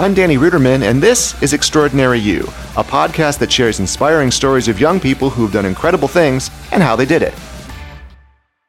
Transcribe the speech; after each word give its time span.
I'm 0.00 0.14
Danny 0.14 0.36
Ruderman, 0.36 0.88
and 0.88 1.02
this 1.02 1.42
is 1.42 1.52
Extraordinary 1.52 2.20
You, 2.20 2.42
a 2.76 2.84
podcast 2.84 3.40
that 3.40 3.50
shares 3.50 3.80
inspiring 3.80 4.30
stories 4.30 4.68
of 4.68 4.78
young 4.78 5.00
people 5.00 5.28
who've 5.28 5.52
done 5.52 5.66
incredible 5.66 6.06
things 6.06 6.52
and 6.70 6.84
how 6.84 6.94
they 6.94 7.04
did 7.04 7.20
it. 7.20 7.34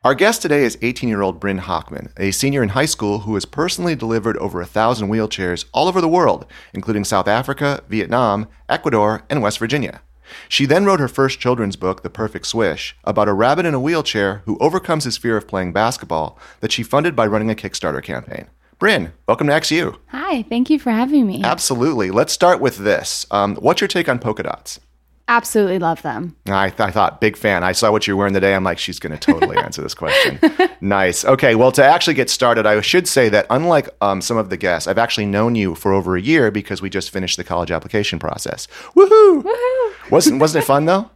Our 0.04 0.16
guest 0.16 0.42
today 0.42 0.64
is 0.64 0.80
18 0.82 1.08
year 1.08 1.22
old 1.22 1.40
Bryn 1.40 1.60
Hockman, 1.60 2.12
a 2.18 2.32
senior 2.32 2.64
in 2.64 2.70
high 2.70 2.88
school 2.88 3.20
who 3.20 3.36
has 3.36 3.46
personally 3.46 3.96
delivered 3.96 4.38
over 4.38 4.60
a 4.60 4.66
thousand 4.66 5.10
wheelchairs 5.10 5.66
all 5.72 5.88
over 5.88 6.02
the 6.02 6.08
world, 6.08 6.48
including 6.74 7.04
South 7.04 7.28
Africa, 7.28 7.84
Vietnam, 7.88 8.48
Ecuador, 8.68 9.24
and 9.30 9.44
West 9.44 9.60
Virginia. 9.60 10.02
She 10.48 10.66
then 10.66 10.84
wrote 10.84 11.00
her 11.00 11.08
first 11.08 11.40
children's 11.40 11.76
book, 11.76 12.02
The 12.02 12.10
Perfect 12.10 12.48
Swish, 12.48 12.98
about 13.04 13.30
a 13.30 13.34
rabbit 13.34 13.68
in 13.68 13.76
a 13.76 13.80
wheelchair 13.80 14.42
who 14.46 14.58
overcomes 14.58 15.04
his 15.04 15.18
fear 15.20 15.38
of 15.38 15.48
playing 15.48 15.74
basketball 15.74 16.40
that 16.62 16.72
she 16.72 16.82
funded 16.82 17.16
by 17.16 17.28
running 17.28 17.52
a 17.52 17.56
Kickstarter 17.56 18.02
campaign. 18.02 18.48
Bryn, 18.80 19.12
welcome 19.28 19.48
to 19.48 19.54
XU. 19.54 19.98
Hi, 20.08 20.44
thank 20.44 20.70
you 20.70 20.80
for 20.80 20.90
having 20.90 21.28
me. 21.28 21.42
Absolutely. 21.44 22.12
Let's 22.12 22.32
start 22.32 22.62
with 22.62 22.78
this. 22.78 23.26
Um, 23.30 23.58
what's 23.58 23.82
your 23.82 23.90
take 23.90 24.08
on 24.08 24.20
polka 24.20 24.44
dots? 24.44 24.80
Absolutely 25.28 25.80
love 25.80 26.02
them. 26.02 26.38
I, 26.48 26.70
th- 26.70 26.80
I 26.80 26.90
thought, 26.90 27.20
big 27.20 27.36
fan. 27.36 27.62
I 27.62 27.74
saw 27.74 27.92
what 27.92 28.08
you're 28.08 28.16
wearing 28.16 28.34
today. 28.34 28.56
I'm 28.56 28.64
like, 28.64 28.80
she's 28.80 28.98
going 28.98 29.12
to 29.12 29.20
totally 29.20 29.58
answer 29.64 29.82
this 29.82 29.94
question. 29.94 30.40
nice. 30.80 31.26
Okay. 31.26 31.56
Well, 31.56 31.74
to 31.74 31.84
actually 31.84 32.14
get 32.14 32.30
started, 32.30 32.66
I 32.66 32.80
should 32.80 33.06
say 33.06 33.28
that 33.28 33.46
unlike 33.50 33.90
um, 34.00 34.22
some 34.22 34.38
of 34.38 34.50
the 34.50 34.56
guests, 34.58 34.88
I've 34.88 34.98
actually 34.98 35.26
known 35.26 35.56
you 35.56 35.76
for 35.76 35.92
over 35.92 36.16
a 36.16 36.22
year 36.22 36.50
because 36.50 36.82
we 36.82 36.90
just 36.90 37.12
finished 37.12 37.36
the 37.36 37.44
college 37.44 37.72
application 37.72 38.18
process. 38.18 38.66
Woohoo! 38.96 39.44
Woohoo! 39.44 40.10
Wasn't 40.10 40.40
wasn't 40.40 40.64
it 40.64 40.68
fun 40.68 40.86
though? 40.86 41.12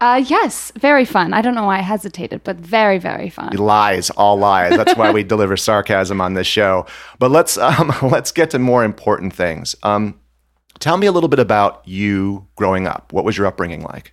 Uh, 0.00 0.22
yes, 0.26 0.72
very 0.78 1.04
fun. 1.04 1.32
I 1.32 1.40
don't 1.40 1.54
know 1.54 1.64
why 1.64 1.78
I 1.78 1.82
hesitated, 1.82 2.42
but 2.44 2.56
very, 2.56 2.98
very 2.98 3.30
fun. 3.30 3.56
Lies, 3.56 4.10
all 4.10 4.36
lies. 4.36 4.76
That's 4.76 4.96
why 4.96 5.10
we 5.12 5.22
deliver 5.34 5.56
sarcasm 5.56 6.20
on 6.20 6.34
this 6.34 6.46
show. 6.46 6.86
But 7.18 7.30
let's 7.30 7.56
um, 7.56 7.92
let's 8.02 8.32
get 8.32 8.50
to 8.50 8.58
more 8.58 8.84
important 8.84 9.32
things. 9.34 9.74
Um, 9.82 10.20
Tell 10.80 10.96
me 10.96 11.06
a 11.06 11.12
little 11.12 11.28
bit 11.28 11.38
about 11.38 11.82
you 11.86 12.46
growing 12.56 12.86
up. 12.86 13.12
What 13.12 13.24
was 13.24 13.38
your 13.38 13.46
upbringing 13.46 13.82
like? 13.82 14.12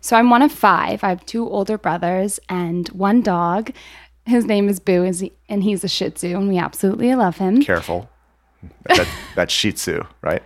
So 0.00 0.16
I'm 0.16 0.30
one 0.30 0.42
of 0.42 0.52
five. 0.52 1.04
I 1.04 1.10
have 1.10 1.24
two 1.26 1.48
older 1.48 1.76
brothers 1.76 2.40
and 2.48 2.88
one 2.88 3.20
dog. 3.20 3.72
His 4.24 4.44
name 4.44 4.68
is 4.68 4.80
Boo, 4.80 5.10
and 5.48 5.62
he's 5.62 5.84
a 5.84 5.88
Shih 5.88 6.10
Tzu, 6.10 6.36
and 6.36 6.48
we 6.48 6.58
absolutely 6.58 7.14
love 7.14 7.38
him. 7.38 7.62
Careful. 7.62 8.10
That, 8.84 9.08
that's 9.34 9.52
Shih 9.52 9.72
Tzu, 9.72 10.02
right? 10.22 10.42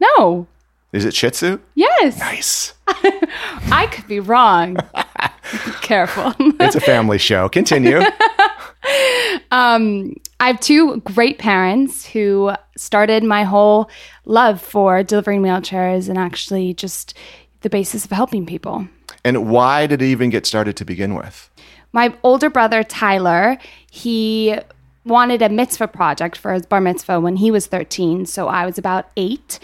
No. 0.00 0.46
Is 0.92 1.06
it 1.06 1.14
Shih 1.14 1.30
Tzu? 1.30 1.58
Yes. 1.74 2.18
Nice. 2.18 2.74
I 2.86 3.88
could 3.90 4.06
be 4.06 4.20
wrong. 4.20 4.76
Careful. 5.80 6.34
it's 6.38 6.74
a 6.76 6.80
family 6.80 7.18
show. 7.18 7.48
Continue. 7.48 7.98
um, 9.50 10.14
I 10.38 10.48
have 10.48 10.60
two 10.60 11.00
great 11.00 11.38
parents 11.38 12.06
who 12.06 12.52
started 12.76 13.24
my 13.24 13.44
whole 13.44 13.90
love 14.26 14.60
for 14.60 15.02
delivering 15.02 15.42
wheelchairs 15.42 16.08
and 16.08 16.18
actually 16.18 16.74
just 16.74 17.14
the 17.62 17.70
basis 17.70 18.04
of 18.04 18.10
helping 18.10 18.44
people. 18.44 18.86
And 19.24 19.48
why 19.48 19.86
did 19.86 20.02
it 20.02 20.06
even 20.06 20.30
get 20.30 20.46
started 20.46 20.76
to 20.76 20.84
begin 20.84 21.14
with? 21.14 21.48
My 21.92 22.14
older 22.22 22.50
brother, 22.50 22.82
Tyler, 22.82 23.58
he 23.90 24.58
wanted 25.04 25.42
a 25.42 25.48
mitzvah 25.48 25.88
project 25.88 26.36
for 26.36 26.52
his 26.52 26.66
bar 26.66 26.80
mitzvah 26.80 27.20
when 27.20 27.36
he 27.36 27.50
was 27.50 27.66
13. 27.66 28.26
So 28.26 28.48
I 28.48 28.64
was 28.64 28.78
about 28.78 29.10
eight. 29.16 29.58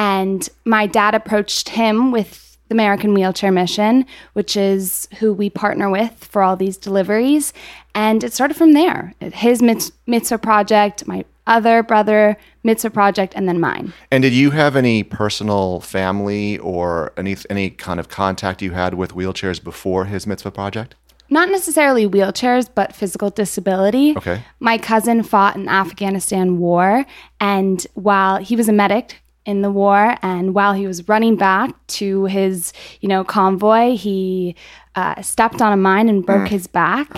And 0.00 0.48
my 0.64 0.86
dad 0.86 1.14
approached 1.14 1.68
him 1.68 2.10
with 2.10 2.56
the 2.68 2.74
American 2.74 3.12
Wheelchair 3.12 3.52
Mission, 3.52 4.06
which 4.32 4.56
is 4.56 5.06
who 5.18 5.34
we 5.34 5.50
partner 5.50 5.90
with 5.90 6.24
for 6.24 6.42
all 6.42 6.56
these 6.56 6.78
deliveries. 6.78 7.52
And 7.94 8.24
it 8.24 8.32
started 8.32 8.56
from 8.56 8.72
there. 8.72 9.12
His 9.20 9.60
mitzvah 9.60 10.38
project, 10.38 11.06
my 11.06 11.26
other 11.46 11.82
brother 11.82 12.38
mitzvah 12.62 12.88
project, 12.90 13.34
and 13.36 13.46
then 13.46 13.60
mine. 13.60 13.92
And 14.10 14.22
did 14.22 14.32
you 14.32 14.52
have 14.52 14.74
any 14.74 15.02
personal 15.02 15.80
family 15.80 16.56
or 16.58 17.12
any 17.18 17.36
any 17.50 17.68
kind 17.68 18.00
of 18.00 18.08
contact 18.08 18.62
you 18.62 18.70
had 18.70 18.94
with 18.94 19.12
wheelchairs 19.12 19.62
before 19.62 20.06
his 20.06 20.26
mitzvah 20.26 20.52
project? 20.52 20.94
Not 21.28 21.50
necessarily 21.50 22.08
wheelchairs, 22.08 22.70
but 22.74 22.94
physical 22.94 23.28
disability. 23.28 24.14
Okay. 24.16 24.44
My 24.60 24.78
cousin 24.78 25.22
fought 25.24 25.56
in 25.56 25.68
Afghanistan 25.68 26.58
war, 26.58 27.04
and 27.38 27.86
while 27.92 28.38
he 28.38 28.56
was 28.56 28.68
a 28.68 28.72
medic, 28.72 29.20
in 29.50 29.62
the 29.62 29.70
war 29.70 30.16
and 30.22 30.54
while 30.54 30.72
he 30.72 30.86
was 30.86 31.08
running 31.08 31.36
back 31.36 31.70
to 31.88 32.24
his 32.24 32.72
you 33.00 33.08
know 33.08 33.24
convoy 33.24 33.96
he 33.96 34.54
uh, 34.94 35.20
stepped 35.22 35.62
on 35.62 35.72
a 35.72 35.76
mine 35.76 36.08
and 36.08 36.24
broke 36.24 36.48
mm. 36.48 36.48
his 36.48 36.66
back. 36.66 37.08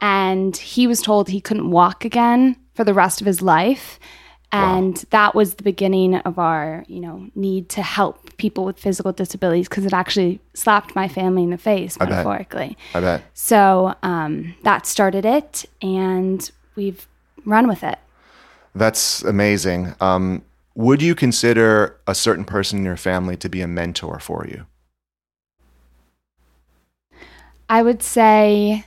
And 0.00 0.56
he 0.56 0.86
was 0.86 1.02
told 1.02 1.28
he 1.28 1.40
couldn't 1.40 1.70
walk 1.70 2.04
again 2.04 2.56
for 2.74 2.84
the 2.84 2.94
rest 2.94 3.20
of 3.20 3.26
his 3.26 3.42
life. 3.42 3.98
And 4.52 4.96
wow. 4.96 5.04
that 5.10 5.34
was 5.34 5.54
the 5.54 5.62
beginning 5.62 6.16
of 6.16 6.38
our 6.38 6.84
you 6.88 7.00
know 7.00 7.28
need 7.34 7.68
to 7.70 7.82
help 7.82 8.36
people 8.38 8.64
with 8.64 8.78
physical 8.78 9.12
disabilities 9.12 9.68
because 9.68 9.84
it 9.84 9.92
actually 9.92 10.40
slapped 10.54 10.94
my 10.94 11.06
family 11.06 11.42
in 11.42 11.50
the 11.50 11.58
face 11.58 11.98
metaphorically 11.98 12.78
i 12.94 13.00
bet, 13.00 13.02
I 13.02 13.18
bet. 13.18 13.24
so 13.34 13.94
um, 14.02 14.54
that 14.62 14.86
started 14.86 15.26
it 15.26 15.66
and 15.82 16.50
we've 16.76 17.06
run 17.44 17.68
with 17.68 17.82
it. 17.82 17.98
That's 18.74 19.22
amazing. 19.22 19.94
Um, 20.00 20.42
would 20.78 21.02
you 21.02 21.12
consider 21.16 22.00
a 22.06 22.14
certain 22.14 22.44
person 22.44 22.78
in 22.78 22.84
your 22.84 22.96
family 22.96 23.36
to 23.36 23.48
be 23.48 23.60
a 23.60 23.66
mentor 23.66 24.20
for 24.20 24.46
you? 24.46 24.64
I 27.68 27.82
would 27.82 28.00
say 28.00 28.84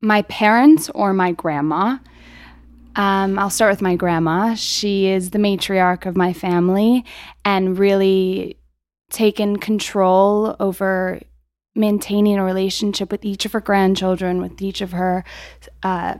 my 0.00 0.22
parents 0.22 0.88
or 0.94 1.12
my 1.12 1.32
grandma. 1.32 1.98
Um, 2.96 3.38
I'll 3.38 3.50
start 3.50 3.70
with 3.70 3.82
my 3.82 3.96
grandma. 3.96 4.54
She 4.54 5.08
is 5.08 5.28
the 5.28 5.38
matriarch 5.38 6.06
of 6.06 6.16
my 6.16 6.32
family 6.32 7.04
and 7.44 7.78
really 7.78 8.56
taken 9.10 9.58
control 9.58 10.56
over 10.58 11.20
maintaining 11.74 12.38
a 12.38 12.44
relationship 12.44 13.12
with 13.12 13.26
each 13.26 13.44
of 13.44 13.52
her 13.52 13.60
grandchildren, 13.60 14.40
with 14.40 14.62
each 14.62 14.80
of 14.80 14.92
her 14.92 15.22
uh, 15.82 16.14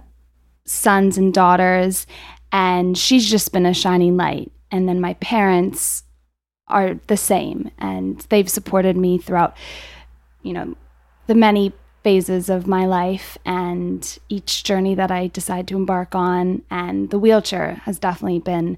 sons 0.67 1.17
and 1.17 1.33
daughters. 1.33 2.06
And 2.53 2.99
she's 2.99 3.31
just 3.31 3.50
been 3.50 3.65
a 3.65 3.73
shining 3.73 4.19
light 4.19 4.53
and 4.75 4.89
then 4.89 5.01
my 5.01 5.15
parents 5.15 6.03
are 6.67 6.95
the 7.07 7.17
same 7.17 7.71
and 7.79 8.27
they've 8.29 8.51
supported 8.51 8.97
me 8.97 9.19
throughout 9.19 9.57
you 10.43 10.53
know 10.53 10.75
the 11.29 11.35
many 11.35 11.73
phases 12.03 12.51
of 12.51 12.67
my 12.67 12.85
life 12.85 13.39
and 13.47 14.19
each 14.29 14.65
journey 14.65 14.95
that 14.95 15.11
I 15.11 15.29
decide 15.29 15.69
to 15.69 15.77
embark 15.77 16.15
on 16.15 16.62
and 16.71 17.09
the 17.11 17.19
wheelchair 17.19 17.81
has 17.85 17.99
definitely 17.99 18.41
been 18.41 18.77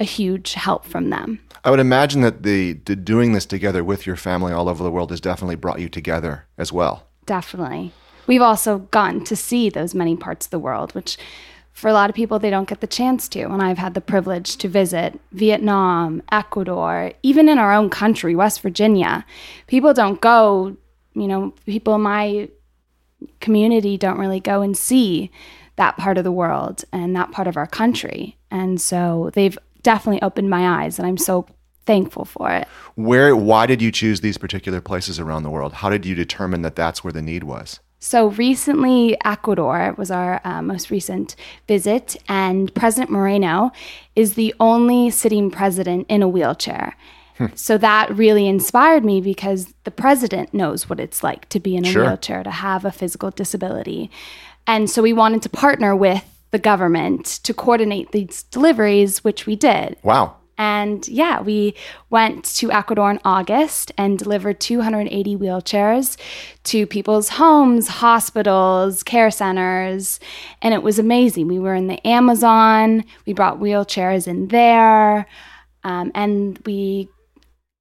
a 0.00 0.04
huge 0.04 0.54
help 0.54 0.84
from 0.84 1.10
them. 1.10 1.38
I 1.62 1.70
would 1.70 1.78
imagine 1.78 2.22
that 2.22 2.42
the, 2.42 2.72
the 2.72 2.96
doing 2.96 3.32
this 3.32 3.46
together 3.46 3.84
with 3.84 4.06
your 4.06 4.16
family 4.16 4.52
all 4.52 4.68
over 4.68 4.82
the 4.82 4.90
world 4.90 5.10
has 5.10 5.20
definitely 5.20 5.54
brought 5.54 5.78
you 5.78 5.88
together 5.88 6.46
as 6.58 6.72
well. 6.72 7.06
Definitely. 7.26 7.92
We've 8.26 8.42
also 8.42 8.78
gotten 8.78 9.22
to 9.24 9.36
see 9.36 9.68
those 9.68 9.94
many 9.94 10.16
parts 10.16 10.46
of 10.46 10.50
the 10.50 10.58
world, 10.58 10.96
which 10.96 11.16
for 11.74 11.88
a 11.88 11.92
lot 11.92 12.08
of 12.08 12.16
people, 12.16 12.38
they 12.38 12.50
don't 12.50 12.68
get 12.68 12.80
the 12.80 12.86
chance 12.86 13.28
to. 13.28 13.42
And 13.42 13.60
I've 13.60 13.78
had 13.78 13.94
the 13.94 14.00
privilege 14.00 14.56
to 14.58 14.68
visit 14.68 15.20
Vietnam, 15.32 16.22
Ecuador, 16.30 17.12
even 17.22 17.48
in 17.48 17.58
our 17.58 17.74
own 17.74 17.90
country, 17.90 18.36
West 18.36 18.62
Virginia. 18.62 19.26
People 19.66 19.92
don't 19.92 20.20
go, 20.20 20.76
you 21.14 21.26
know, 21.26 21.52
people 21.66 21.96
in 21.96 22.02
my 22.02 22.48
community 23.40 23.96
don't 23.98 24.18
really 24.18 24.38
go 24.38 24.62
and 24.62 24.76
see 24.76 25.32
that 25.76 25.96
part 25.96 26.16
of 26.16 26.22
the 26.22 26.32
world 26.32 26.84
and 26.92 27.16
that 27.16 27.32
part 27.32 27.48
of 27.48 27.56
our 27.56 27.66
country. 27.66 28.36
And 28.52 28.80
so 28.80 29.30
they've 29.34 29.58
definitely 29.82 30.22
opened 30.22 30.48
my 30.48 30.84
eyes, 30.84 30.98
and 31.00 31.08
I'm 31.08 31.18
so 31.18 31.46
thankful 31.86 32.24
for 32.24 32.50
it. 32.52 32.68
Where, 32.94 33.34
why 33.34 33.66
did 33.66 33.82
you 33.82 33.90
choose 33.90 34.20
these 34.20 34.38
particular 34.38 34.80
places 34.80 35.18
around 35.18 35.42
the 35.42 35.50
world? 35.50 35.72
How 35.72 35.90
did 35.90 36.06
you 36.06 36.14
determine 36.14 36.62
that 36.62 36.76
that's 36.76 37.02
where 37.02 37.12
the 37.12 37.20
need 37.20 37.44
was? 37.44 37.80
So 38.04 38.28
recently, 38.28 39.16
Ecuador 39.24 39.94
was 39.96 40.10
our 40.10 40.38
uh, 40.44 40.60
most 40.60 40.90
recent 40.90 41.36
visit, 41.66 42.16
and 42.28 42.72
President 42.74 43.10
Moreno 43.10 43.72
is 44.14 44.34
the 44.34 44.54
only 44.60 45.08
sitting 45.08 45.50
president 45.50 46.04
in 46.10 46.22
a 46.22 46.28
wheelchair. 46.28 46.98
Hmm. 47.38 47.46
So 47.54 47.78
that 47.78 48.14
really 48.14 48.46
inspired 48.46 49.06
me 49.06 49.22
because 49.22 49.72
the 49.84 49.90
president 49.90 50.52
knows 50.52 50.86
what 50.86 51.00
it's 51.00 51.24
like 51.24 51.48
to 51.48 51.58
be 51.58 51.76
in 51.76 51.86
a 51.86 51.90
sure. 51.90 52.04
wheelchair, 52.04 52.44
to 52.44 52.50
have 52.50 52.84
a 52.84 52.92
physical 52.92 53.30
disability. 53.30 54.10
And 54.66 54.90
so 54.90 55.00
we 55.00 55.14
wanted 55.14 55.40
to 55.40 55.48
partner 55.48 55.96
with 55.96 56.24
the 56.50 56.58
government 56.58 57.24
to 57.44 57.54
coordinate 57.54 58.12
these 58.12 58.42
deliveries, 58.42 59.24
which 59.24 59.46
we 59.46 59.56
did. 59.56 59.96
Wow. 60.02 60.36
And 60.56 61.06
yeah, 61.08 61.40
we 61.40 61.74
went 62.10 62.44
to 62.56 62.70
Ecuador 62.70 63.10
in 63.10 63.20
August 63.24 63.92
and 63.98 64.18
delivered 64.18 64.60
280 64.60 65.36
wheelchairs 65.36 66.16
to 66.64 66.86
people's 66.86 67.30
homes, 67.30 67.88
hospitals, 67.88 69.02
care 69.02 69.30
centers. 69.30 70.20
And 70.62 70.72
it 70.72 70.82
was 70.82 70.98
amazing. 70.98 71.48
We 71.48 71.58
were 71.58 71.74
in 71.74 71.88
the 71.88 72.04
Amazon, 72.06 73.04
we 73.26 73.32
brought 73.32 73.60
wheelchairs 73.60 74.28
in 74.28 74.48
there, 74.48 75.26
um, 75.82 76.12
and 76.14 76.58
we 76.64 77.08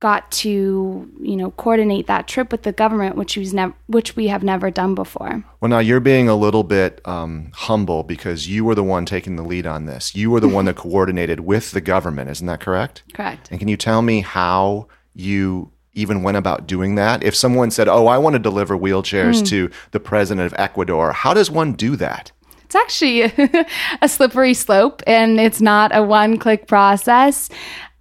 got 0.04 0.30
to 0.30 1.10
you 1.22 1.36
know 1.38 1.52
coordinate 1.52 2.08
that 2.08 2.28
trip 2.28 2.52
with 2.52 2.64
the 2.64 2.74
government, 2.74 3.16
which 3.16 3.38
we 3.38 3.50
never 3.52 3.74
which 3.88 4.18
we 4.18 4.28
have 4.28 4.44
never 4.44 4.70
done 4.70 4.94
before. 4.96 5.46
Well, 5.62 5.70
now 5.70 5.80
you're 5.80 6.02
being 6.02 6.28
a 6.28 6.36
little 6.36 6.66
bit 6.66 7.00
um, 7.06 7.52
humble 7.54 8.04
because 8.04 8.50
you 8.50 8.66
were 8.66 8.76
the 8.76 8.84
one 8.84 9.06
taking 9.06 9.38
the 9.38 9.44
lead 9.44 9.66
on 9.66 9.86
this. 9.86 10.14
You 10.14 10.30
were 10.30 10.42
the 10.42 10.50
one 10.50 10.66
that 10.66 10.76
coordinated 10.86 11.40
with 11.40 11.72
the 11.72 11.80
government, 11.80 12.30
isn't 12.30 12.46
that 12.46 12.60
correct? 12.60 13.04
Correct. 13.14 13.48
And 13.50 13.60
can 13.60 13.70
you 13.70 13.78
tell 13.78 14.02
me 14.02 14.20
how 14.20 14.88
you 15.16 15.72
even 15.94 16.22
went 16.22 16.36
about 16.36 16.68
doing 16.68 16.96
that? 16.96 17.24
If 17.24 17.34
someone 17.34 17.72
said, 17.72 17.88
"Oh, 17.88 18.08
I 18.08 18.18
want 18.18 18.34
to 18.34 18.40
deliver 18.40 18.78
wheelchairs 18.78 19.42
mm. 19.42 19.48
to 19.48 19.72
the 19.92 20.02
president 20.02 20.46
of 20.52 20.60
Ecuador," 20.60 21.14
how 21.14 21.34
does 21.34 21.50
one 21.50 21.72
do 21.72 21.96
that? 21.96 22.34
It's 22.66 22.76
actually 22.76 23.22
a 24.02 24.10
slippery 24.10 24.54
slope, 24.54 25.02
and 25.08 25.40
it's 25.40 25.62
not 25.62 25.96
a 25.96 26.04
one-click 26.04 26.68
process. 26.68 27.50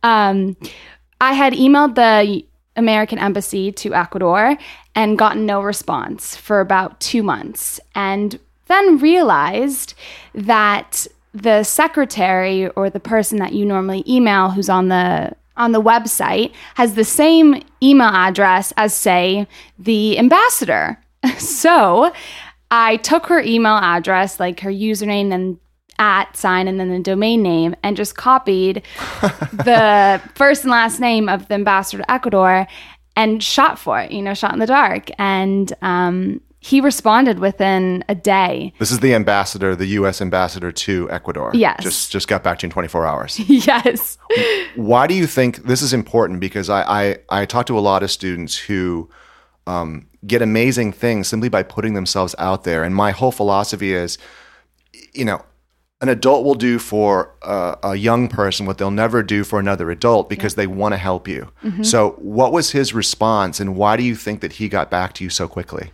Um, 0.03 0.57
I 1.23 1.35
had 1.35 1.53
emailed 1.53 1.95
the 1.95 2.45
American 2.75 3.17
embassy 3.21 3.71
to 3.71 3.95
Ecuador 3.95 4.59
and 4.97 5.17
gotten 5.17 5.47
no 5.47 5.63
response 5.63 6.35
for 6.35 6.59
about 6.59 6.99
two 6.99 7.23
months, 7.23 7.79
and 7.95 8.41
then 8.67 8.99
realized 8.99 9.95
that 10.35 11.07
the 11.33 11.63
secretary 11.63 12.69
or 12.71 12.91
the 12.91 12.99
person 12.99 13.39
that 13.39 13.53
you 13.53 13.65
normally 13.65 14.03
email 14.09 14.51
who's 14.51 14.69
on 14.69 14.89
the 14.89 15.33
on 15.57 15.71
the 15.71 15.81
website 15.81 16.53
has 16.75 16.97
the 16.97 17.05
same 17.05 17.63
email 17.81 18.09
address 18.09 18.73
as 18.77 18.93
say 18.93 19.47
the 19.79 20.19
ambassador. 20.19 20.99
so 21.39 22.13
I 22.73 22.97
took 22.97 23.27
her 23.27 23.41
email 23.41 23.77
address, 23.77 24.41
like 24.41 24.59
her 24.61 24.73
username 24.73 25.33
and 25.33 25.59
at 25.99 26.37
sign 26.37 26.69
and 26.69 26.81
then 26.81 26.91
the 26.91 27.01
domain 27.01 27.43
name 27.43 27.75
and 27.83 27.97
just 27.97 28.17
copied 28.17 28.83
the 29.53 30.21
first 30.35 30.65
and 30.65 30.71
last 30.71 31.01
name 31.01 31.29
of 31.29 31.49
the 31.49 31.55
ambassador 31.55 32.03
to 32.03 32.11
Ecuador 32.11 32.67
and 33.17 33.43
shot 33.43 33.79
for 33.79 34.01
it, 34.01 34.11
you 34.11 34.23
know, 34.23 34.35
shot 34.35 34.53
in 34.53 34.59
the 34.59 34.67
dark. 34.67 35.11
And 35.19 35.73
um, 35.83 36.41
he 36.61 36.81
responded 36.81 37.41
within 37.41 38.05
a 38.09 38.15
day. 38.15 38.73
This 38.79 38.93
is 38.93 39.01
the 39.01 39.15
ambassador, 39.15 39.75
the 39.75 39.87
U.S. 39.87 40.21
ambassador 40.21 40.71
to 40.71 41.11
Ecuador. 41.11 41.51
Yes. 41.53 41.83
Just 41.83 42.13
just 42.13 42.29
got 42.29 42.45
back 42.45 42.61
to 42.61 42.65
you 42.65 42.69
in 42.69 42.73
24 42.73 43.05
hours. 43.05 43.39
yes. 43.49 44.17
Why 44.77 45.09
do 45.09 45.15
you 45.15 45.27
think 45.27 45.65
this 45.65 45.83
is 45.83 45.93
important? 45.93 46.39
Because 46.39 46.71
I 46.71 46.83
I, 46.83 47.19
I 47.29 47.47
talk 47.47 47.67
to 47.67 47.77
a 47.77 47.81
lot 47.81 48.05
of 48.05 48.13
students 48.13 48.57
who 48.57 49.11
um, 49.67 50.07
get 50.25 50.41
amazing 50.41 50.93
things 50.93 51.27
simply 51.27 51.49
by 51.49 51.65
putting 51.65 51.95
themselves 51.95 52.35
out 52.39 52.63
there, 52.63 52.85
and 52.85 52.95
my 52.95 53.11
whole 53.11 53.33
philosophy 53.33 53.93
is, 53.93 54.17
you 55.13 55.25
know, 55.25 55.45
an 56.03 56.09
adult 56.09 56.45
will 56.45 56.57
do 56.57 56.81
for 56.81 57.33
a, 57.43 57.79
a, 57.85 57.97
young 57.97 58.27
person 58.27 58.67
what 58.67 58.77
they'll 58.77 58.91
never 58.91 59.23
do 59.23 59.45
for 59.45 59.61
another 59.61 59.89
adult 59.91 60.29
because 60.29 60.53
yeah. 60.53 60.57
they 60.57 60.67
want 60.67 60.93
to 60.93 60.99
help 60.99 61.29
you. 61.29 61.51
Mm-hmm. 61.63 61.85
So, 61.85 62.11
what 62.19 62.53
was 62.53 62.73
his 62.73 62.93
response, 62.93 63.61
and 63.61 63.77
why 63.77 63.97
do 63.97 64.03
you 64.03 64.17
think 64.17 64.41
that 64.41 64.55
he 64.55 64.69
got 64.69 64.91
back 64.91 65.15
to 65.15 65.25
you 65.25 65.31
so 65.31 65.47
quickly? 65.47 65.93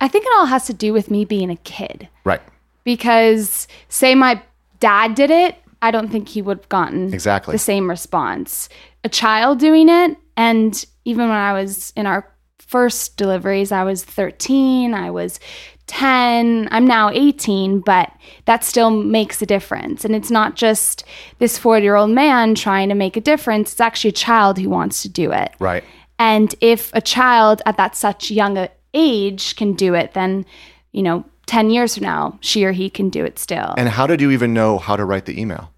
I 0.00 0.06
think 0.06 0.24
it 0.24 0.32
all 0.38 0.46
has 0.46 0.66
to 0.66 0.72
do 0.72 0.92
with 0.92 1.10
me 1.10 1.24
being 1.24 1.50
a 1.50 1.56
kid. 1.56 2.08
Right. 2.24 2.40
Because, 2.84 3.66
say, 3.88 4.14
my 4.14 4.40
dad 4.78 5.16
did 5.16 5.30
it, 5.32 5.56
I 5.82 5.90
don't 5.90 6.08
think 6.08 6.28
he 6.28 6.40
would 6.40 6.58
have 6.58 6.68
gotten 6.68 7.12
exactly 7.12 7.52
the 7.52 7.58
same 7.58 7.90
response. 7.90 8.68
A 9.02 9.08
child 9.08 9.58
doing 9.58 9.88
it, 9.88 10.16
and 10.36 10.84
even 11.04 11.28
when 11.28 11.36
I 11.36 11.52
was 11.52 11.92
in 11.96 12.06
our 12.06 12.32
first 12.58 13.16
deliveries, 13.16 13.72
I 13.72 13.82
was 13.82 14.04
13, 14.04 14.94
I 14.94 15.10
was 15.10 15.40
10, 15.88 16.68
I'm 16.70 16.86
now 16.86 17.10
18, 17.10 17.80
but 17.80 18.12
that 18.44 18.62
still 18.62 18.90
makes 18.90 19.42
a 19.42 19.46
difference. 19.46 20.04
And 20.04 20.14
it's 20.14 20.30
not 20.30 20.54
just 20.54 21.04
this 21.38 21.58
40 21.58 21.82
year 21.82 21.96
old 21.96 22.10
man 22.10 22.54
trying 22.54 22.88
to 22.90 22.94
make 22.94 23.16
a 23.16 23.20
difference, 23.20 23.72
it's 23.72 23.80
actually 23.80 24.10
a 24.10 24.12
child 24.12 24.58
who 24.58 24.68
wants 24.68 25.02
to 25.02 25.08
do 25.08 25.32
it. 25.32 25.52
Right. 25.58 25.82
And 26.18 26.54
if 26.60 26.92
a 26.94 27.00
child 27.00 27.62
at 27.66 27.76
that 27.76 27.96
such 27.96 28.30
young 28.30 28.68
age 28.94 29.56
can 29.56 29.74
do 29.74 29.94
it, 29.94 30.14
then, 30.14 30.46
you 30.92 31.02
know, 31.02 31.24
10 31.46 31.70
years 31.70 31.94
from 31.94 32.04
now, 32.04 32.38
she 32.40 32.64
or 32.64 32.72
he 32.72 32.90
can 32.90 33.08
do 33.08 33.24
it 33.24 33.38
still. 33.38 33.74
And 33.76 33.88
how 33.88 34.06
did 34.06 34.20
you 34.20 34.30
even 34.30 34.52
know 34.52 34.78
how 34.78 34.96
to 34.96 35.04
write 35.04 35.24
the 35.24 35.40
email? 35.40 35.72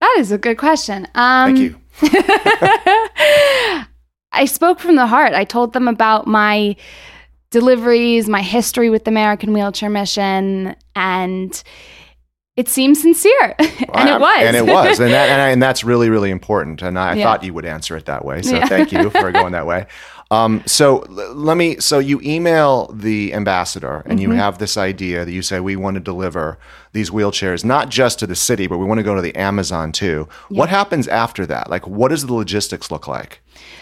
That 0.00 0.16
is 0.18 0.30
a 0.30 0.38
good 0.38 0.58
question. 0.58 1.08
Um, 1.14 1.56
Thank 1.56 1.58
you. 1.58 1.80
I 4.30 4.44
spoke 4.44 4.78
from 4.78 4.94
the 4.94 5.06
heart. 5.06 5.32
I 5.34 5.44
told 5.44 5.72
them 5.72 5.88
about 5.88 6.28
my 6.28 6.76
deliveries, 7.50 8.28
my 8.28 8.42
history 8.42 8.90
with 8.90 9.04
the 9.04 9.10
American 9.10 9.52
Wheelchair 9.52 9.90
Mission, 9.90 10.76
and 10.94 11.62
it 12.56 12.68
seemed 12.68 12.96
sincere, 12.96 13.54
and 13.58 14.08
it 14.08 14.20
was, 14.20 14.42
and 14.42 14.56
it 14.56 14.66
was, 14.66 15.00
and 15.00 15.12
that, 15.12 15.28
and, 15.28 15.40
I, 15.40 15.48
and 15.50 15.62
that's 15.62 15.84
really, 15.84 16.10
really 16.10 16.30
important. 16.30 16.82
And 16.82 16.98
I, 16.98 17.14
yeah. 17.14 17.24
thought 17.24 17.44
you 17.44 17.54
would 17.54 17.64
answer 17.64 17.96
it 17.96 18.06
that 18.06 18.24
way, 18.24 18.42
so 18.42 18.56
yeah. 18.56 18.66
thank 18.66 18.92
you 18.92 19.10
for 19.10 19.32
going 19.32 19.52
that 19.52 19.66
way. 19.66 19.86
Um, 20.30 20.62
so 20.66 21.00
l- 21.04 21.34
let 21.34 21.56
me. 21.56 21.78
So 21.78 21.98
you 21.98 22.20
email 22.22 22.88
the 22.92 23.32
ambassador, 23.32 24.02
and 24.04 24.18
mm-hmm. 24.18 24.32
you 24.32 24.36
have 24.36 24.58
this 24.58 24.76
idea 24.76 25.24
that 25.24 25.32
you 25.32 25.40
say 25.40 25.60
we 25.60 25.76
want 25.76 25.94
to 25.94 26.00
deliver 26.00 26.58
these 26.92 27.10
wheelchairs 27.10 27.64
not 27.64 27.88
just 27.88 28.18
to 28.18 28.26
the 28.26 28.36
city, 28.36 28.66
but 28.66 28.78
we 28.78 28.84
want 28.84 28.98
to 28.98 29.04
go 29.04 29.14
to 29.14 29.22
the 29.22 29.34
Amazon 29.36 29.90
too. 29.90 30.28
Yeah. 30.50 30.58
What 30.58 30.68
happens 30.68 31.08
after 31.08 31.46
that? 31.46 31.70
Like, 31.70 31.86
what 31.86 32.08
does 32.08 32.26
the 32.26 32.34
logistics 32.34 32.90
look 32.90 33.08
like? 33.08 33.40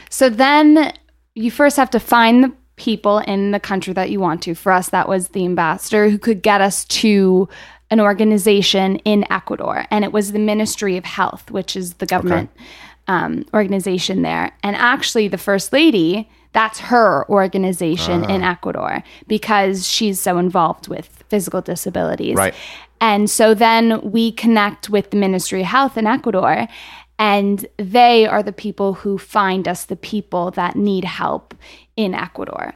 So 0.09 0.29
then 0.29 0.93
you 1.35 1.51
first 1.51 1.77
have 1.77 1.91
to 1.91 2.01
find 2.01 2.45
the 2.45 2.53
people 2.77 3.19
in 3.19 3.51
the 3.51 3.61
country 3.61 3.93
that 3.95 4.11
you 4.11 4.21
want 4.21 4.43
to. 4.43 4.55
For 4.55 4.73
us, 4.73 4.91
that 4.91 5.09
was 5.09 5.29
the 5.29 5.45
ambassador 5.45 6.09
who 6.09 6.19
could 6.19 6.43
get 6.43 6.61
us 6.61 6.85
to 6.85 7.49
an 7.91 8.01
organization 8.01 8.97
in 8.99 9.25
Ecuador, 9.31 9.87
and 9.91 10.05
it 10.05 10.13
was 10.13 10.33
the 10.33 10.39
Ministry 10.39 10.97
of 10.97 11.05
Health, 11.05 11.51
which 11.51 11.77
is 11.77 11.95
the 11.95 12.07
government 12.07 12.51
okay. 12.57 12.67
um, 13.09 13.47
organization 13.55 14.23
there. 14.23 14.53
And 14.63 14.75
actually, 14.77 15.29
the 15.29 15.39
first 15.39 15.73
lady, 15.73 16.29
that's 16.53 16.81
her 16.81 17.29
organization 17.29 18.25
uh. 18.25 18.29
in 18.29 18.43
ah. 18.43 18.53
Ecuador 18.53 19.05
because 19.29 19.87
she's 19.87 20.21
so 20.21 20.39
involved 20.39 20.89
with 20.89 21.25
physical 21.29 21.61
disabilities. 21.61 22.35
Right. 22.35 22.55
And 23.01 23.29
so 23.29 23.55
then 23.55 24.01
we 24.11 24.33
connect 24.33 24.89
with 24.89 25.11
the 25.11 25.17
Ministry 25.17 25.61
of 25.61 25.67
Health 25.67 25.99
in 25.99 26.07
Ecuador, 26.07 26.67
and 27.19 27.67
they 27.79 28.27
are 28.27 28.43
the 28.43 28.53
people 28.53 28.95
who 28.95 29.19
find 29.19 29.67
us 29.67 29.85
the 29.85 29.97
people 29.97 30.51
that 30.53 30.77
need 30.77 31.05
help 31.05 31.55
in 31.97 32.15
Ecuador. 32.15 32.75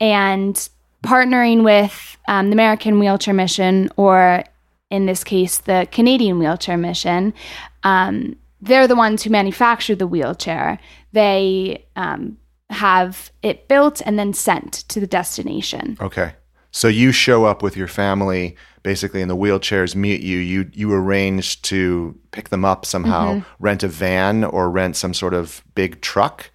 And 0.00 0.68
partnering 1.02 1.64
with 1.64 2.16
um, 2.28 2.48
the 2.48 2.52
American 2.52 2.98
Wheelchair 2.98 3.34
Mission, 3.34 3.90
or 3.96 4.44
in 4.90 5.06
this 5.06 5.24
case, 5.24 5.58
the 5.58 5.88
Canadian 5.90 6.38
Wheelchair 6.38 6.76
Mission, 6.76 7.34
um, 7.82 8.36
they're 8.60 8.86
the 8.86 8.96
ones 8.96 9.22
who 9.22 9.30
manufacture 9.30 9.94
the 9.94 10.06
wheelchair. 10.06 10.78
They 11.12 11.84
um, 11.96 12.36
have 12.68 13.32
it 13.42 13.68
built 13.68 14.02
and 14.04 14.18
then 14.18 14.32
sent 14.32 14.72
to 14.88 15.00
the 15.00 15.06
destination. 15.06 15.96
Okay. 16.00 16.32
So 16.70 16.88
you 16.88 17.12
show 17.12 17.44
up 17.44 17.62
with 17.62 17.76
your 17.76 17.88
family 17.88 18.56
basically 18.82 19.20
in 19.20 19.28
the 19.28 19.36
wheelchairs 19.36 19.94
meet 19.94 20.22
you. 20.22 20.38
You 20.38 20.70
you 20.72 20.92
arrange 20.92 21.60
to 21.62 22.18
pick 22.30 22.48
them 22.48 22.64
up 22.64 22.86
somehow, 22.86 23.34
mm-hmm. 23.34 23.64
rent 23.64 23.82
a 23.82 23.88
van 23.88 24.44
or 24.44 24.70
rent 24.70 24.96
some 24.96 25.14
sort 25.14 25.34
of 25.34 25.62
big 25.74 26.00
truck. 26.00 26.50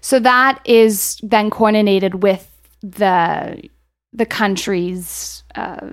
So 0.00 0.18
that 0.20 0.60
is 0.64 1.18
then 1.22 1.50
coordinated 1.50 2.22
with 2.22 2.50
the 2.80 3.68
the 4.12 4.26
country's 4.26 5.42
uh, 5.54 5.90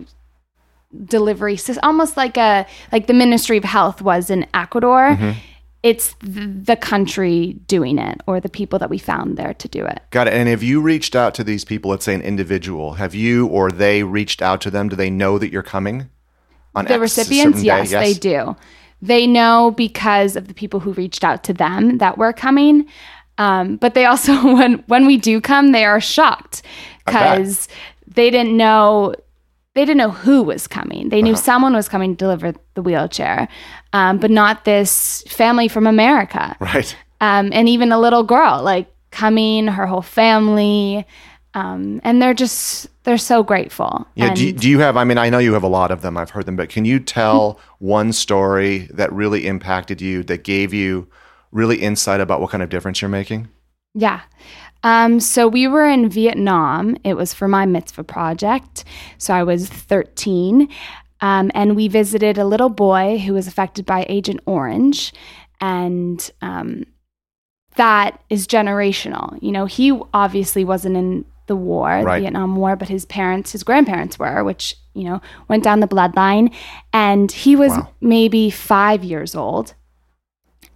delivery 1.06 1.58
system, 1.58 1.82
almost 1.84 2.16
like 2.18 2.38
a 2.38 2.66
like 2.92 3.08
the 3.08 3.14
Ministry 3.14 3.58
of 3.58 3.64
Health 3.64 4.02
was 4.02 4.30
in 4.30 4.46
Ecuador. 4.54 5.10
Mm-hmm. 5.10 5.40
It's 5.84 6.16
the 6.22 6.78
country 6.80 7.58
doing 7.68 8.00
it, 8.00 8.22
or 8.26 8.40
the 8.40 8.50
people 8.50 8.80
that 8.80 8.90
we 8.90 8.98
found 8.98 9.38
there 9.38 9.54
to 9.54 9.68
do 9.68 9.86
it. 9.86 10.02
Got 10.12 10.28
it. 10.28 10.34
And 10.34 10.48
have 10.48 10.64
you 10.64 10.80
reached 10.80 11.14
out 11.14 11.36
to 11.36 11.44
these 11.44 11.66
people? 11.66 11.92
Let's 11.92 12.06
say 12.06 12.16
an 12.16 12.22
individual. 12.22 12.94
Have 12.94 13.14
you 13.14 13.48
or 13.48 13.70
they 13.70 14.04
reached 14.04 14.42
out 14.42 14.62
to 14.62 14.72
them? 14.72 14.88
Do 14.88 14.96
they 14.96 15.10
know 15.10 15.38
that 15.38 15.52
you're 15.52 15.62
coming? 15.62 16.10
On 16.74 16.86
the 16.86 16.94
X 16.94 17.02
recipients, 17.02 17.62
yes, 17.62 17.92
yes, 17.92 18.02
they 18.02 18.14
do. 18.14 18.56
They 19.02 19.28
know 19.28 19.72
because 19.76 20.38
of 20.38 20.48
the 20.48 20.54
people 20.54 20.80
who 20.80 20.94
reached 20.94 21.26
out 21.26 21.44
to 21.44 21.54
them 21.54 21.98
that 21.98 22.18
we're 22.18 22.34
coming. 22.34 22.88
Um, 23.38 23.76
but 23.76 23.94
they 23.94 24.06
also, 24.06 24.34
when 24.56 24.84
when 24.88 25.06
we 25.06 25.18
do 25.18 25.42
come, 25.42 25.74
they 25.74 25.84
are 25.84 26.00
shocked 26.00 26.62
because 27.06 27.68
they 28.08 28.30
didn't 28.30 28.56
know 28.56 29.16
they 29.76 29.86
didn't 29.86 29.98
know 29.98 30.12
who 30.12 30.44
was 30.44 30.68
coming. 30.68 31.10
They 31.10 31.22
knew 31.22 31.34
uh-huh. 31.34 31.42
someone 31.42 31.74
was 31.74 31.90
coming 31.90 32.16
to 32.16 32.18
deliver 32.18 32.54
the 32.76 32.82
wheelchair, 32.82 33.48
um, 33.92 34.20
but 34.20 34.30
not 34.30 34.66
this 34.66 35.24
family 35.24 35.68
from 35.68 35.88
America. 35.88 36.56
Right. 36.60 36.96
Um, 37.22 37.52
and 37.54 37.68
even 37.68 37.92
a 37.92 38.00
little 38.00 38.24
girl 38.24 38.62
like 38.62 38.94
coming, 39.12 39.68
her 39.68 39.86
whole 39.86 40.02
family. 40.02 41.08
Um, 41.56 42.02
and 42.04 42.22
they're 42.22 42.34
just 42.34 42.88
they're 43.04 43.18
so 43.18 43.44
grateful. 43.44 44.08
Yeah. 44.16 44.28
And 44.28 44.36
do, 44.36 44.46
you, 44.46 44.54
do 44.54 44.70
you 44.70 44.80
have? 44.80 44.98
I 44.98 45.04
mean, 45.04 45.18
I 45.18 45.30
know 45.30 45.40
you 45.40 45.54
have 45.54 45.64
a 45.64 45.68
lot 45.68 45.92
of 45.92 46.02
them. 46.02 46.18
I've 46.18 46.32
heard 46.32 46.46
them, 46.46 46.56
but 46.56 46.70
can 46.70 46.86
you 46.86 47.00
tell 47.00 47.60
one 47.80 48.14
story 48.14 48.90
that 48.92 49.12
really 49.12 49.48
impacted 49.48 50.02
you, 50.02 50.24
that 50.24 50.44
gave 50.44 50.74
you 50.74 51.08
really 51.52 51.78
insight 51.78 52.22
about 52.22 52.42
what 52.42 52.50
kind 52.50 52.64
of 52.64 52.70
difference 52.70 53.02
you're 53.02 53.10
making? 53.10 53.50
Yeah. 53.94 54.22
Um, 54.84 55.20
so 55.20 55.48
we 55.48 55.68
were 55.68 55.86
in 55.86 56.10
Vietnam. 56.10 56.98
It 57.04 57.16
was 57.16 57.34
for 57.34 57.48
my 57.48 57.66
mitzvah 57.66 58.04
project. 58.04 58.84
So 59.18 59.34
I 59.34 59.44
was 59.44 59.70
13. 59.70 60.68
Um, 61.22 61.52
and 61.56 61.76
we 61.76 61.88
visited 61.88 62.38
a 62.38 62.46
little 62.46 62.70
boy 62.70 63.18
who 63.20 63.34
was 63.34 63.48
affected 63.48 63.86
by 63.86 64.06
Agent 64.10 64.42
Orange. 64.46 65.14
And 65.62 66.30
um, 66.42 66.84
that 67.78 68.22
is 68.30 68.46
generational. 68.46 69.42
You 69.42 69.52
know, 69.54 69.66
he 69.66 69.98
obviously 70.14 70.66
wasn't 70.66 70.98
in 70.98 71.26
the 71.48 71.56
war, 71.56 71.88
Right. 71.88 72.16
the 72.16 72.22
Vietnam 72.22 72.56
War, 72.58 72.76
but 72.76 72.90
his 72.90 73.06
parents, 73.06 73.52
his 73.54 73.64
grandparents 73.64 74.18
were, 74.20 74.44
which, 74.44 74.76
you 74.94 75.06
know, 75.06 75.22
went 75.48 75.64
down 75.64 75.80
the 75.80 75.88
bloodline. 75.88 76.54
And 76.92 77.32
he 77.32 77.56
was 77.56 77.72
Wow. 77.72 77.90
maybe 78.02 78.50
five 78.50 79.04
years 79.04 79.34
old. 79.36 79.76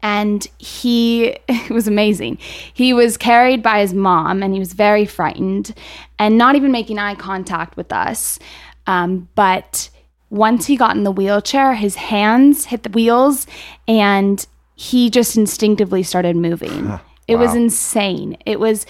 And 0.07 0.47
he 0.57 1.37
it 1.49 1.69
was 1.69 1.87
amazing. 1.87 2.37
He 2.73 2.93
was 2.93 3.17
carried 3.17 3.61
by 3.61 3.81
his 3.81 3.93
mom 3.93 4.41
and 4.41 4.53
he 4.53 4.59
was 4.59 4.71
very 4.73 5.05
frightened 5.05 5.73
and 6.17 6.37
not 6.37 6.55
even 6.55 6.71
making 6.71 6.97
eye 6.97 7.15
contact 7.15 7.75
with 7.75 7.91
us. 7.91 8.39
Um, 8.85 9.27
but 9.35 9.89
once 10.29 10.65
he 10.65 10.77
got 10.77 10.95
in 10.95 11.03
the 11.03 11.11
wheelchair, 11.11 11.73
his 11.73 11.95
hands 11.95 12.65
hit 12.65 12.83
the 12.83 12.89
wheels 12.89 13.47
and 13.87 14.45
he 14.75 15.09
just 15.09 15.35
instinctively 15.35 16.03
started 16.03 16.35
moving. 16.35 16.99
It 17.27 17.35
was 17.35 17.53
insane. 17.55 18.37
It 18.45 18.59
was, 18.59 18.85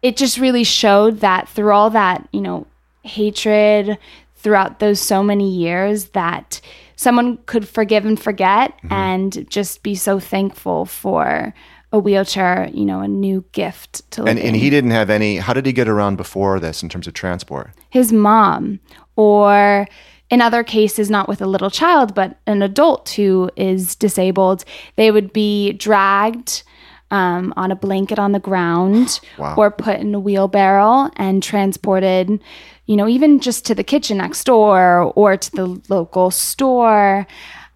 it 0.00 0.16
just 0.16 0.38
really 0.38 0.64
showed 0.64 1.20
that 1.20 1.48
through 1.48 1.72
all 1.72 1.90
that, 1.90 2.26
you 2.32 2.40
know, 2.40 2.66
hatred 3.02 3.98
throughout 4.36 4.78
those 4.78 5.00
so 5.00 5.22
many 5.22 5.50
years, 5.50 6.06
that 6.10 6.60
someone 6.96 7.38
could 7.46 7.68
forgive 7.68 8.04
and 8.04 8.20
forget 8.20 8.76
mm-hmm. 8.78 8.92
and 8.92 9.48
just 9.50 9.82
be 9.82 9.94
so 9.94 10.18
thankful 10.18 10.84
for 10.84 11.54
a 11.92 11.98
wheelchair, 11.98 12.68
you 12.74 12.84
know, 12.84 13.00
a 13.00 13.08
new 13.08 13.44
gift 13.52 14.10
to 14.10 14.22
live 14.22 14.36
And, 14.36 14.38
and 14.38 14.56
he 14.56 14.70
didn't 14.70 14.90
have 14.90 15.08
any. 15.08 15.36
How 15.36 15.52
did 15.52 15.66
he 15.66 15.72
get 15.72 15.88
around 15.88 16.16
before 16.16 16.58
this 16.58 16.82
in 16.82 16.88
terms 16.88 17.06
of 17.06 17.14
transport? 17.14 17.70
his 17.90 18.12
mom, 18.12 18.78
or 19.14 19.86
in 20.28 20.42
other 20.42 20.62
cases, 20.64 21.08
not 21.08 21.28
with 21.28 21.40
a 21.40 21.46
little 21.46 21.70
child, 21.70 22.14
but 22.14 22.38
an 22.46 22.60
adult 22.62 23.10
who 23.10 23.48
is 23.56 23.94
disabled, 23.94 24.64
they 24.96 25.10
would 25.10 25.32
be 25.32 25.72
dragged 25.72 26.62
um, 27.10 27.52
on 27.56 27.70
a 27.70 27.76
blanket 27.76 28.18
on 28.18 28.32
the 28.32 28.40
ground 28.40 29.20
Wow. 29.38 29.54
or 29.56 29.70
put 29.70 30.00
in 30.00 30.14
a 30.14 30.20
wheelbarrow 30.20 31.10
and 31.16 31.42
transported, 31.42 32.40
you 32.86 32.96
know, 32.96 33.08
even 33.08 33.40
just 33.40 33.64
to 33.66 33.74
the 33.74 33.84
kitchen 33.84 34.18
next 34.18 34.44
door 34.44 35.12
or 35.14 35.36
to 35.36 35.50
the 35.52 35.80
local 35.88 36.30
store. 36.30 37.26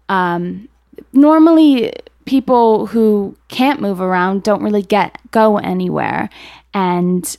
Um, 0.09 0.67
normally, 1.13 1.93
people 2.25 2.87
who 2.87 3.35
can't 3.47 3.81
move 3.81 4.01
around 4.01 4.43
don't 4.43 4.63
really 4.63 4.83
get 4.83 5.17
go 5.31 5.57
anywhere, 5.57 6.29
and 6.73 7.37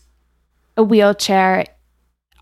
a 0.77 0.83
wheelchair 0.83 1.67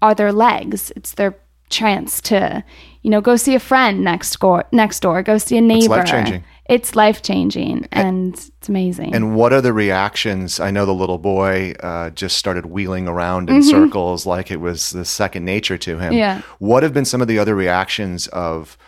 are 0.03 0.15
their 0.15 0.33
legs. 0.33 0.93
It's 0.97 1.13
their 1.13 1.37
chance 1.69 2.21
to, 2.23 2.65
you 3.03 3.11
know, 3.11 3.21
go 3.21 3.37
see 3.37 3.55
a 3.55 3.61
friend 3.61 4.03
next 4.03 4.39
door. 4.39 4.65
Next 4.73 5.01
door, 5.01 5.23
go 5.23 5.39
see 5.39 5.57
a 5.57 5.61
neighbor. 5.61 5.97
life-changing. 5.97 6.45
It's 6.71 6.95
life 6.95 7.21
changing, 7.23 7.89
and 7.91 8.35
it's 8.35 8.69
amazing. 8.69 9.13
And 9.15 9.35
what 9.35 9.53
are 9.53 9.61
the 9.61 9.73
reactions? 9.73 10.61
I 10.61 10.71
know 10.71 10.87
the 10.87 10.95
little 10.95 11.19
boy 11.19 11.73
uh, 11.81 12.11
just 12.11 12.37
started 12.37 12.67
wheeling 12.67 13.09
around 13.09 13.49
Mm-hmm. 13.49 13.57
in 13.57 13.63
circles 13.65 14.25
like 14.25 14.51
it 14.53 14.61
was 14.61 14.91
the 14.91 15.05
second 15.05 15.45
nature 15.45 15.77
to 15.79 15.99
him. 15.99 16.13
Yeah. 16.13 16.43
What 16.61 16.83
have 16.85 16.93
been 16.95 17.05
some 17.05 17.21
of 17.21 17.27
the 17.29 17.39
other 17.41 17.55
reactions 17.57 18.29
of 18.29 18.79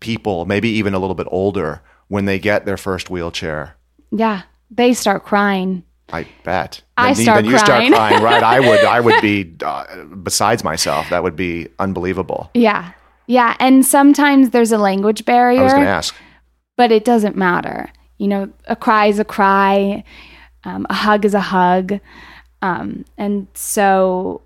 people, 0.00 0.44
maybe 0.46 0.68
even 0.70 0.94
a 0.94 0.98
little 1.00 1.16
bit 1.16 1.26
older, 1.30 1.82
when 2.08 2.26
they 2.26 2.38
get 2.38 2.64
their 2.64 2.76
first 2.76 3.10
wheelchair? 3.10 3.76
yeah, 4.10 4.42
they 4.70 4.92
start 4.94 5.24
crying. 5.24 5.82
I 6.12 6.26
bet. 6.44 6.82
I 6.96 7.14
start 7.14 7.36
then 7.42 7.44
you 7.46 7.58
start 7.58 7.78
crying. 7.78 7.92
crying, 7.92 8.22
right? 8.22 8.42
I 8.42 8.60
would. 8.60 8.84
I 8.84 9.00
would 9.00 9.20
be 9.22 9.52
uh, 9.64 10.04
besides 10.22 10.62
myself. 10.62 11.08
That 11.10 11.22
would 11.22 11.36
be 11.36 11.68
unbelievable. 11.78 12.50
Yeah, 12.54 12.92
yeah, 13.26 13.56
and 13.58 13.84
sometimes 13.84 14.50
there's 14.50 14.70
a 14.72 14.78
language 14.78 15.24
barrier. 15.24 15.60
I 15.60 15.64
was 15.64 15.72
going 15.72 15.84
to 15.84 15.90
ask. 15.90 16.14
But 16.76 16.92
it 16.92 17.04
doesn't 17.04 17.36
matter. 17.36 17.90
You 18.18 18.28
know, 18.28 18.52
a 18.66 18.76
cry 18.76 19.06
is 19.06 19.18
a 19.18 19.24
cry, 19.24 20.04
um, 20.64 20.86
a 20.88 20.94
hug 20.94 21.24
is 21.24 21.34
a 21.34 21.40
hug. 21.40 22.00
Um, 22.60 23.04
and 23.18 23.48
so 23.54 24.42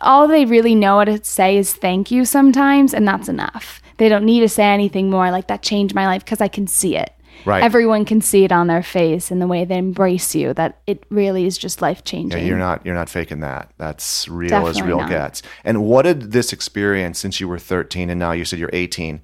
all 0.00 0.28
they 0.28 0.44
really 0.44 0.74
know 0.74 1.04
to 1.04 1.22
say 1.24 1.56
is 1.56 1.72
thank 1.74 2.10
you 2.10 2.24
sometimes, 2.24 2.92
and 2.92 3.06
that's 3.06 3.28
enough. 3.28 3.80
They 3.98 4.08
don't 4.08 4.24
need 4.24 4.40
to 4.40 4.48
say 4.48 4.64
anything 4.64 5.10
more 5.10 5.30
like 5.30 5.46
that 5.46 5.62
changed 5.62 5.94
my 5.94 6.06
life 6.06 6.24
because 6.24 6.40
I 6.40 6.48
can 6.48 6.66
see 6.66 6.96
it. 6.96 7.12
Right. 7.44 7.62
Everyone 7.62 8.04
can 8.04 8.20
see 8.20 8.44
it 8.44 8.52
on 8.52 8.68
their 8.68 8.82
face 8.82 9.30
and 9.30 9.40
the 9.42 9.46
way 9.46 9.64
they 9.64 9.78
embrace 9.78 10.34
you 10.34 10.54
that 10.54 10.80
it 10.86 11.04
really 11.08 11.44
is 11.44 11.58
just 11.58 11.82
life 11.82 12.04
changing. 12.04 12.38
Yeah, 12.40 12.46
you're 12.46 12.58
not 12.58 12.84
you're 12.86 12.94
not 12.94 13.08
faking 13.08 13.40
that. 13.40 13.72
That's 13.78 14.28
real 14.28 14.66
as 14.68 14.80
real 14.80 14.98
not. 14.98 15.08
gets. 15.08 15.42
And 15.64 15.84
what 15.84 16.02
did 16.02 16.32
this 16.32 16.52
experience 16.52 17.18
since 17.18 17.40
you 17.40 17.48
were 17.48 17.58
13 17.58 18.10
and 18.10 18.18
now 18.18 18.32
you 18.32 18.44
said 18.44 18.58
you're 18.58 18.70
18? 18.72 19.20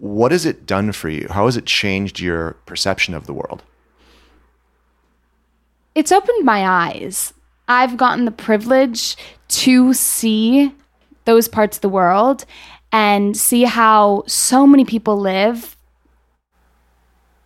What 0.00 0.32
has 0.32 0.44
it 0.44 0.66
done 0.66 0.92
for 0.92 1.08
you? 1.08 1.28
How 1.30 1.46
has 1.46 1.56
it 1.56 1.66
changed 1.66 2.20
your 2.20 2.54
perception 2.66 3.14
of 3.14 3.26
the 3.26 3.34
world? 3.34 3.62
it's 5.94 6.12
opened 6.12 6.44
my 6.44 6.66
eyes. 6.66 7.34
I've 7.68 7.96
gotten 7.96 8.24
the 8.24 8.30
privilege 8.30 9.16
to 9.48 9.92
see 9.94 10.72
those 11.24 11.48
parts 11.48 11.76
of 11.76 11.82
the 11.82 11.88
world 11.88 12.44
and 12.92 13.36
see 13.36 13.64
how 13.64 14.24
so 14.26 14.66
many 14.66 14.84
people 14.84 15.18
live 15.18 15.76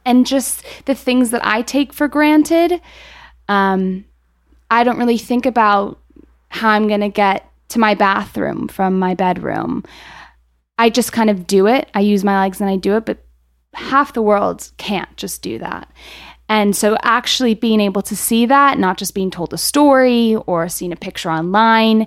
and 0.07 0.27
just 0.27 0.65
the 0.85 0.95
things 0.95 1.31
that 1.31 1.45
I 1.45 1.63
take 1.63 1.93
for 1.93 2.09
granted. 2.09 2.81
Um, 3.49 4.05
I 4.71 4.85
don't 4.85 4.99
really 4.99 5.19
think 5.19 5.47
about 5.47 5.99
how 6.49 6.71
I'm 6.71 6.89
going 6.89 7.01
to 7.01 7.09
get 7.09 7.51
to 7.71 7.79
my 7.79 7.95
bathroom 7.95 8.69
from 8.69 8.99
my 8.99 9.15
bedroom. 9.15 9.85
I 10.79 10.91
just 10.91 11.13
kind 11.13 11.31
of 11.31 11.47
do 11.47 11.67
it. 11.67 11.89
I 11.95 12.01
use 12.01 12.25
my 12.25 12.41
legs 12.41 12.61
and 12.61 12.69
I 12.69 12.77
do 12.77 12.97
it, 12.97 13.05
but 13.05 13.19
half 13.75 14.13
the 14.13 14.23
world 14.23 14.71
can't 14.77 15.15
just 15.17 15.43
do 15.43 15.59
that. 15.59 15.91
And 16.49 16.77
so, 16.77 16.97
actually 17.03 17.55
being 17.55 17.81
able 17.81 18.03
to 18.03 18.15
see 18.15 18.45
that, 18.47 18.79
not 18.79 18.99
just 18.99 19.15
being 19.15 19.31
told 19.31 19.55
a 19.55 19.59
story 19.59 20.37
or 20.47 20.69
seeing 20.69 20.93
a 20.93 20.97
picture 20.97 21.31
online, 21.31 22.07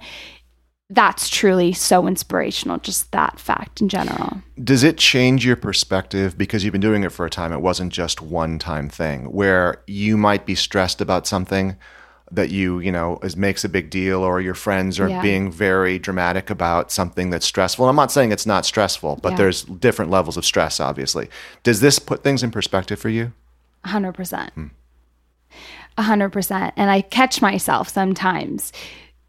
that's 0.90 1.28
truly 1.28 1.74
so 1.74 2.08
inspirational, 2.08 2.78
just 2.78 3.12
that 3.12 3.40
fact 3.40 3.82
in 3.82 3.90
general. 3.90 4.42
Does 4.64 4.84
it 4.84 4.98
change 4.98 5.46
your 5.46 5.56
perspective 5.56 6.38
because 6.38 6.64
you've 6.64 6.72
been 6.72 6.82
doing 6.82 7.04
it 7.04 7.12
for 7.12 7.26
a 7.26 7.30
time? 7.30 7.52
It 7.52 7.62
wasn't 7.62 7.92
just 7.92 8.22
one 8.22 8.60
time 8.60 8.90
thing 8.90 9.32
where 9.32 9.82
you 9.88 10.18
might 10.18 10.46
be 10.46 10.56
stressed 10.56 11.02
about 11.02 11.28
something 11.28 11.76
that 12.32 12.50
you, 12.50 12.80
you 12.80 12.92
know, 12.92 13.20
is, 13.24 13.38
makes 13.38 13.64
a 13.64 13.70
big 13.70 13.90
deal 13.90 14.22
or 14.22 14.42
your 14.42 14.54
friends 14.54 15.00
are 15.00 15.08
Yeah. 15.08 15.22
being 15.22 15.50
very 15.52 15.98
dramatic 15.98 16.50
about 16.50 16.92
something 16.92 17.30
that's 17.30 17.46
stressful. 17.46 17.86
And 17.86 17.90
I'm 17.90 17.96
not 17.96 18.12
saying 18.12 18.32
it's 18.34 18.46
not 18.46 18.66
stressful, 18.66 19.20
but 19.22 19.32
Yeah. 19.32 19.38
there's 19.38 19.64
different 19.64 20.12
levels 20.12 20.36
of 20.38 20.44
stress, 20.46 20.80
obviously. 20.80 21.30
Does 21.64 21.80
this 21.80 22.00
put 22.00 22.24
things 22.24 22.44
in 22.44 22.52
perspective 22.52 23.00
for 23.00 23.10
you? 23.10 23.32
Hundred 23.86 24.14
percent. 24.14 24.52
Hmm. 24.54 24.68
A 25.98 26.04
hundred 26.04 26.30
percent. 26.32 26.74
And 26.76 26.92
I 26.92 27.02
catch 27.02 27.42
myself 27.42 27.88
sometimes. 27.90 28.74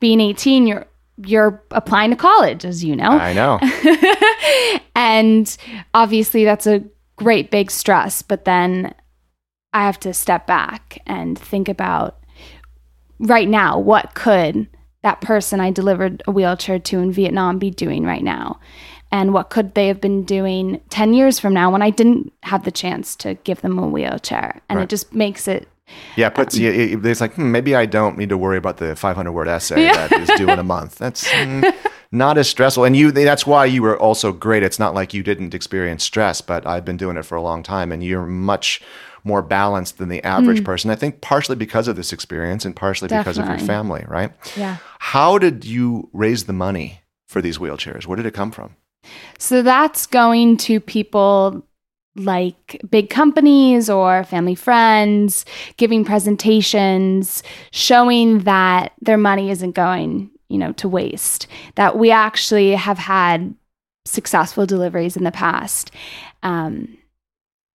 Being 0.00 0.20
18, 0.20 0.66
you're 0.66 0.86
you're 1.24 1.62
applying 1.72 2.10
to 2.10 2.16
college, 2.16 2.64
as 2.64 2.84
you 2.84 2.94
know. 2.94 3.10
I 3.10 3.32
know. 3.32 3.58
and 4.94 5.56
obviously 5.94 6.44
that's 6.44 6.66
a 6.66 6.82
great 7.16 7.50
big 7.50 7.70
stress, 7.70 8.22
but 8.22 8.44
then 8.44 8.94
I 9.72 9.84
have 9.84 9.98
to 10.00 10.14
step 10.14 10.46
back 10.46 11.00
and 11.06 11.38
think 11.38 11.68
about 11.68 12.18
right 13.20 13.48
now, 13.48 13.78
what 13.78 14.14
could 14.14 14.68
that 15.02 15.20
person 15.20 15.60
I 15.60 15.70
delivered 15.70 16.22
a 16.26 16.32
wheelchair 16.32 16.78
to 16.78 16.98
in 16.98 17.12
Vietnam 17.12 17.58
be 17.58 17.70
doing 17.70 18.04
right 18.04 18.22
now? 18.22 18.58
And 19.10 19.32
what 19.32 19.48
could 19.48 19.74
they 19.74 19.86
have 19.88 20.00
been 20.00 20.24
doing 20.24 20.80
10 20.90 21.14
years 21.14 21.38
from 21.38 21.54
now 21.54 21.70
when 21.70 21.80
I 21.80 21.90
didn't 21.90 22.32
have 22.42 22.64
the 22.64 22.70
chance 22.70 23.16
to 23.16 23.34
give 23.34 23.62
them 23.62 23.78
a 23.78 23.88
wheelchair? 23.88 24.60
And 24.68 24.78
Right. 24.78 24.82
it 24.84 24.90
just 24.90 25.14
makes 25.14 25.48
it 25.48 25.66
Yeah, 26.16 26.26
it 26.26 26.34
puts 26.34 26.58
you. 26.58 26.70
It, 26.70 27.06
it's 27.06 27.20
like 27.22 27.34
hmm, 27.34 27.50
maybe 27.50 27.74
I 27.74 27.86
don't 27.86 28.18
need 28.18 28.28
to 28.28 28.36
worry 28.36 28.58
about 28.58 28.76
the 28.76 28.94
500 28.94 29.32
word 29.32 29.48
essay 29.48 29.86
that 29.90 30.12
is 30.12 30.28
due 30.36 30.50
in 30.50 30.58
a 30.58 30.62
month. 30.62 30.96
That's 30.98 31.26
mm, 31.26 31.74
not 32.12 32.36
as 32.36 32.50
stressful, 32.50 32.84
and 32.84 32.94
you. 32.94 33.10
That's 33.10 33.46
why 33.46 33.64
you 33.64 33.82
were 33.82 33.98
also 33.98 34.30
great. 34.32 34.62
It's 34.62 34.78
not 34.78 34.92
like 34.94 35.14
you 35.14 35.22
didn't 35.22 35.54
experience 35.54 36.04
stress, 36.04 36.42
but 36.42 36.66
I've 36.66 36.84
been 36.84 36.98
doing 36.98 37.16
it 37.16 37.24
for 37.24 37.36
a 37.36 37.42
long 37.42 37.62
time, 37.62 37.90
and 37.90 38.04
you're 38.04 38.26
much 38.26 38.82
more 39.24 39.42
balanced 39.42 39.98
than 39.98 40.08
the 40.08 40.20
Mm. 40.20 40.24
average 40.24 40.64
person. 40.64 40.90
I 40.90 40.94
think 40.96 41.20
partially 41.20 41.56
because 41.56 41.88
of 41.88 41.96
this 41.96 42.12
experience, 42.12 42.64
and 42.64 42.74
partially 42.74 43.08
because 43.08 43.38
of 43.38 43.46
your 43.48 43.58
family. 43.58 44.04
Right? 44.08 44.32
yeah. 44.56 44.76
How 44.98 45.38
did 45.38 45.64
you 45.64 46.08
raise 46.12 46.44
the 46.44 46.52
money 46.52 47.00
for 47.26 47.40
these 47.40 47.58
wheelchairs? 47.58 48.06
Where 48.06 48.16
did 48.16 48.26
it 48.26 48.34
come 48.34 48.50
from? 48.50 48.76
So 49.38 49.62
that's 49.62 50.06
going 50.06 50.56
to 50.58 50.80
people 50.80 51.64
like 52.16 52.80
big 52.90 53.10
companies 53.10 53.88
or 53.88 54.24
family 54.24 54.56
friends, 54.56 55.44
giving 55.76 56.04
presentations, 56.04 57.42
showing 57.70 58.40
that 58.40 58.92
their 59.00 59.16
money 59.16 59.50
isn't 59.50 59.72
going, 59.72 60.28
you 60.48 60.58
know, 60.58 60.72
to 60.72 60.88
waste. 60.88 61.46
That 61.76 61.96
we 61.96 62.10
actually 62.10 62.74
have 62.74 62.98
had 62.98 63.54
successful 64.04 64.66
deliveries 64.66 65.16
in 65.16 65.22
the 65.24 65.30
past. 65.30 65.92
Um, 66.42 66.97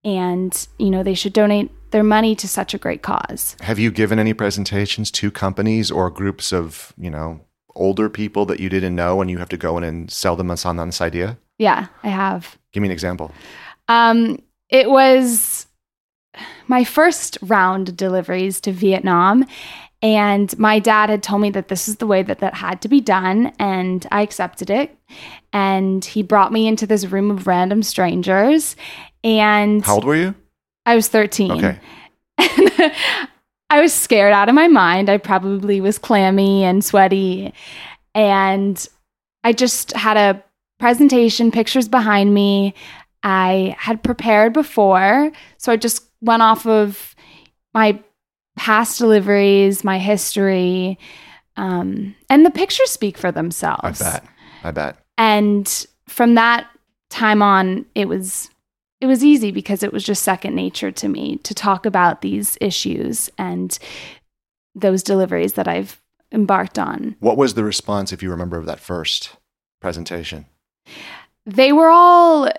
and, 0.04 0.68
you 0.78 0.90
know, 0.90 1.04
they 1.04 1.14
should 1.14 1.34
donate 1.34 1.72
their 1.92 2.04
money 2.04 2.36
to 2.36 2.48
such 2.48 2.74
a 2.74 2.78
great 2.78 3.02
cause. 3.02 3.56
Have 3.62 3.80
you 3.80 3.92
given 3.92 4.20
any 4.20 4.34
presentations 4.34 5.12
to 5.12 5.32
companies 5.32 5.92
or 5.92 6.10
groups 6.10 6.52
of 6.52 6.92
you 6.98 7.10
know 7.10 7.40
older 7.76 8.10
people 8.10 8.46
that 8.48 8.60
you 8.60 8.68
didn't 8.68 8.96
know, 8.96 9.22
and 9.22 9.32
you 9.32 9.38
have 9.38 9.50
to 9.50 9.58
go 9.58 9.78
in 9.78 9.84
and 9.84 10.12
sell 10.12 10.36
them 10.36 10.52
on 10.52 10.88
this 10.88 11.02
idea? 11.02 11.38
Yeah, 11.58 11.88
I 12.02 12.10
have. 12.10 12.58
Give 12.74 12.82
me 12.82 12.88
an 12.88 12.92
example. 12.92 13.32
Um, 13.88 14.42
it 14.70 14.90
was 14.90 15.68
my 16.68 16.84
first 16.84 17.38
round 17.42 17.90
of 17.90 17.96
deliveries 17.96 18.60
to 18.62 18.72
Vietnam. 18.72 19.46
And 20.02 20.58
my 20.60 20.80
dad 20.80 21.10
had 21.10 21.24
told 21.24 21.42
me 21.42 21.50
that 21.52 21.70
this 21.70 21.88
is 21.88 21.98
the 21.98 22.08
way 22.08 22.24
that 22.24 22.40
that 22.40 22.56
had 22.56 22.82
to 22.82 22.90
be 22.90 23.00
done. 23.00 23.54
And 23.58 24.06
I 24.12 24.22
accepted 24.22 24.70
it. 24.70 24.98
And 25.54 26.04
he 26.04 26.24
brought 26.24 26.52
me 26.52 26.68
into 26.68 26.86
this 26.86 27.06
room 27.06 27.32
of 27.32 27.48
random 27.48 27.84
strangers. 27.84 28.76
And 29.24 29.84
How 29.84 29.96
old 29.96 30.06
were 30.06 30.16
you? 30.16 30.36
I 30.86 30.96
was 30.96 31.08
13. 31.08 31.52
Okay. 31.52 31.80
I 33.70 33.82
was 33.82 33.94
scared 33.94 34.34
out 34.34 34.50
of 34.50 34.56
my 34.56 34.68
mind. 34.68 35.10
I 35.10 35.18
probably 35.18 35.82
was 35.82 35.98
clammy 35.98 36.64
and 36.64 36.84
sweaty. 36.84 37.54
And 38.14 38.86
I 39.44 39.54
just 39.54 39.94
had 39.94 40.18
a 40.18 40.44
presentation, 40.80 41.52
pictures 41.52 41.88
behind 41.88 42.34
me. 42.34 42.74
I 43.24 43.76
had 43.80 44.04
prepared 44.04 44.54
before. 44.54 45.32
So 45.58 45.72
I 45.72 45.78
just 45.78 46.04
went 46.22 46.42
off 46.42 46.66
of 46.68 47.16
my 47.74 48.00
past 48.56 49.00
deliveries, 49.00 49.84
my 49.84 49.98
history. 49.98 51.00
Um, 51.56 52.16
and 52.30 52.46
the 52.46 52.52
pictures 52.52 52.92
speak 52.92 53.18
for 53.18 53.32
themselves. 53.32 54.02
I 54.02 54.12
bet. 54.12 54.26
I 54.64 54.72
bet. 54.72 54.98
And 55.18 55.86
from 56.08 56.36
that 56.36 56.68
time 57.10 57.42
on, 57.42 57.86
it 57.96 58.08
was 58.08 58.50
it 59.04 59.08
was 59.08 59.22
easy 59.22 59.52
because 59.52 59.84
it 59.84 59.92
was 59.92 60.02
just 60.02 60.24
second 60.24 60.56
nature 60.56 60.90
to 60.90 61.10
me 61.10 61.36
to 61.44 61.54
talk 61.54 61.86
about 61.86 62.22
these 62.22 62.58
issues 62.62 63.30
and 63.38 63.78
those 64.76 65.04
deliveries 65.04 65.54
that 65.54 65.68
I've 65.68 66.02
embarked 66.32 66.80
on. 66.80 67.18
What 67.20 67.36
was 67.36 67.54
the 67.54 67.66
response, 67.66 68.14
if 68.14 68.24
you 68.24 68.32
remember, 68.32 68.58
of 68.58 68.66
that 68.66 68.80
first 68.80 69.36
presentation? 69.82 70.46
They 71.46 71.74
were 71.74 71.90
all 71.90 72.50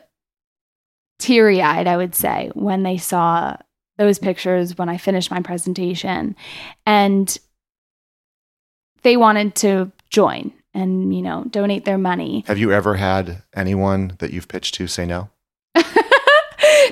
teary 1.19 1.63
eyed, 1.63 1.87
I 1.87 1.97
would 1.97 2.15
say, 2.15 2.51
when 2.53 2.83
they 2.83 2.99
saw 2.99 3.57
those 3.97 4.19
pictures 4.19 4.77
when 4.77 4.91
I 4.91 4.99
finished 4.99 5.31
my 5.31 5.41
presentation. 5.41 6.37
And 6.85 7.39
they 9.01 9.17
wanted 9.17 9.55
to 9.57 9.91
join 10.11 10.53
and, 10.75 11.15
you 11.15 11.23
know, 11.23 11.45
donate 11.45 11.87
their 11.87 11.97
money. 11.97 12.45
Have 12.49 12.59
you 12.59 12.71
ever 12.71 12.97
had 12.97 13.45
anyone 13.57 14.17
that 14.19 14.35
you've 14.35 14.49
pitched 14.49 14.75
to 14.75 14.87
say 14.87 15.07
no? 15.07 15.31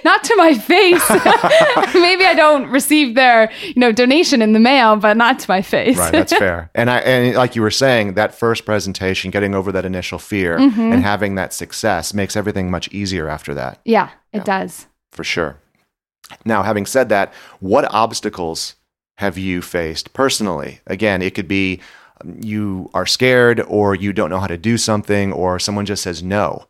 Not 0.04 0.25
to 0.25 0.37
my 0.37 0.54
face. 0.54 1.02
Maybe 1.94 2.25
I 2.25 2.35
don't 2.35 2.66
receive 2.68 3.14
their, 3.14 3.50
you 3.62 3.75
know, 3.76 3.92
donation 3.92 4.42
in 4.42 4.52
the 4.52 4.61
mail, 4.61 4.97
but 4.97 5.16
not 5.16 5.38
to 5.40 5.50
my 5.50 5.62
face. 5.62 5.97
Right, 5.99 6.12
that's 6.12 6.32
fair. 6.37 6.71
And 6.75 6.90
I 6.90 6.99
and 6.99 7.37
like 7.37 7.54
you 7.56 7.62
were 7.62 7.71
saying, 7.71 8.14
that 8.14 8.35
first 8.35 8.64
presentation, 8.64 9.30
getting 9.30 9.54
over 9.54 9.73
that 9.73 9.85
initial 9.85 10.18
fear 10.18 10.59
Mhm. 10.59 10.92
and 10.94 11.02
having 11.02 11.35
that 11.37 11.52
success 11.52 12.12
makes 12.14 12.37
everything 12.37 12.71
much 12.71 12.88
easier 12.92 13.28
after 13.28 13.54
that, 13.54 13.80
yeah, 13.85 14.09
it 14.32 14.38
Yeah. 14.38 14.44
does. 14.44 14.87
for 15.12 15.25
sure. 15.25 15.56
Now, 16.47 16.62
having 16.62 16.87
said 16.87 17.11
that, 17.11 17.32
what 17.61 17.85
obstacles 17.92 18.76
have 19.18 19.37
you 19.37 19.61
faced 19.61 20.14
personally? 20.14 20.80
Again, 20.87 21.21
it 21.21 21.35
could 21.35 21.49
be 21.49 21.80
um, 22.25 22.38
you 22.40 22.88
are 22.94 23.04
scared 23.04 23.61
or 23.68 23.94
you 23.94 24.12
don't 24.14 24.30
know 24.30 24.40
how 24.40 24.47
to 24.47 24.56
do 24.56 24.78
something 24.78 25.32
or 25.32 25.59
someone 25.59 25.85
just 25.85 26.02
says 26.02 26.23
no. 26.23 26.64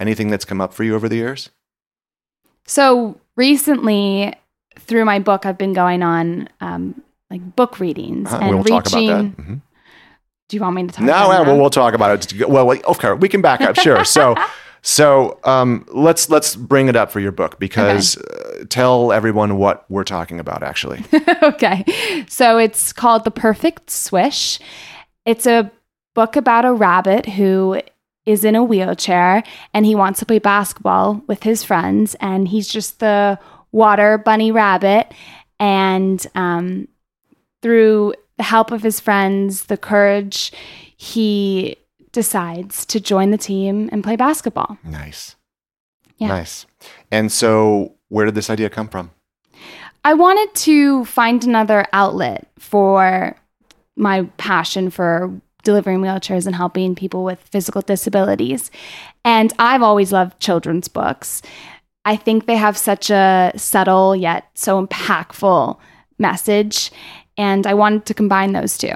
Anything 0.00 0.28
that's 0.28 0.44
come 0.44 0.60
up 0.60 0.74
for 0.74 0.82
you 0.82 0.96
over 0.96 1.08
the 1.08 1.16
years? 1.16 1.50
So 2.66 3.20
recently, 3.36 4.34
through 4.78 5.04
my 5.04 5.18
book, 5.18 5.46
I've 5.46 5.58
been 5.58 5.72
going 5.72 6.02
on 6.02 6.48
um, 6.60 7.02
like 7.30 7.56
book 7.56 7.80
readings 7.80 8.32
Uh, 8.32 8.38
and 8.40 8.50
we'll 8.50 8.58
reaching. 8.62 8.72
talk 8.80 8.86
about 8.92 9.36
that. 9.36 9.42
Mhm. 9.42 9.60
Do 10.48 10.56
you 10.56 10.60
want 10.62 10.76
me 10.76 10.82
to 10.86 10.88
talk? 10.92 11.00
No, 11.04 11.12
about 11.12 11.28
well, 11.28 11.44
we'll, 11.46 11.60
we'll 11.62 11.70
talk 11.70 11.94
about 11.94 12.32
it. 12.32 12.48
Well, 12.48 12.70
okay, 12.70 13.12
we 13.12 13.28
can 13.28 13.40
back 13.40 13.62
up, 13.62 13.76
sure. 13.76 14.04
So, 14.04 14.34
so 14.82 15.38
um, 15.44 15.86
let's 15.90 16.28
let's 16.28 16.54
bring 16.54 16.88
it 16.88 16.96
up 16.96 17.10
for 17.10 17.20
your 17.20 17.32
book 17.32 17.58
because 17.58 18.18
uh, 18.18 18.64
tell 18.68 19.10
everyone 19.10 19.56
what 19.56 19.84
we're 19.90 20.04
talking 20.04 20.38
about. 20.38 20.62
Actually, 20.62 21.02
okay. 21.42 21.84
So 22.28 22.58
it's 22.58 22.92
called 22.92 23.24
The 23.24 23.30
Perfect 23.30 23.90
Swish. 23.90 24.60
It's 25.24 25.46
a 25.46 25.70
book 26.14 26.36
about 26.36 26.66
a 26.66 26.72
rabbit 26.74 27.26
who 27.26 27.80
is 28.26 28.44
in 28.44 28.54
a 28.56 28.64
wheelchair 28.64 29.42
and 29.72 29.84
he 29.84 29.94
wants 29.94 30.18
to 30.20 30.26
play 30.26 30.38
basketball 30.38 31.22
with 31.26 31.42
his 31.42 31.62
friends. 31.62 32.14
And 32.20 32.48
he's 32.48 32.68
just 32.68 33.00
the 33.00 33.38
water 33.72 34.18
bunny 34.18 34.50
rabbit. 34.50 35.12
And 35.60 36.26
um, 36.34 36.88
through 37.62 38.14
the 38.36 38.42
help 38.44 38.70
of 38.70 38.82
his 38.82 39.00
friends, 39.00 39.66
the 39.66 39.76
courage, 39.76 40.52
he 40.96 41.76
decides 42.12 42.84
to 42.86 43.00
join 43.00 43.30
the 43.30 43.38
team 43.38 43.88
and 43.92 44.02
play 44.02 44.16
basketball. 44.16 44.78
nice, 44.84 45.36
Yeah. 46.18 46.28
nice. 46.28 46.66
And 47.10 47.30
so, 47.30 47.94
where 48.08 48.24
did 48.24 48.34
this 48.34 48.50
idea 48.50 48.70
come 48.70 48.88
from? 48.88 49.10
I 50.04 50.14
wanted 50.14 50.54
to 50.56 51.04
find 51.06 51.42
another 51.44 51.86
outlet 51.92 52.46
for 52.58 53.36
my 53.96 54.24
passion 54.36 54.90
for 54.90 55.32
delivering 55.64 56.00
wheelchairs 56.00 56.46
and 56.46 56.54
helping 56.54 56.94
people 56.94 57.24
with 57.24 57.40
physical 57.40 57.82
disabilities. 57.82 58.70
And 59.24 59.52
I've 59.58 59.82
always 59.82 60.12
loved 60.12 60.40
children's 60.40 60.88
books. 60.88 61.42
I 62.04 62.16
think 62.16 62.46
they 62.46 62.56
have 62.56 62.76
such 62.76 63.10
a 63.10 63.52
subtle 63.56 64.14
yet 64.14 64.48
so 64.54 64.86
impactful 64.86 65.78
message. 66.18 66.90
And 67.36 67.66
I 67.66 67.74
wanted 67.74 68.06
to 68.06 68.14
combine 68.14 68.52
those 68.52 68.78
two. 68.78 68.94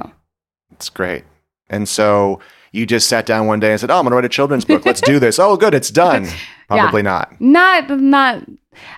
It's 0.72 0.90
great. 0.90 1.24
And 1.68 1.88
so 1.88 2.40
you 2.72 2.86
just 2.86 3.08
sat 3.08 3.26
down 3.26 3.46
one 3.46 3.60
day 3.60 3.72
and 3.72 3.80
said, 3.80 3.90
"Oh, 3.90 3.98
I'm 3.98 4.04
going 4.04 4.12
to 4.12 4.16
write 4.16 4.24
a 4.24 4.28
children's 4.28 4.64
book. 4.64 4.86
Let's 4.86 5.00
do 5.00 5.18
this." 5.18 5.38
oh, 5.38 5.56
good, 5.56 5.74
it's 5.74 5.90
done. 5.90 6.26
Probably 6.68 7.02
not. 7.02 7.40
Not 7.40 7.90
not 7.90 8.44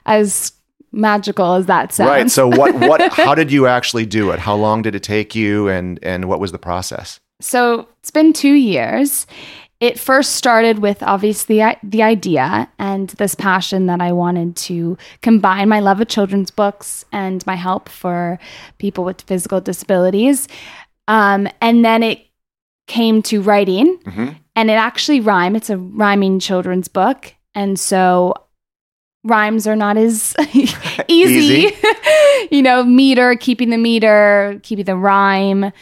as 0.06 0.52
magical 0.92 1.54
as 1.54 1.66
that 1.66 1.92
sounds. 1.92 2.08
Right. 2.08 2.30
So 2.30 2.48
what 2.48 2.74
what 2.74 3.12
how 3.12 3.34
did 3.34 3.52
you 3.52 3.66
actually 3.66 4.06
do 4.06 4.30
it? 4.30 4.38
How 4.38 4.54
long 4.56 4.82
did 4.82 4.94
it 4.94 5.02
take 5.02 5.34
you 5.34 5.68
and 5.68 5.98
and 6.02 6.26
what 6.26 6.40
was 6.40 6.52
the 6.52 6.58
process? 6.58 7.20
So 7.40 7.88
it's 8.00 8.10
been 8.10 8.32
two 8.32 8.52
years. 8.52 9.26
It 9.80 9.98
first 9.98 10.36
started 10.36 10.80
with 10.80 11.02
obviously 11.02 11.62
the 11.82 12.02
idea 12.02 12.68
and 12.78 13.08
this 13.10 13.34
passion 13.34 13.86
that 13.86 14.00
I 14.02 14.12
wanted 14.12 14.54
to 14.56 14.98
combine 15.22 15.70
my 15.70 15.80
love 15.80 16.00
of 16.02 16.08
children's 16.08 16.50
books 16.50 17.04
and 17.12 17.44
my 17.46 17.54
help 17.54 17.88
for 17.88 18.38
people 18.76 19.04
with 19.04 19.22
physical 19.22 19.58
disabilities. 19.60 20.48
Um, 21.08 21.48
and 21.62 21.82
then 21.82 22.02
it 22.02 22.26
came 22.88 23.22
to 23.22 23.40
writing, 23.40 23.96
Mhm. 24.04 24.36
and 24.54 24.70
it 24.70 24.74
actually 24.74 25.20
rhyme. 25.20 25.56
It's 25.56 25.70
a 25.70 25.78
rhyming 25.78 26.40
children's 26.40 26.88
book, 26.88 27.32
and 27.54 27.80
so 27.80 28.34
rhymes 29.24 29.66
are 29.66 29.76
not 29.76 29.96
as 29.96 30.34
easy. 30.52 30.74
Easy. 31.08 31.76
you 32.50 32.60
know, 32.62 32.82
meter, 32.84 33.34
keeping 33.36 33.70
the 33.70 33.78
meter, 33.78 34.60
keeping 34.62 34.84
the 34.84 34.96
rhyme. 34.96 35.72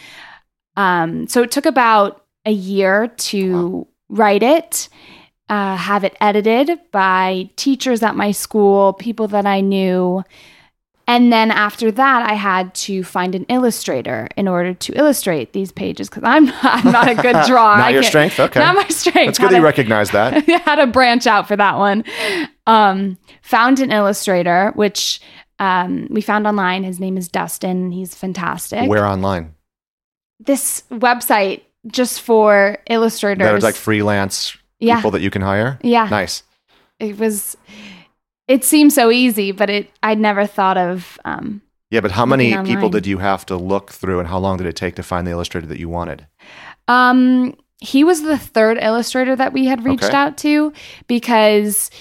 Um, 0.79 1.27
so 1.27 1.43
it 1.43 1.51
took 1.51 1.65
about 1.65 2.23
a 2.45 2.51
year 2.51 3.09
to 3.09 3.85
write 4.07 4.41
it, 4.41 4.87
uh, 5.49 5.75
have 5.75 6.05
it 6.05 6.15
edited 6.21 6.79
by 6.91 7.49
teachers 7.57 8.01
at 8.01 8.15
my 8.15 8.31
school, 8.31 8.93
people 8.93 9.27
that 9.27 9.45
I 9.45 9.59
knew. 9.59 10.23
And 11.05 11.33
then 11.33 11.51
after 11.51 11.91
that, 11.91 12.29
I 12.29 12.35
had 12.35 12.73
to 12.75 13.03
find 13.03 13.35
an 13.35 13.43
illustrator 13.49 14.29
in 14.37 14.47
order 14.47 14.73
to 14.73 14.93
illustrate 14.93 15.51
these 15.51 15.73
pages 15.73 16.07
because 16.07 16.23
I'm 16.23 16.45
not, 16.45 16.59
I'm 16.63 16.91
not 16.93 17.09
a 17.09 17.15
good 17.15 17.35
drawer. 17.47 17.75
Not 17.75 17.87
I 17.87 17.89
your 17.89 18.03
strength. 18.03 18.39
Okay. 18.39 18.61
Not 18.61 18.75
my 18.75 18.87
strength. 18.87 19.31
It's 19.31 19.39
good 19.39 19.51
that 19.51 19.57
you 19.57 19.63
recognize 19.63 20.11
that. 20.11 20.47
had 20.47 20.75
to 20.77 20.87
branch 20.87 21.27
out 21.27 21.45
for 21.45 21.57
that 21.57 21.77
one. 21.77 22.05
Um, 22.67 23.17
found 23.41 23.81
an 23.81 23.91
illustrator, 23.91 24.71
which 24.75 25.19
um, 25.59 26.07
we 26.09 26.21
found 26.21 26.47
online. 26.47 26.83
His 26.85 27.01
name 27.01 27.17
is 27.17 27.27
Dustin. 27.27 27.91
He's 27.91 28.15
fantastic. 28.15 28.87
Where 28.87 29.05
online? 29.05 29.55
This 30.39 30.83
website 30.91 31.61
just 31.87 32.21
for 32.21 32.77
illustrators. 32.89 33.45
That 33.45 33.53
are 33.55 33.59
like 33.59 33.75
freelance 33.75 34.57
yeah, 34.79 34.95
people 34.97 35.11
that 35.11 35.21
you 35.21 35.29
can 35.29 35.41
hire. 35.41 35.79
yeah. 35.83 36.07
Nice. 36.09 36.43
It 36.99 37.17
was. 37.17 37.55
It 38.47 38.63
seemed 38.65 38.91
so 38.93 39.11
easy, 39.11 39.51
but 39.51 39.69
it 39.69 39.91
I'd 40.01 40.19
never 40.19 40.45
thought 40.47 40.77
of. 40.77 41.19
Um, 41.25 41.61
Yeah, 41.91 42.01
but 42.01 42.11
how 42.11 42.25
many 42.25 42.51
Looking 42.55 42.65
people 42.75 42.89
did 42.89 43.05
you 43.05 43.17
have 43.19 43.45
to 43.47 43.55
look 43.55 43.91
through, 43.91 44.19
and 44.19 44.27
how 44.27 44.39
long 44.39 44.57
did 44.57 44.67
it 44.67 44.75
take 44.75 44.95
to 44.95 45.03
find 45.03 45.25
the 45.27 45.31
illustrator 45.31 45.67
that 45.67 45.79
you 45.79 45.89
wanted? 45.89 46.27
Um, 46.87 47.55
he 47.79 48.03
was 48.03 48.23
the 48.23 48.37
third 48.37 48.77
illustrator 48.81 49.35
that 49.35 49.53
we 49.53 49.65
had 49.65 49.85
reached 49.85 50.05
Okay. 50.05 50.15
out 50.17 50.37
to 50.39 50.73
because 51.07 51.91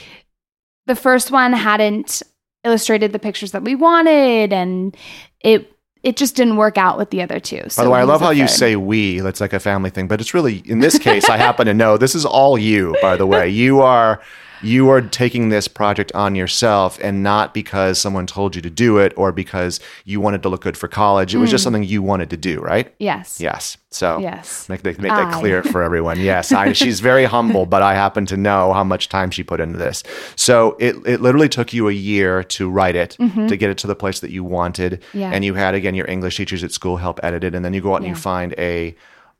the 0.87 0.97
first 0.97 1.31
one 1.31 1.53
hadn't 1.53 2.23
illustrated 2.65 3.13
the 3.13 3.19
pictures 3.19 3.53
that 3.53 3.63
we 3.63 3.75
wanted, 3.75 4.53
and 4.53 4.97
it 5.41 5.71
it 6.03 6.17
just 6.17 6.37
didn't 6.37 6.57
work 6.57 6.79
out 6.79 6.97
with 6.99 7.11
the 7.11 7.23
other 7.23 7.41
two. 7.41 7.63
By 7.77 7.85
the 7.85 7.91
way, 7.91 8.01
I 8.01 8.05
love 8.05 8.21
how 8.21 8.31
you 8.31 8.47
say. 8.49 8.57
say 8.57 8.77
"we." 8.77 9.21
That's 9.21 9.41
like 9.41 9.53
a 9.53 9.61
family 9.61 9.91
thing, 9.91 10.09
but 10.09 10.21
it's 10.21 10.35
really 10.35 10.63
in 10.67 10.81
this 10.81 10.99
case. 10.99 11.29
I 11.29 11.37
happen 11.37 11.67
to 11.67 11.75
know 11.75 11.97
this 11.97 12.15
is 12.15 12.25
all 12.25 12.59
you. 12.59 12.97
By 13.03 13.17
the 13.17 13.27
way, 13.27 13.49
you 13.49 13.81
are 13.81 14.21
you 14.63 14.89
are 14.91 15.01
taking 15.01 15.49
this 15.49 15.69
project 15.69 16.13
on 16.15 16.35
yourself 16.35 16.99
and 17.03 17.23
not 17.23 17.55
because 17.55 17.99
someone 17.99 18.27
told 18.27 18.57
you 18.57 18.63
to 18.63 18.71
do 18.71 18.99
it 18.99 19.13
or 19.17 19.33
because 19.33 19.81
you 20.05 20.21
wanted 20.21 20.43
to 20.43 20.49
look 20.49 20.63
good 20.63 20.77
for 20.77 20.89
college. 20.89 21.35
It 21.35 21.39
was 21.39 21.51
just 21.51 21.65
something 21.65 21.83
you 21.85 22.03
wanted 22.03 22.31
to 22.31 22.37
do, 22.37 22.61
right? 22.61 22.95
Yes. 22.99 23.41
Yes. 23.41 23.77
So 23.91 24.19
Yes. 24.19 24.69
make, 24.69 24.85
make, 24.85 24.99
make 24.99 25.11
that 25.11 25.33
clear 25.33 25.63
for 25.63 25.83
everyone. 25.83 26.21
Yes, 26.21 26.53
I, 26.53 26.73
she's 26.73 27.01
very 27.01 27.25
humble, 27.37 27.65
but 27.67 27.83
I 27.83 27.95
happen 27.95 28.27
to 28.27 28.37
know 28.37 28.73
how 28.73 28.85
much 28.85 29.09
time 29.09 29.31
she 29.31 29.43
put 29.43 29.61
into 29.61 29.79
this. 29.79 30.03
So 30.37 30.77
it, 30.79 30.97
it 31.07 31.21
literally 31.21 31.49
took 31.49 31.73
you 31.73 31.89
a 31.89 31.93
year 31.93 32.43
to 32.45 32.69
write 32.69 32.97
it, 32.97 33.13
to 33.49 33.57
get 33.57 33.71
it 33.71 33.79
to 33.79 33.87
the 33.87 33.95
place 33.97 34.21
that 34.21 34.31
you 34.31 34.45
wanted. 34.45 35.01
Mm-hmm. 35.01 35.19
Yeah. 35.19 35.31
And 35.33 35.45
you 35.45 35.55
had, 35.55 35.75
again, 35.75 35.95
your 35.95 36.09
English 36.09 36.37
teachers 36.37 36.63
at 36.63 36.73
school 36.73 36.99
help 36.99 37.19
edit 37.23 37.45
it. 37.45 37.55
And 37.55 37.65
then 37.65 37.73
you 37.73 37.81
go 37.81 37.93
out 37.95 37.97
and 38.03 38.07
you 38.07 38.15
find 38.15 38.55
a 38.59 38.95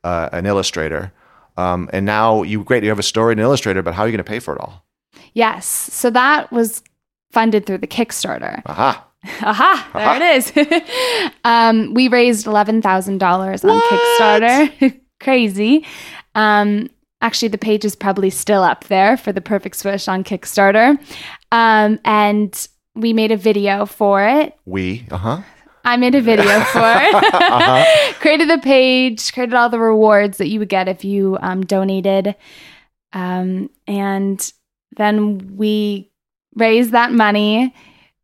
uh, 0.05 0.29
an 0.33 0.47
illustrator. 0.47 1.13
Um, 1.57 1.91
and 1.93 2.07
now 2.07 2.43
you, 2.45 2.63
great, 2.63 2.85
you 2.85 2.89
have 2.89 3.01
a 3.01 3.03
story 3.03 3.33
and 3.33 3.41
an 3.41 3.45
illustrator, 3.45 3.83
but 3.83 3.93
how 3.95 4.05
are 4.05 4.07
you 4.07 4.13
going 4.13 4.25
to 4.25 4.31
pay 4.31 4.39
for 4.39 4.55
it 4.55 4.61
all? 4.61 4.85
Yes. 5.35 5.67
So 5.67 6.11
that 6.11 6.51
was 6.53 6.83
funded 7.33 7.67
through 7.67 7.79
the 7.79 7.87
Kickstarter. 7.87 8.63
Aha. 8.67 9.05
Aha, 9.43 9.91
there 9.95 10.17
it 10.17 10.37
is. 10.37 11.33
um, 11.45 11.93
we 11.93 12.09
raised 12.09 12.47
$11,000 12.47 13.69
on 13.69 13.81
Kickstarter. 13.81 15.01
Crazy. 15.21 15.85
Um, 16.35 16.89
actually, 17.21 17.49
the 17.49 17.59
page 17.59 17.85
is 17.85 17.97
probably 17.97 18.31
still 18.31 18.63
up 18.63 18.85
there 18.85 19.17
for 19.17 19.33
the 19.33 19.41
Perfect 19.41 19.77
Swish 19.77 20.07
on 20.07 20.23
Kickstarter. 20.23 20.99
Um, 21.51 21.99
and 22.05 22.69
we 22.95 23.13
made 23.13 23.33
a 23.33 23.37
video 23.37 23.87
for 23.87 24.25
it. 24.25 24.57
We, 24.65 25.07
uh 25.11 25.17
huh. 25.17 25.43
I 25.85 25.97
made 25.97 26.15
a 26.15 26.21
video 26.21 26.61
for 26.61 26.81
it. 26.85 28.17
created 28.21 28.49
the 28.51 28.59
page, 28.59 29.33
created 29.33 29.55
all 29.55 29.69
the 29.69 29.79
rewards 29.81 30.39
that 30.39 30.49
you 30.49 30.59
would 30.61 30.69
get 30.69 30.87
if 30.87 31.05
you 31.05 31.39
um, 31.41 31.65
donated. 31.65 32.37
Um, 33.13 33.71
and 33.87 34.53
then 34.97 35.57
we 35.57 36.11
raised 36.55 36.93
that 36.93 37.13
money, 37.13 37.75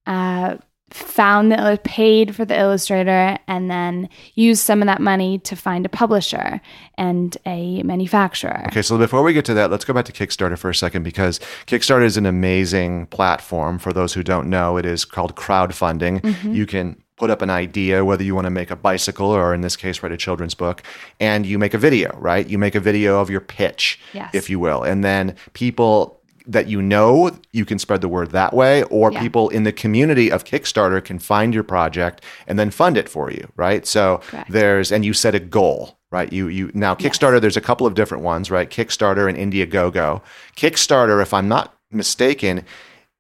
uh, 0.06 0.56
found 0.90 1.50
the 1.50 1.80
paid 1.82 2.36
for 2.36 2.44
the 2.44 2.56
illustrator, 2.58 3.36
and 3.48 3.68
then 3.68 4.08
used 4.34 4.62
some 4.62 4.80
of 4.80 4.86
that 4.86 5.00
money 5.00 5.38
to 5.40 5.56
find 5.56 5.84
a 5.84 5.88
publisher 5.88 6.60
and 6.96 7.36
a 7.46 7.82
manufacturer. 7.82 8.62
Okay, 8.68 8.82
so 8.82 8.96
before 8.96 9.22
we 9.24 9.32
get 9.32 9.44
to 9.46 9.54
that, 9.54 9.70
let's 9.72 9.84
go 9.84 9.92
back 9.92 10.04
to 10.04 10.12
Kickstarter 10.12 10.56
for 10.56 10.70
a 10.70 10.74
second 10.74 11.02
because 11.02 11.40
Kickstarter 11.66 12.04
is 12.04 12.16
an 12.16 12.26
amazing 12.26 13.06
platform. 13.06 13.78
For 13.80 13.92
those 13.92 14.14
who 14.14 14.22
don't 14.22 14.48
know, 14.48 14.76
it 14.76 14.86
is 14.86 15.04
called 15.04 15.34
crowdfunding. 15.34 16.20
Mm-hmm. 16.20 16.54
You 16.54 16.64
can 16.66 17.02
put 17.16 17.30
up 17.30 17.42
an 17.42 17.50
idea, 17.50 18.04
whether 18.04 18.22
you 18.22 18.34
want 18.34 18.44
to 18.46 18.50
make 18.50 18.70
a 18.70 18.76
bicycle 18.76 19.28
or 19.28 19.52
in 19.54 19.62
this 19.62 19.76
case, 19.76 20.02
write 20.02 20.12
a 20.12 20.16
children's 20.16 20.54
book, 20.54 20.82
and 21.18 21.44
you 21.44 21.58
make 21.58 21.74
a 21.74 21.78
video, 21.78 22.16
right? 22.18 22.46
You 22.48 22.58
make 22.58 22.74
a 22.74 22.80
video 22.80 23.20
of 23.20 23.30
your 23.30 23.40
pitch, 23.40 23.98
Yes. 24.12 24.30
if 24.32 24.48
you 24.50 24.58
will. 24.60 24.82
And 24.82 25.02
then 25.02 25.34
people 25.54 26.20
that 26.46 26.68
you 26.68 26.82
know, 26.82 27.30
you 27.52 27.64
can 27.64 27.78
spread 27.78 28.00
the 28.00 28.08
word 28.08 28.30
that 28.32 28.52
way, 28.52 28.82
or 28.84 29.10
Yeah. 29.10 29.20
people 29.20 29.48
in 29.48 29.64
the 29.64 29.72
community 29.72 30.30
of 30.30 30.44
Kickstarter 30.44 31.02
can 31.02 31.18
find 31.18 31.54
your 31.54 31.62
project 31.62 32.22
and 32.46 32.58
then 32.58 32.70
fund 32.70 32.96
it 32.98 33.08
for 33.08 33.30
you, 33.30 33.48
right? 33.56 33.86
So 33.86 34.20
Correct. 34.28 34.50
there's 34.50 34.92
and 34.92 35.04
you 35.04 35.14
set 35.14 35.34
a 35.34 35.40
goal, 35.40 35.98
right? 36.10 36.32
You 36.32 36.48
you 36.48 36.70
now 36.74 36.94
Kickstarter. 36.94 37.40
There's 37.40 37.56
a 37.56 37.62
couple 37.62 37.86
of 37.86 37.94
different 37.94 38.22
ones, 38.24 38.50
right? 38.50 38.68
Kickstarter 38.68 39.28
and 39.28 39.38
Indiegogo. 39.38 40.20
Kickstarter, 40.56 41.22
if 41.22 41.32
I'm 41.32 41.48
not 41.48 41.74
mistaken, 41.90 42.64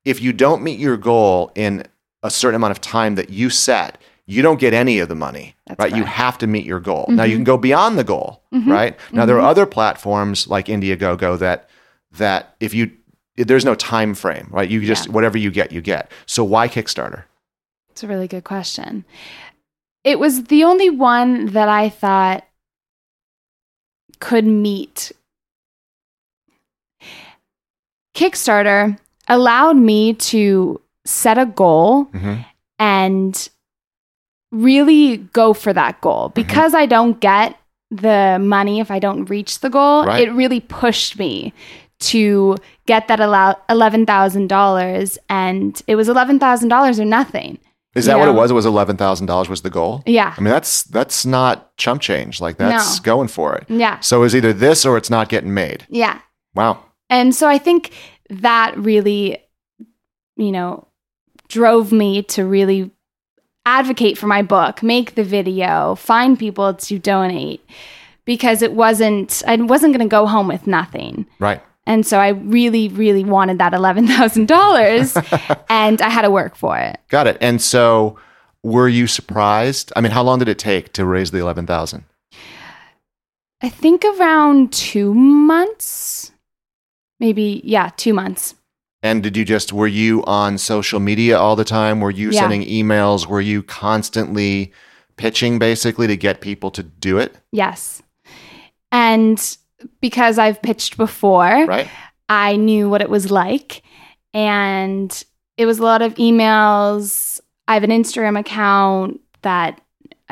if 0.04 0.20
you 0.20 0.32
don't 0.32 0.62
meet 0.62 0.78
your 0.78 0.98
goal 0.98 1.50
in 1.54 1.84
a 2.22 2.30
certain 2.30 2.56
amount 2.56 2.72
of 2.72 2.80
time 2.80 3.14
that 3.14 3.30
you 3.30 3.48
set, 3.48 3.98
you 4.26 4.42
don't 4.42 4.58
get 4.58 4.72
any 4.72 4.98
of 4.98 5.08
the 5.08 5.14
money, 5.14 5.54
That's 5.66 5.78
right? 5.78 5.94
You 5.94 6.04
have 6.04 6.38
to 6.38 6.46
meet 6.46 6.64
your 6.64 6.80
goal. 6.80 7.06
Now 7.08 7.24
you 7.24 7.32
mm-hmm. 7.32 7.38
can 7.38 7.44
go 7.44 7.58
beyond 7.58 7.98
the 7.98 8.04
goal, 8.04 8.42
mm-hmm. 8.52 8.70
right? 8.70 8.98
Now 9.12 9.26
there 9.26 9.36
are 9.36 9.40
mm-hmm. 9.40 9.48
other 9.48 9.66
platforms 9.66 10.48
like 10.48 10.66
Indiegogo 10.66 11.38
that 11.38 11.68
that 12.12 12.54
if 12.60 12.72
you 12.72 12.92
there's 13.36 13.64
no 13.64 13.74
time 13.74 14.14
frame, 14.14 14.48
right? 14.50 14.68
You 14.70 14.80
just 14.84 15.06
Yeah. 15.06 15.12
whatever 15.12 15.38
you 15.38 15.50
get, 15.50 15.72
you 15.72 15.80
get. 15.80 16.10
So 16.26 16.44
why 16.44 16.68
Kickstarter? 16.68 17.24
It's 17.90 18.02
a 18.02 18.08
really 18.08 18.28
good 18.28 18.44
question. 18.44 19.04
It 20.04 20.18
was 20.18 20.44
the 20.44 20.64
only 20.64 20.90
one 20.90 21.46
that 21.46 21.68
I 21.68 21.88
thought 21.88 22.44
could 24.20 24.44
meet. 24.44 25.12
Kickstarter 28.14 28.98
allowed 29.28 29.76
me 29.76 30.14
to 30.14 30.80
set 31.04 31.38
a 31.38 31.46
goal 31.46 32.06
Mhm. 32.06 32.44
and 32.78 33.48
really 34.52 35.16
go 35.18 35.52
for 35.52 35.72
that 35.72 36.00
goal. 36.00 36.28
Mm-hmm. 36.28 36.34
Because 36.34 36.74
I 36.74 36.86
don't 36.86 37.18
get 37.20 37.58
the 37.90 38.38
money 38.40 38.80
if 38.80 38.90
I 38.90 38.98
don't 38.98 39.24
reach 39.26 39.60
the 39.60 39.70
goal, 39.70 40.04
Right. 40.06 40.28
it 40.28 40.32
really 40.32 40.60
pushed 40.60 41.18
me 41.18 41.52
to 42.10 42.56
get 42.86 43.08
that 43.08 43.20
allow- 43.20 43.56
$11,000 43.70 45.18
and 45.28 45.82
it 45.86 45.96
was 45.96 46.08
$11,000 46.08 46.98
or 47.00 47.04
nothing. 47.04 47.58
Is 47.94 48.06
that 48.06 48.14
You 48.14 48.18
what 48.20 48.28
it 48.28 48.32
was? 48.32 48.50
It 48.50 48.54
was 48.54 48.66
eleven 48.66 48.96
thousand 48.96 49.26
dollars 49.26 49.48
was 49.48 49.62
the 49.62 49.70
goal. 49.70 50.02
Yeah. 50.04 50.34
I 50.36 50.40
mean, 50.40 50.50
that's 50.50 50.82
that's 50.82 51.24
not 51.24 51.76
chump 51.76 52.00
change. 52.00 52.40
Like 52.40 52.56
that's 52.56 52.98
No. 52.98 53.02
going 53.04 53.28
for 53.28 53.54
it. 53.54 53.66
Yeah. 53.68 54.00
So 54.00 54.24
it's 54.24 54.34
either 54.34 54.52
this 54.52 54.84
or 54.84 54.96
it's 54.96 55.10
not 55.10 55.28
getting 55.28 55.54
made. 55.54 55.86
Yeah. 55.88 56.18
Wow. 56.56 56.80
And 57.08 57.32
so 57.32 57.48
I 57.48 57.56
think 57.56 57.92
that 58.30 58.76
really, 58.76 59.38
you 60.36 60.50
know, 60.50 60.88
drove 61.46 61.92
me 61.92 62.24
to 62.24 62.44
really 62.44 62.90
advocate 63.64 64.18
for 64.18 64.26
my 64.26 64.42
book, 64.42 64.82
make 64.82 65.14
the 65.14 65.22
video, 65.22 65.94
find 65.94 66.36
people 66.36 66.74
to 66.74 66.98
donate 66.98 67.64
because 68.24 68.60
it 68.60 68.72
wasn't, 68.72 69.40
I 69.46 69.54
wasn't 69.54 69.94
going 69.96 70.04
to 70.08 70.10
go 70.10 70.26
home 70.26 70.48
with 70.48 70.66
nothing. 70.66 71.26
Right. 71.38 71.62
And 71.86 72.06
so 72.06 72.18
I 72.18 72.28
really, 72.28 72.88
really 72.88 73.24
wanted 73.24 73.58
that 73.58 73.72
$11,000 73.72 75.64
and 75.68 76.00
I 76.00 76.08
had 76.08 76.22
to 76.22 76.30
work 76.30 76.56
for 76.56 76.78
it. 76.78 76.98
Got 77.08 77.26
it. 77.26 77.36
And 77.40 77.60
so, 77.60 78.18
were 78.62 78.88
you 78.88 79.06
surprised? 79.06 79.92
I 79.94 80.00
mean, 80.00 80.12
how 80.12 80.22
long 80.22 80.38
did 80.38 80.48
it 80.48 80.58
take 80.58 80.92
to 80.94 81.04
raise 81.04 81.30
the 81.30 81.38
eleven 81.38 81.66
thousand? 81.66 82.04
I 83.60 83.68
think 83.68 84.04
around 84.04 84.72
two 84.72 85.12
months, 85.14 86.32
maybe, 87.20 87.60
yeah, 87.64 87.90
two 87.96 88.14
months. 88.14 88.54
And 89.02 89.22
did 89.22 89.36
you 89.36 89.44
just 89.44 89.72
were 89.72 89.86
you 89.86 90.24
on 90.24 90.56
social 90.56 90.98
media 91.00 91.38
all 91.38 91.56
the 91.56 91.64
time? 91.64 92.00
Were 92.00 92.10
you 92.10 92.30
Yeah. 92.30 92.40
sending 92.40 92.62
emails? 92.62 93.26
Were 93.26 93.40
you 93.42 93.62
constantly 93.62 94.72
pitching 95.18 95.58
basically 95.58 96.06
to 96.06 96.16
get 96.16 96.40
people 96.40 96.70
to 96.70 96.82
do 96.82 97.18
it? 97.18 97.36
Yes. 97.52 98.02
And 98.90 99.38
because 100.00 100.38
I've 100.38 100.60
pitched 100.62 100.96
before, 100.96 101.66
Right. 101.66 101.88
I 102.28 102.56
knew 102.56 102.88
what 102.88 103.02
it 103.02 103.10
was 103.10 103.30
like. 103.30 103.82
And 104.32 105.24
it 105.56 105.66
was 105.66 105.78
a 105.78 105.82
lot 105.84 106.02
of 106.02 106.14
emails. 106.14 107.40
I 107.68 107.74
have 107.74 107.84
an 107.84 107.90
Instagram 107.90 108.38
account 108.38 109.20
that, 109.42 109.80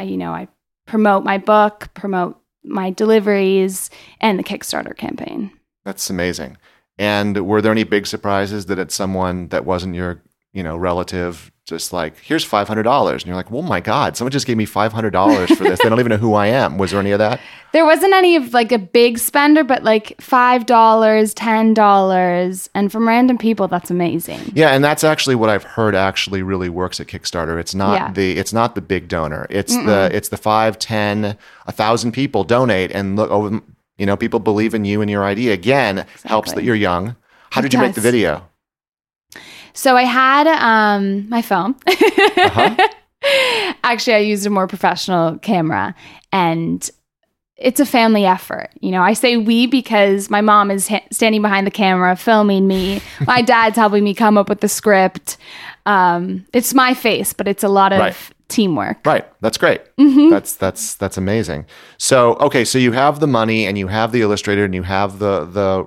you 0.03 0.17
know, 0.17 0.33
I 0.33 0.49
promote 0.87 1.25
my 1.25 1.39
book, 1.39 1.89
promote 1.95 2.41
my 2.65 2.91
deliveries, 2.91 3.91
and 4.21 4.39
the 4.39 4.43
Kickstarter 4.45 4.97
campaign. 4.97 5.53
That's 5.85 6.11
amazing. 6.11 6.57
And 6.99 7.47
were 7.47 7.63
there 7.63 7.73
any 7.73 7.85
big 7.85 8.07
surprises 8.07 8.67
that 8.67 8.79
it's 8.79 8.95
someone 8.95 9.49
that 9.49 9.65
wasn't 9.65 9.95
your, 9.95 10.23
you 10.53 10.63
know, 10.63 10.77
relative 10.77 11.52
just 11.67 11.93
like, 11.93 12.19
here's 12.19 12.45
five 12.45 12.69
hundred 12.69 12.83
dollars, 12.83 13.23
and 13.23 13.29
you're 13.29 13.37
like, 13.37 13.51
oh 13.53 13.63
my 13.63 13.81
god, 13.81 14.17
someone 14.17 14.33
just 14.33 14.47
gave 14.47 14.57
me 14.57 14.65
five 14.65 14.93
hundred 14.93 15.11
dollars 15.11 15.51
for 15.57 15.65
this. 15.65 15.81
they 15.83 15.89
don't 15.89 16.01
even 16.01 16.11
know 16.11 16.17
who 16.17 16.35
I 16.35 16.49
am. 16.49 16.79
Was 16.79 16.91
there 16.91 17.01
any 17.01 17.13
of 17.13 17.19
that? 17.19 17.41
There 17.73 17.87
wasn't 17.87 18.13
any 18.13 18.37
of 18.37 18.53
like 18.53 18.71
a 18.71 18.79
big 18.79 19.17
spender, 19.17 19.65
but 19.65 19.83
like 19.83 20.09
$5, 20.19 20.67
$10. 20.67 22.69
And 22.75 22.93
from 22.93 23.09
random 23.09 23.39
people, 23.39 23.69
that's 23.69 23.91
amazing. 23.91 24.41
Yeah, 24.55 24.71
and 24.75 24.85
that's 24.85 25.05
actually 25.05 25.37
what 25.37 25.49
I've 25.49 25.65
heard 25.65 25.95
actually 25.95 26.43
really 26.43 26.69
works 26.69 27.01
at 27.01 27.07
Kickstarter. 27.07 27.59
It's 27.59 27.75
not 27.75 27.95
Yeah. 27.95 28.13
the 28.13 28.39
it's 28.39 28.53
not 28.53 28.75
the 28.75 28.83
big 28.83 29.09
donor. 29.09 29.47
It's 29.51 29.75
the 29.75 30.11
it's 30.13 30.29
the 30.29 30.37
five, 30.37 30.79
ten, 30.79 31.37
a 31.67 31.73
thousand 31.73 32.13
people 32.13 32.45
donate 32.45 32.91
and 32.93 33.17
look 33.17 33.31
over. 33.31 33.61
You 33.97 34.07
know, 34.07 34.17
people 34.17 34.41
believe 34.41 34.75
in 34.75 34.85
you 34.85 35.01
and 35.01 35.11
your 35.11 35.25
idea. 35.25 35.53
Again, 35.55 36.07
helps 36.25 36.53
that 36.53 36.65
you're 36.65 36.75
young. 36.75 37.17
How 37.51 37.61
It 37.61 37.63
did 37.63 37.75
you 37.75 37.81
make 37.81 37.95
the 37.95 38.01
video? 38.01 38.47
So 39.75 39.97
I 39.97 40.03
had 40.05 40.47
um, 40.47 41.29
my 41.29 41.43
phone. 41.43 41.75
Uh-huh. 41.87 42.89
Actually, 43.85 44.15
I 44.15 44.19
used 44.19 44.47
a 44.47 44.51
more 44.51 44.67
professional 44.67 45.39
camera, 45.39 45.95
and 46.33 46.89
it's 47.57 47.79
a 47.81 47.87
family 47.87 48.25
effort. 48.27 48.71
You 48.81 48.91
know, 48.91 49.03
I 49.03 49.13
say 49.13 49.37
we 49.37 49.67
because 49.67 50.29
my 50.29 50.41
mom 50.41 50.71
is 50.71 50.89
ha- 50.89 51.05
standing 51.13 51.41
behind 51.43 51.67
the 51.67 51.71
camera 51.71 52.17
filming 52.17 52.67
me. 52.67 53.01
My 53.27 53.41
dad's 53.43 53.77
helping 53.77 54.03
me 54.03 54.15
come 54.15 54.37
up 54.37 54.49
with 54.49 54.61
the 54.61 54.69
script. 54.69 55.37
Um, 55.87 56.45
it's 56.53 56.75
my 56.75 56.95
face, 56.95 57.33
but 57.33 57.47
it's 57.47 57.63
a 57.63 57.69
lot 57.69 57.93
of 57.93 58.01
Right. 58.01 58.17
teamwork. 58.49 59.07
Right. 59.07 59.25
That's 59.41 59.59
great. 59.59 59.81
Mm-hmm. 59.97 60.31
That's 60.31 60.57
that's 60.57 60.95
that's 60.97 61.17
amazing. 61.17 61.67
So 61.99 62.35
okay, 62.35 62.65
so 62.65 62.79
you 62.79 62.91
have 62.93 63.21
the 63.21 63.29
money 63.29 63.67
and 63.67 63.79
you 63.79 63.87
have 63.87 64.11
the 64.11 64.23
illustrator 64.23 64.65
and 64.65 64.75
you 64.75 64.83
have 64.83 65.19
the 65.21 65.45
the 65.45 65.87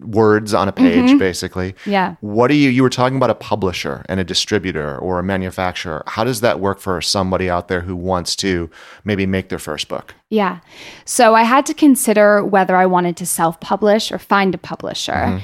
words 0.00 0.54
on 0.54 0.68
a 0.68 0.72
page, 0.72 1.10
Mm-hmm. 1.10 1.18
basically. 1.18 1.74
Yeah. 1.86 2.14
What 2.20 2.48
do 2.48 2.54
you 2.54 2.70
you 2.70 2.82
were 2.82 2.90
talking 2.90 3.16
about 3.16 3.30
a 3.30 3.34
publisher 3.34 4.04
and 4.08 4.20
a 4.20 4.24
distributor 4.24 4.96
or 4.98 5.18
a 5.18 5.22
manufacturer. 5.22 6.02
How 6.06 6.24
does 6.24 6.40
that 6.40 6.60
work 6.60 6.78
for 6.78 7.00
somebody 7.00 7.50
out 7.50 7.68
there 7.68 7.80
who 7.80 7.96
wants 7.96 8.36
to 8.36 8.70
maybe 9.04 9.26
make 9.26 9.48
their 9.48 9.58
first 9.58 9.88
book? 9.88 10.14
Yeah. 10.30 10.60
So 11.04 11.34
I 11.34 11.42
had 11.42 11.66
to 11.66 11.74
consider 11.74 12.44
whether 12.44 12.76
I 12.76 12.86
wanted 12.86 13.16
to 13.18 13.26
self 13.26 13.58
publish 13.60 14.12
or 14.12 14.18
find 14.18 14.54
a 14.54 14.58
publisher. 14.58 15.40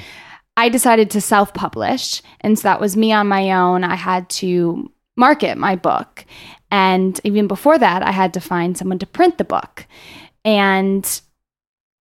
I 0.57 0.69
decided 0.69 1.09
to 1.11 1.21
self 1.21 1.53
publish. 1.53 2.21
And 2.41 2.57
so 2.57 2.63
that 2.63 2.79
was 2.79 2.95
me 2.95 3.11
on 3.11 3.27
my 3.27 3.51
own. 3.51 3.83
I 3.83 3.95
had 3.95 4.29
to 4.41 4.89
market 5.17 5.57
my 5.57 5.75
book. 5.75 6.25
And 6.71 7.19
even 7.23 7.47
before 7.47 7.77
that, 7.77 8.03
I 8.03 8.11
had 8.11 8.33
to 8.33 8.39
find 8.41 8.77
someone 8.77 8.99
to 8.99 9.05
print 9.05 9.37
the 9.37 9.43
book. 9.43 9.85
And 10.43 11.21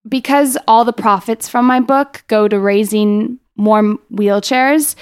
because 0.09 0.57
all 0.69 0.85
the 0.85 0.93
profits 0.93 1.49
from 1.49 1.65
my 1.67 1.81
book 1.81 2.25
go 2.29 2.49
to 2.49 2.59
raising 2.59 3.39
more 3.57 3.83
wheelchairs, 4.13 4.97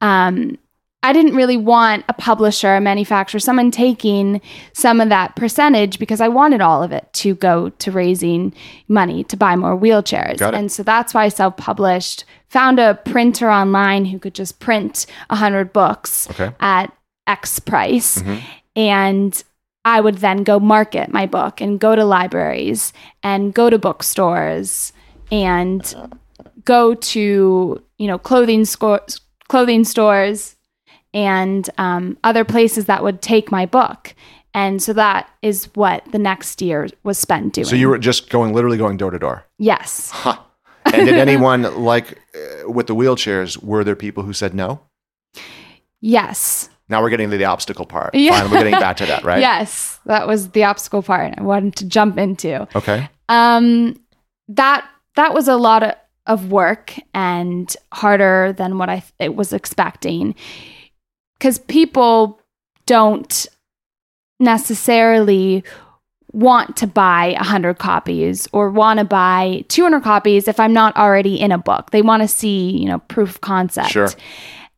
um, 0.00 0.56
I 1.02 1.12
didn't 1.12 1.36
really 1.36 1.56
want 1.56 2.04
a 2.08 2.12
publisher, 2.14 2.74
a 2.74 2.80
manufacturer, 2.80 3.38
someone 3.38 3.70
taking 3.70 4.40
some 4.72 5.00
of 5.00 5.08
that 5.10 5.36
percentage 5.36 5.98
because 6.00 6.20
I 6.20 6.26
wanted 6.28 6.60
all 6.60 6.82
of 6.82 6.90
it 6.90 7.08
to 7.14 7.34
go 7.36 7.68
to 7.68 7.92
raising 7.92 8.52
money 8.88 9.22
to 9.24 9.36
buy 9.36 9.54
more 9.54 9.78
wheelchairs. 9.78 10.40
And 10.54 10.72
so 10.72 10.82
that's 10.82 11.14
why 11.14 11.24
I 11.24 11.28
self 11.28 11.56
published, 11.58 12.24
found 12.48 12.80
a 12.80 12.94
printer 13.04 13.48
online 13.50 14.04
who 14.06 14.18
could 14.18 14.34
just 14.34 14.58
print 14.58 15.06
100 15.30 15.72
books 15.72 16.28
Okay. 16.30 16.50
at 16.58 16.92
X 17.28 17.60
price. 17.60 18.18
Mhm. 18.22 18.40
And 18.74 19.44
I 19.86 20.00
would 20.00 20.16
then 20.16 20.42
go 20.42 20.58
market 20.58 21.12
my 21.12 21.26
book 21.26 21.60
and 21.60 21.78
go 21.78 21.94
to 21.94 22.04
libraries 22.04 22.92
and 23.22 23.54
go 23.54 23.70
to 23.70 23.78
bookstores 23.78 24.92
and 25.30 26.10
go 26.64 26.94
to, 26.94 27.82
you 27.96 28.06
know, 28.08 28.18
clothing 28.18 28.64
stores, 28.64 29.20
clothing 29.46 29.84
stores 29.84 30.56
and 31.14 31.70
um, 31.78 32.18
other 32.24 32.44
places 32.44 32.86
that 32.86 33.04
would 33.04 33.22
take 33.22 33.52
my 33.52 33.64
book. 33.64 34.12
And 34.52 34.82
so 34.82 34.92
that 34.94 35.30
is 35.40 35.66
what 35.74 36.02
the 36.10 36.18
next 36.18 36.60
year 36.60 36.88
was 37.04 37.16
spent 37.16 37.52
doing. 37.54 37.66
So 37.66 37.76
you 37.76 37.88
were 37.88 37.98
just 37.98 38.28
going, 38.28 38.54
literally 38.54 38.78
going 38.78 38.96
door 38.96 39.12
to 39.12 39.18
door. 39.20 39.46
yes. 39.58 40.10
Huh. 40.10 40.38
And 40.86 41.06
did 41.06 41.14
anyone 41.16 41.62
like 41.84 42.18
uh, 42.34 42.68
with 42.68 42.88
the 42.88 42.94
wheelchairs? 42.94 43.62
Were 43.62 43.84
there 43.84 43.96
people 43.96 44.24
who 44.24 44.32
said 44.32 44.52
no? 44.52 44.80
Yes. 46.00 46.70
Now 46.88 47.02
we're 47.02 47.10
getting 47.10 47.30
to 47.30 47.36
the 47.36 47.44
obstacle 47.44 47.86
part. 47.86 48.14
Yeah. 48.14 48.30
Finally, 48.30 48.50
we're 48.50 48.58
getting 48.64 48.80
back 48.80 48.96
to 48.98 49.06
that, 49.06 49.24
right? 49.24 49.40
Yes. 49.40 49.98
That 50.06 50.26
was 50.26 50.50
the 50.50 50.64
obstacle 50.64 51.02
part 51.02 51.34
I 51.36 51.42
wanted 51.42 51.76
to 51.76 51.86
jump 51.86 52.18
into. 52.18 52.68
Okay. 52.76 53.08
Um, 53.28 54.00
that 54.48 54.88
that 55.16 55.34
was 55.34 55.48
a 55.48 55.56
lot 55.56 55.82
of, 55.82 55.94
of 56.26 56.50
work 56.50 56.94
and 57.14 57.74
harder 57.92 58.54
than 58.56 58.78
what 58.78 58.88
I 58.88 59.02
it 59.18 59.34
was 59.34 59.52
expecting, 59.52 60.34
because 61.38 61.58
people 61.58 62.40
don't 62.86 63.46
necessarily 64.38 65.64
want 66.32 66.76
to 66.76 66.86
buy 66.86 67.32
100 67.36 67.78
copies 67.78 68.46
or 68.52 68.70
want 68.70 68.98
to 68.98 69.04
buy 69.04 69.64
200 69.68 70.02
copies 70.02 70.46
if 70.48 70.60
I'm 70.60 70.72
not 70.72 70.94
already 70.96 71.40
in 71.40 71.50
a 71.50 71.58
book. 71.58 71.90
They 71.90 72.02
want 72.02 72.22
to 72.22 72.28
see, 72.28 72.76
you 72.76 72.86
know, 72.86 72.98
proof 72.98 73.30
of 73.30 73.40
concept. 73.40 73.90
Sure. 73.90 74.10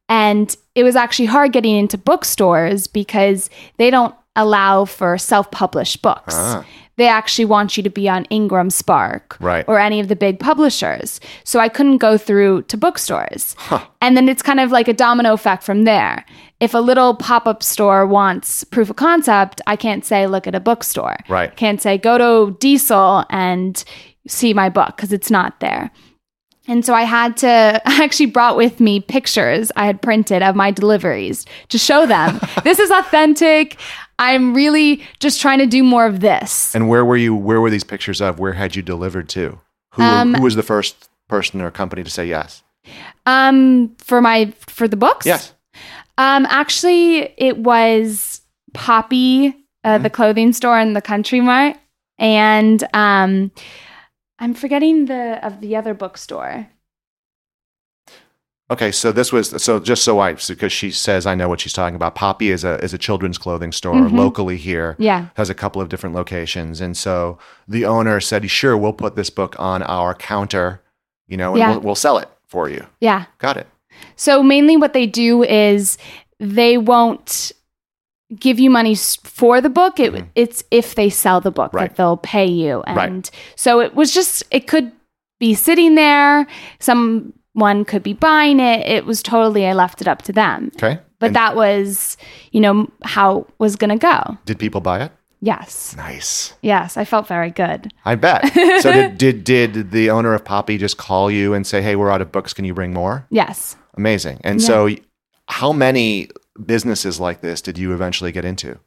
And 0.08 0.54
it 0.78 0.84
was 0.84 0.96
actually 0.96 1.26
hard 1.26 1.52
getting 1.52 1.76
into 1.76 1.98
bookstores 1.98 2.86
because 2.86 3.50
they 3.78 3.90
don't 3.90 4.14
allow 4.36 4.84
for 4.84 5.18
self 5.18 5.50
published 5.50 6.00
books. 6.02 6.34
Ah. 6.36 6.64
They 6.96 7.06
actually 7.08 7.44
want 7.44 7.76
you 7.76 7.82
to 7.84 7.90
be 7.90 8.08
on 8.08 8.24
Ingram 8.24 8.70
Spark 8.70 9.36
Right. 9.40 9.64
or 9.68 9.78
any 9.78 10.00
of 10.00 10.08
the 10.08 10.16
big 10.16 10.40
publishers. 10.40 11.20
So 11.44 11.60
I 11.60 11.68
couldn't 11.68 11.98
go 11.98 12.18
through 12.18 12.62
to 12.62 12.76
bookstores. 12.76 13.54
Huh. 13.58 13.84
And 14.00 14.16
then 14.16 14.28
it's 14.28 14.42
kind 14.42 14.58
of 14.58 14.72
like 14.72 14.88
a 14.88 14.92
domino 14.92 15.32
effect 15.32 15.62
from 15.62 15.84
there. 15.84 16.24
If 16.58 16.74
a 16.74 16.78
little 16.78 17.14
pop 17.14 17.46
up 17.46 17.62
store 17.62 18.04
wants 18.04 18.64
proof 18.64 18.90
of 18.90 18.96
concept, 18.96 19.60
I 19.68 19.76
can't 19.76 20.04
say, 20.04 20.26
look 20.26 20.48
at 20.48 20.56
a 20.56 20.60
bookstore. 20.60 21.16
Right. 21.28 21.54
Can't 21.54 21.80
say, 21.80 21.98
go 21.98 22.18
to 22.18 22.56
Diesel 22.58 23.24
and 23.30 23.84
see 24.26 24.52
my 24.52 24.68
book 24.68 24.96
because 24.96 25.12
it's 25.12 25.30
not 25.30 25.60
there. 25.60 25.90
And 26.68 26.84
so 26.84 26.94
I 26.94 27.02
had 27.02 27.36
to, 27.38 27.48
I 27.86 28.04
actually 28.04 28.26
brought 28.26 28.56
with 28.56 28.78
me 28.78 29.00
pictures 29.00 29.72
I 29.74 29.86
had 29.86 30.00
printed 30.00 30.42
of 30.42 30.54
my 30.54 30.70
deliveries 30.70 31.46
to 31.70 31.78
show 31.78 32.06
them 32.06 32.40
this 32.64 32.78
is 32.78 32.90
authentic. 32.90 33.78
I'm 34.20 34.54
really 34.54 35.02
just 35.20 35.40
trying 35.40 35.58
to 35.58 35.66
do 35.66 35.82
more 35.82 36.06
of 36.06 36.20
this. 36.20 36.74
And 36.74 36.88
where 36.88 37.04
were 37.04 37.16
you? 37.16 37.34
Where 37.34 37.60
were 37.60 37.70
these 37.70 37.84
pictures 37.84 38.20
of? 38.20 38.38
Where 38.38 38.52
had 38.52 38.76
you 38.76 38.82
delivered 38.82 39.28
to? 39.30 39.58
Who, 39.94 40.02
Um, 40.02 40.34
who 40.34 40.42
was 40.42 40.56
the 40.56 40.62
first 40.62 41.08
person 41.28 41.60
or 41.60 41.70
company 41.70 42.02
to 42.04 42.10
say 42.10 42.26
yes? 42.26 42.62
Um, 43.26 43.94
for 43.98 44.20
my, 44.20 44.52
for 44.66 44.88
the 44.88 44.96
books? 44.96 45.24
Yes. 45.26 45.54
Um, 46.16 46.46
actually, 46.50 47.32
it 47.36 47.58
was 47.58 48.40
Poppy, 48.74 49.54
uh, 49.84 49.98
the 49.98 50.10
clothing 50.10 50.52
store 50.52 50.78
in 50.78 50.92
the 50.94 51.02
Country 51.02 51.40
Mart, 51.40 51.76
and 52.18 52.82
um, 52.92 53.50
I'm 54.38 54.54
forgetting 54.54 55.06
the 55.06 55.44
of 55.44 55.60
the 55.60 55.76
other 55.76 55.94
bookstore. 55.94 56.68
Okay, 58.70 58.92
so 58.92 59.12
this 59.12 59.32
was 59.32 59.62
so 59.62 59.80
just 59.80 60.04
so 60.04 60.18
I 60.20 60.34
because 60.34 60.72
she 60.72 60.90
says 60.90 61.24
I 61.24 61.34
know 61.34 61.48
what 61.48 61.60
she's 61.60 61.72
talking 61.72 61.96
about. 61.96 62.14
Poppy 62.14 62.50
is 62.50 62.64
a 62.64 62.76
is 62.84 62.92
a 62.92 62.98
children's 62.98 63.38
clothing 63.38 63.72
store 63.72 63.94
Mhm. 63.94 64.12
locally 64.12 64.58
here. 64.58 64.94
Yeah, 64.98 65.26
Has 65.36 65.48
a 65.48 65.54
couple 65.54 65.80
of 65.80 65.88
different 65.88 66.14
locations, 66.14 66.80
and 66.82 66.94
so 66.96 67.38
the 67.66 67.86
owner 67.86 68.20
said, 68.20 68.48
"Sure, 68.50 68.76
we'll 68.76 68.92
put 68.92 69.16
this 69.16 69.30
book 69.30 69.56
on 69.58 69.82
our 69.82 70.14
counter, 70.14 70.82
you 71.26 71.38
know, 71.38 71.50
and 71.52 71.58
Yeah. 71.58 71.70
we'll, 71.70 71.80
we'll 71.80 71.94
sell 71.94 72.18
it 72.18 72.28
for 72.46 72.68
you." 72.68 72.86
yeah. 73.00 73.24
Got 73.38 73.56
it. 73.56 73.66
So 74.16 74.42
mainly, 74.42 74.76
what 74.76 74.92
they 74.92 75.06
do 75.06 75.42
is 75.44 75.96
they 76.38 76.76
won't 76.76 77.52
give 78.38 78.58
you 78.60 78.70
money 78.70 78.94
for 78.94 79.60
the 79.60 79.70
book. 79.70 79.98
It, 80.00 80.12
Mhm. 80.12 80.26
It's 80.34 80.62
if 80.70 80.94
they 80.94 81.08
sell 81.10 81.40
the 81.40 81.50
book 81.50 81.72
Right. 81.72 81.88
that 81.88 81.96
they'll 81.96 82.16
pay 82.18 82.46
you, 82.46 82.82
and 82.86 82.96
Right. 82.96 83.30
so 83.56 83.80
it 83.80 83.94
was 83.94 84.12
just 84.12 84.42
it 84.50 84.66
could 84.66 84.92
be 85.40 85.54
sitting 85.54 85.94
there. 85.94 86.46
Someone 86.78 87.84
could 87.84 88.02
be 88.02 88.12
buying 88.12 88.60
it. 88.60 88.86
It 88.86 89.06
was 89.06 89.22
totally 89.22 89.66
I 89.66 89.72
left 89.72 90.00
it 90.00 90.08
up 90.08 90.22
to 90.22 90.32
them. 90.32 90.70
Okay, 90.76 90.98
But 91.20 91.26
And 91.28 91.36
that 91.36 91.56
was, 91.56 92.16
you 92.52 92.60
know, 92.60 92.88
how 93.04 93.38
it 93.40 93.46
was 93.58 93.76
going 93.76 93.90
to 93.90 93.96
go. 93.98 94.36
did 94.44 94.58
people 94.58 94.80
buy 94.80 95.00
it? 95.02 95.12
Yes. 95.40 95.94
Nice. 95.96 96.54
Yes. 96.62 96.96
I 96.96 97.04
felt 97.04 97.28
very 97.28 97.50
good. 97.50 97.92
I 98.04 98.16
bet. 98.16 98.52
so 98.82 98.92
did, 98.92 99.16
did 99.18 99.44
did 99.44 99.90
the 99.92 100.10
owner 100.10 100.34
of 100.34 100.44
Poppy 100.44 100.76
just 100.78 100.96
call 100.96 101.30
you 101.30 101.54
and 101.54 101.64
say, 101.66 101.80
"Hey, 101.80 101.94
we're 101.94 102.10
out 102.10 102.20
of 102.20 102.32
books. 102.32 102.52
Can 102.52 102.64
you 102.64 102.74
bring 102.74 102.92
more?" 102.92 103.24
Yes. 103.30 103.76
Amazing. 103.96 104.40
And 104.42 104.60
Yeah. 104.60 104.66
so, 104.66 104.88
how 105.46 105.72
many 105.72 106.28
businesses 106.64 107.18
like 107.20 107.40
this 107.40 107.60
did 107.62 107.78
you 107.78 107.92
eventually 107.92 108.32
get 108.32 108.44
into? 108.44 108.78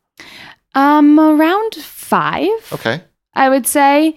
Um, 0.76 1.20
around 1.20 1.76
five, 1.76 2.50
Okay, 2.72 3.02
I 3.34 3.50
would 3.50 3.68
say. 3.68 4.16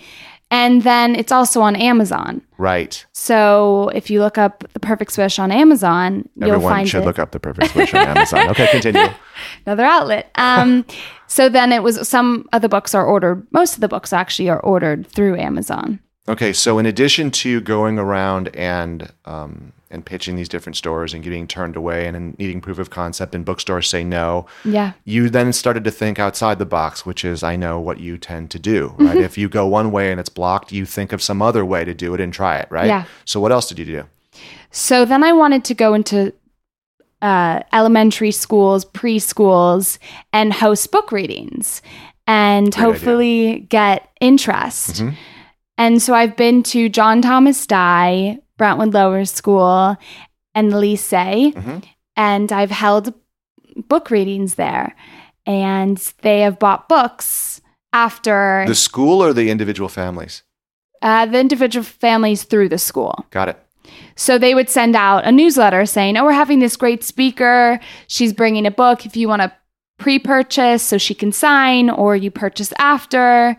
And 0.50 0.82
then 0.82 1.16
it's 1.16 1.32
also 1.32 1.62
on 1.62 1.74
Amazon. 1.74 2.40
right. 2.58 3.04
So 3.12 3.90
if 3.94 4.08
you 4.08 4.20
look 4.20 4.38
up 4.38 4.62
the 4.72 4.78
perfect 4.78 5.10
swish 5.12 5.38
on 5.40 5.50
Amazon, 5.50 6.28
you'll 6.36 6.52
Everyone 6.52 6.72
find 6.72 6.88
should 6.88 7.02
it. 7.02 7.06
look 7.06 7.18
up 7.18 7.32
the 7.32 7.40
perfect 7.40 7.72
swish 7.72 7.92
on 7.92 8.06
Amazon. 8.06 8.50
Okay, 8.50 8.68
continue. 8.70 9.08
another 9.66 9.84
outlet. 9.84 10.30
Um, 10.36 10.84
so 11.26 11.48
then 11.48 11.72
it 11.72 11.82
was 11.82 12.06
some 12.06 12.46
of 12.52 12.62
the 12.62 12.68
books 12.68 12.94
are 12.94 13.04
ordered. 13.04 13.44
Most 13.50 13.74
of 13.74 13.80
the 13.80 13.88
books 13.88 14.12
actually 14.12 14.48
are 14.48 14.60
ordered 14.60 15.06
through 15.08 15.36
Amazon. 15.38 15.98
Okay, 16.28 16.52
so 16.52 16.78
in 16.78 16.86
addition 16.86 17.30
to 17.32 17.60
going 17.62 17.98
around 17.98 18.54
and 18.54 19.10
um, 19.24 19.72
and 19.94 20.04
pitching 20.04 20.36
these 20.36 20.48
different 20.48 20.76
stores 20.76 21.14
and 21.14 21.22
getting 21.24 21.46
turned 21.46 21.76
away 21.76 22.06
and, 22.06 22.14
and 22.16 22.38
needing 22.38 22.60
proof 22.60 22.78
of 22.78 22.90
concept 22.90 23.34
and 23.34 23.44
bookstores 23.44 23.88
say 23.88 24.04
no, 24.04 24.44
Yeah. 24.64 24.92
you 25.04 25.30
then 25.30 25.52
started 25.54 25.84
to 25.84 25.90
think 25.90 26.18
outside 26.18 26.58
the 26.58 26.66
box, 26.66 27.06
which 27.06 27.24
is 27.24 27.42
I 27.42 27.56
know 27.56 27.80
what 27.80 28.00
you 28.00 28.18
tend 28.18 28.50
to 28.50 28.58
do, 28.58 28.94
right? 28.98 29.14
Mm-hmm. 29.14 29.20
if 29.24 29.38
you 29.38 29.48
go 29.48 29.66
one 29.66 29.90
way 29.92 30.10
and 30.10 30.20
it's 30.20 30.28
blocked, 30.28 30.72
you 30.72 30.84
think 30.84 31.12
of 31.12 31.22
some 31.22 31.40
other 31.40 31.64
way 31.64 31.84
to 31.84 31.94
do 31.94 32.12
it 32.12 32.20
and 32.20 32.32
try 32.32 32.58
it, 32.58 32.66
right? 32.70 32.86
Yeah. 32.88 33.04
So 33.24 33.40
what 33.40 33.52
else 33.52 33.68
did 33.68 33.78
you 33.78 33.84
do? 33.86 34.04
So 34.70 35.04
then 35.04 35.22
I 35.24 35.32
wanted 35.32 35.64
to 35.66 35.74
go 35.74 35.94
into 35.94 36.32
uh, 37.22 37.60
elementary 37.72 38.32
schools, 38.32 38.84
preschools, 38.84 39.98
and 40.32 40.52
host 40.52 40.90
book 40.90 41.10
readings 41.12 41.80
and 42.26 42.66
Great 42.72 42.76
idea. 42.82 42.92
hopefully 42.92 43.66
get 43.70 44.08
interest. 44.20 44.96
Mhm. 45.02 45.14
And 45.78 46.02
so 46.02 46.14
I've 46.14 46.36
been 46.36 46.62
to 46.64 46.88
John 46.88 47.22
Thomas 47.22 47.66
Dye, 47.66 48.38
Brentwood 48.56 48.94
Lower 48.94 49.24
School, 49.24 49.96
and 50.54 50.70
the 50.72 50.76
Lycée, 50.76 51.52
Mhm. 51.54 51.82
and 52.16 52.52
I've 52.52 52.70
held 52.70 53.12
book 53.88 54.10
readings 54.10 54.54
there. 54.54 54.94
And 55.46 55.98
they 56.22 56.40
have 56.40 56.58
bought 56.58 56.88
books 56.88 57.60
after 57.92 58.64
The 58.66 58.74
school 58.74 59.22
or 59.22 59.32
the 59.32 59.50
individual 59.50 59.88
families? 59.88 60.42
uh, 61.02 61.26
the 61.26 61.38
individual 61.38 61.84
families 61.84 62.44
through 62.44 62.68
the 62.70 62.78
school. 62.78 63.26
Got 63.30 63.48
it. 63.50 63.58
So 64.16 64.38
they 64.38 64.54
would 64.54 64.70
send 64.70 64.96
out 64.96 65.26
a 65.26 65.32
newsletter 65.32 65.84
saying, 65.84 66.16
"Oh, 66.16 66.24
we're 66.24 66.32
having 66.32 66.60
this 66.60 66.76
great 66.76 67.04
speaker. 67.04 67.78
She's 68.06 68.32
bringing 68.32 68.64
a 68.64 68.70
book. 68.70 69.04
If 69.04 69.14
you 69.16 69.28
want 69.28 69.42
to 69.42 69.52
pre-purchase 69.98 70.82
so 70.82 70.96
she 70.96 71.14
can 71.14 71.30
sign 71.32 71.90
or 71.90 72.16
you 72.16 72.30
purchase 72.30 72.72
after, 72.78 73.54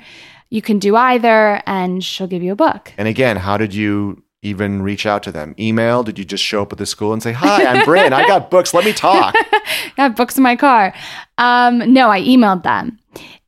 you 0.49 0.61
can 0.61 0.79
do 0.79 0.95
either 0.95 1.61
and 1.67 2.03
she'll 2.03 2.25
give 2.27 2.41
you 2.41 2.53
a 2.53 2.55
book." 2.55 2.93
And 2.97 3.07
again, 3.07 3.37
how 3.37 3.57
did 3.57 3.75
you 3.75 4.23
even 4.45 4.81
reach 4.81 5.05
out 5.05 5.23
to 5.23 5.31
them? 5.31 5.55
Email? 5.59 6.03
Did 6.03 6.19
you 6.19 6.25
just 6.25 6.43
show 6.43 6.61
up 6.61 6.71
at 6.71 6.77
the 6.77 6.85
school 6.85 7.13
and 7.13 7.21
say, 7.21 7.31
"Hi, 7.31 7.65
I'm 7.65 7.83
Bryn. 7.85 8.13
I 8.13 8.27
got 8.27 8.51
books. 8.51 8.73
Let 8.73 8.85
me 8.85 8.93
talk." 8.93 9.33
I 9.97 10.03
have 10.03 10.15
books 10.15 10.37
in 10.37 10.43
my 10.43 10.55
car. 10.55 10.93
Um, 11.37 11.93
no, 11.93 12.09
I 12.09 12.21
emailed 12.21 12.63
them. 12.63 12.99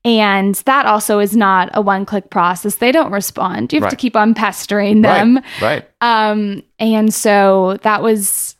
And 0.03 0.55
that 0.65 0.85
also 0.85 1.19
is 1.19 1.35
not 1.35 1.69
a 1.73 1.81
one 1.81 2.05
click 2.05 2.29
process. 2.29 2.75
They 2.75 2.91
don't 2.91 3.11
respond. 3.11 3.73
You 3.73 3.81
have 3.81 3.89
to 3.89 3.95
keep 3.97 4.15
on 4.15 4.33
pestering 4.33 5.01
them. 5.01 5.41
Right. 5.61 5.85
Um, 5.99 6.63
and 6.79 7.13
so 7.13 7.77
that 7.83 8.01
was 8.01 8.55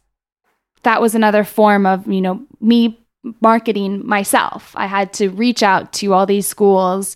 that 0.83 1.01
was 1.01 1.15
another 1.15 1.43
form 1.43 1.85
of 1.85 2.05
you 2.07 2.21
know 2.21 2.45
me 2.59 2.99
marketing 3.41 4.05
myself. 4.05 4.73
I 4.75 4.87
had 4.87 5.13
to 5.13 5.29
reach 5.29 5.63
out 5.63 5.93
to 5.93 6.13
all 6.13 6.25
these 6.25 6.47
schools, 6.47 7.15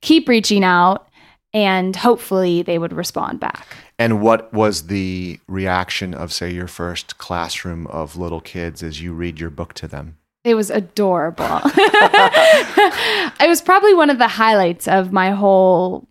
keep 0.00 0.28
reaching 0.28 0.64
out, 0.64 1.08
and 1.52 1.96
hopefully 1.96 2.62
they 2.62 2.78
would 2.78 2.92
respond 2.92 3.40
back. 3.40 3.66
And 4.00 4.22
what 4.22 4.50
was 4.50 4.86
the 4.86 5.38
reaction 5.46 6.14
of, 6.14 6.32
say, 6.32 6.50
your 6.50 6.68
first 6.68 7.18
classroom 7.18 7.86
of 7.88 8.16
little 8.16 8.40
kids 8.40 8.82
as 8.82 9.02
you 9.02 9.12
read 9.12 9.38
your 9.38 9.50
book 9.50 9.74
to 9.74 9.86
them? 9.86 10.16
It 10.42 10.54
was 10.54 10.70
adorable. 10.70 11.60
it 11.66 13.46
was 13.46 13.60
probably 13.60 13.92
one 13.92 14.08
of 14.08 14.16
the 14.16 14.26
highlights 14.26 14.88
of 14.88 15.12
my 15.12 15.32
whole 15.32 16.08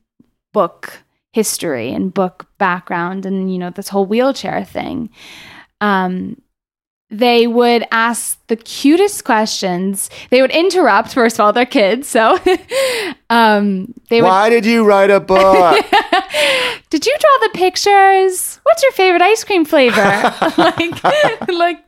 book 0.53 1.01
history 1.33 1.91
and 1.91 2.13
book 2.13 2.45
background 2.59 3.25
and 3.25 3.51
you 3.51 3.57
know 3.57 3.71
this 3.71 3.89
whole 3.89 4.05
wheelchair 4.05 4.63
thing. 4.63 5.09
Um 5.81 6.39
they 7.09 7.47
would 7.47 7.85
ask 7.91 8.39
the 8.47 8.55
cutest 8.55 9.23
questions. 9.23 10.09
They 10.29 10.41
would 10.41 10.51
interrupt 10.51 11.13
first 11.13 11.37
of 11.37 11.41
all 11.41 11.53
they're 11.53 11.65
kids, 11.65 12.07
so 12.07 12.37
um 13.29 13.93
they 14.09 14.21
would 14.21 14.27
Why 14.27 14.49
did 14.49 14.65
you 14.65 14.85
write 14.85 15.11
a 15.11 15.19
book? 15.19 15.85
Did 16.89 17.05
you 17.05 17.15
draw 17.19 17.47
the 17.47 17.49
pictures? 17.53 18.59
What's 18.63 18.81
your 18.81 18.91
favorite 18.93 19.21
ice 19.21 19.43
cream 19.43 19.63
flavor? 19.63 19.95
like, 20.57 21.03
like, 21.47 21.85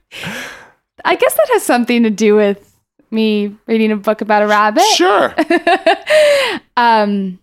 I 1.04 1.16
guess 1.16 1.34
that 1.34 1.48
has 1.54 1.64
something 1.64 2.04
to 2.04 2.12
do 2.12 2.36
with 2.36 2.78
me 3.10 3.56
reading 3.66 3.92
a 3.92 3.96
book 3.96 4.22
about 4.22 4.44
a 4.44 4.48
rabbit. 4.48 4.84
sure. 4.94 5.34
Um, 6.78 7.40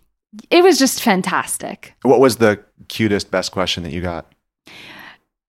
it 0.49 0.63
was 0.63 0.77
just 0.79 1.01
fantastic. 1.01 1.95
What 2.03 2.19
was 2.19 2.37
the 2.37 2.63
cutest, 2.87 3.31
best 3.31 3.51
question 3.51 3.83
that 3.83 3.91
you 3.91 4.01
got? 4.01 4.31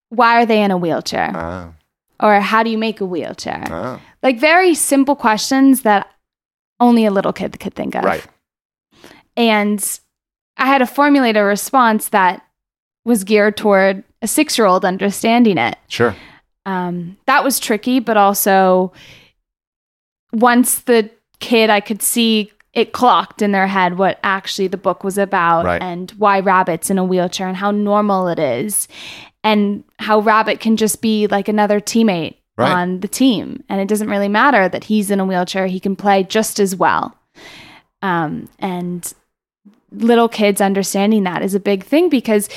Why 0.09 0.43
are 0.43 0.47
they 0.47 0.63
in 0.63 0.71
a 0.71 0.77
wheelchair? 0.77 1.33
Oh, 1.35 1.75
Or 2.23 2.41
how 2.41 2.63
do 2.63 2.71
you 2.71 2.79
make 2.79 3.01
a 3.01 3.07
wheelchair? 3.07 3.67
oh. 3.71 4.01
Like 4.23 4.39
very 4.39 4.75
simple 4.75 5.17
questions 5.17 5.83
that 5.83 6.09
only 6.79 7.07
a 7.07 7.11
little 7.11 7.33
kid 7.33 7.59
could 7.61 7.75
think 7.75 7.95
of. 7.95 8.05
right. 8.05 8.27
And 9.37 10.01
I 10.59 10.67
had 10.67 10.79
to 10.79 10.87
formulate 10.87 11.37
a 11.37 11.43
response 11.43 12.09
that 12.11 12.43
was 13.07 13.25
geared 13.25 13.57
toward 13.57 14.05
a 14.21 14.27
six 14.27 14.59
year 14.59 14.67
old 14.67 14.85
understanding 14.85 15.57
it. 15.57 15.79
Sure. 15.89 16.15
um, 16.67 17.17
that 17.27 17.43
was 17.43 17.59
tricky, 17.59 18.01
but 18.01 18.17
also 18.19 18.93
once 20.33 20.81
the 20.81 21.11
kid, 21.39 21.71
I 21.71 21.81
could 21.81 22.03
see 22.03 22.53
it 22.73 22.93
clocked 22.93 23.43
in 23.43 23.51
their 23.53 23.67
head 23.67 23.99
what 23.99 24.21
actually 24.23 24.69
the 24.69 24.77
book 24.77 25.03
was 25.03 25.19
about 25.19 25.65
Right. 25.65 25.83
and 25.83 26.11
why 26.13 26.39
Rabbit's 26.41 26.89
in 26.91 26.99
a 26.99 27.05
wheelchair 27.05 27.49
and 27.49 27.57
how 27.57 27.71
normal 27.73 28.29
it 28.29 28.39
is 28.39 28.87
and 29.43 29.85
how 29.99 30.21
Rabbit 30.21 30.61
can 30.61 30.77
just 30.77 31.01
be 31.01 31.27
like 31.27 31.49
another 31.49 31.81
teammate 31.81 32.37
Right. 32.57 32.73
on 32.73 33.01
the 33.01 33.09
team. 33.09 33.65
And 33.71 33.81
it 33.81 33.89
doesn't 33.89 34.11
really 34.11 34.29
matter 34.29 34.69
that 34.69 34.85
he's 34.85 35.11
in 35.11 35.19
a 35.19 35.25
wheelchair, 35.25 35.67
he 35.67 35.81
can 35.81 35.97
play 35.97 36.25
just 36.25 36.61
as 36.61 36.77
well. 36.77 37.17
Um, 38.03 38.49
and 38.59 39.11
little 39.93 40.29
kids 40.29 40.61
understanding 40.61 41.23
that 41.25 41.41
is 41.43 41.55
a 41.55 41.61
big 41.61 41.85
thing 41.85 42.11
because 42.11 42.51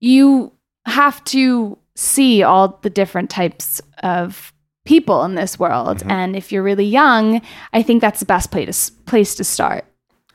you 0.00 0.50
have 0.86 1.22
to 1.24 1.78
see 1.94 2.42
all 2.42 2.78
the 2.82 2.90
different 2.90 3.30
types 3.30 3.80
of 4.02 4.52
people 4.84 5.22
in 5.24 5.34
this 5.36 5.58
world. 5.58 5.98
Mhm. 5.98 6.10
And 6.10 6.36
if 6.36 6.50
you're 6.50 6.62
really 6.62 6.86
young, 6.86 7.40
I 7.72 7.82
think 7.82 8.00
that's 8.00 8.20
the 8.20 8.26
best 8.26 8.50
place 8.50 8.88
to, 8.90 8.92
place 9.04 9.34
to 9.36 9.44
start. 9.44 9.84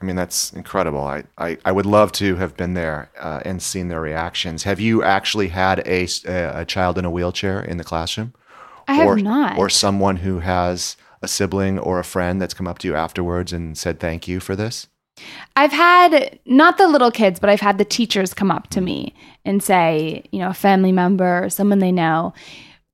I 0.03 0.05
mean, 0.05 0.17
that's 0.17 0.51
incredible. 0.51 0.99
I, 0.99 1.23
I, 1.37 1.57
I 1.63 1.71
would 1.71 1.85
love 1.85 2.11
to 2.13 2.35
have 2.35 2.57
been 2.57 2.73
there 2.73 3.09
uh, 3.17 3.39
and 3.45 3.63
seen 3.63 3.87
their 3.87 4.01
reactions. 4.01 4.63
Have 4.63 4.81
you 4.81 5.01
actually 5.01 5.47
had 5.47 5.79
a, 5.87 6.05
a 6.25 6.65
child 6.65 6.97
in 6.97 7.05
a 7.05 7.09
wheelchair 7.09 7.61
in 7.61 7.77
the 7.77 7.85
classroom? 7.85 8.33
I 8.85 8.95
have 8.95 9.07
or, 9.07 9.15
not. 9.15 9.57
Or 9.57 9.69
someone 9.69 10.17
who 10.17 10.39
has 10.39 10.97
a 11.21 11.29
sibling 11.29 11.79
or 11.79 11.99
a 11.99 12.03
friend 12.03 12.41
that's 12.41 12.53
come 12.53 12.67
up 12.67 12.79
to 12.79 12.87
you 12.89 12.95
afterwards 12.95 13.53
and 13.53 13.77
said 13.77 14.01
thank 14.01 14.27
you 14.27 14.41
for 14.41 14.57
this? 14.57 14.87
I've 15.55 15.71
had 15.71 16.37
not 16.45 16.77
the 16.77 16.89
little 16.89 17.11
kids, 17.11 17.39
but 17.39 17.49
I've 17.49 17.61
had 17.61 17.77
the 17.77 17.85
teachers 17.85 18.33
come 18.33 18.51
up 18.51 18.67
to 18.71 18.81
me 18.81 19.15
and 19.45 19.63
say, 19.63 20.25
you 20.33 20.39
know, 20.39 20.49
a 20.49 20.53
family 20.53 20.91
member 20.91 21.45
or 21.45 21.49
someone 21.49 21.79
they 21.79 21.93
know, 21.93 22.33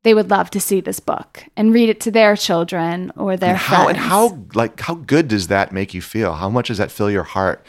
they 0.03 0.13
would 0.13 0.29
love 0.29 0.49
to 0.51 0.59
see 0.59 0.81
this 0.81 0.99
book 0.99 1.45
and 1.57 1.73
read 1.73 1.89
it 1.89 1.99
to 2.01 2.12
their 2.12 2.35
children 2.35 3.12
or 3.15 3.35
their 3.35 3.51
and 3.51 3.57
how 3.57 3.88
and 3.88 3.97
how 3.97 4.45
like 4.53 4.79
how 4.79 4.95
good 4.95 5.27
does 5.27 5.47
that 5.47 5.71
make 5.71 5.93
you 5.93 6.01
feel? 6.01 6.33
How 6.33 6.49
much 6.49 6.67
does 6.67 6.77
that 6.77 6.91
fill 6.91 7.12
your 7.12 7.23
heart? 7.23 7.65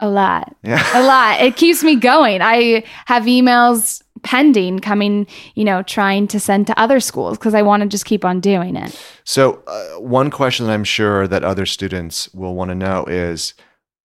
a 0.00 0.08
lot. 0.08 0.54
Yeah. 0.62 0.82
a 0.94 1.02
lot. 1.06 1.40
It 1.40 1.56
keeps 1.56 1.82
me 1.82 1.96
going. 1.96 2.42
I 2.42 2.84
have 3.06 3.24
emails 3.24 4.02
pending 4.22 4.80
coming, 4.80 5.26
you 5.54 5.64
know, 5.64 5.82
trying 5.82 6.26
to 6.28 6.40
send 6.40 6.66
to 6.66 6.78
other 6.78 7.00
schools 7.00 7.38
because 7.38 7.54
I 7.54 7.62
want 7.62 7.82
to 7.82 7.88
just 7.88 8.04
keep 8.04 8.24
on 8.24 8.40
doing 8.40 8.76
it. 8.76 8.98
So, 9.24 9.62
uh, 9.66 10.00
one 10.00 10.30
question 10.30 10.66
that 10.66 10.72
I'm 10.72 10.84
sure 10.84 11.28
that 11.28 11.44
other 11.44 11.66
students 11.66 12.32
will 12.34 12.54
want 12.54 12.70
to 12.70 12.74
know 12.74 13.04
is 13.04 13.54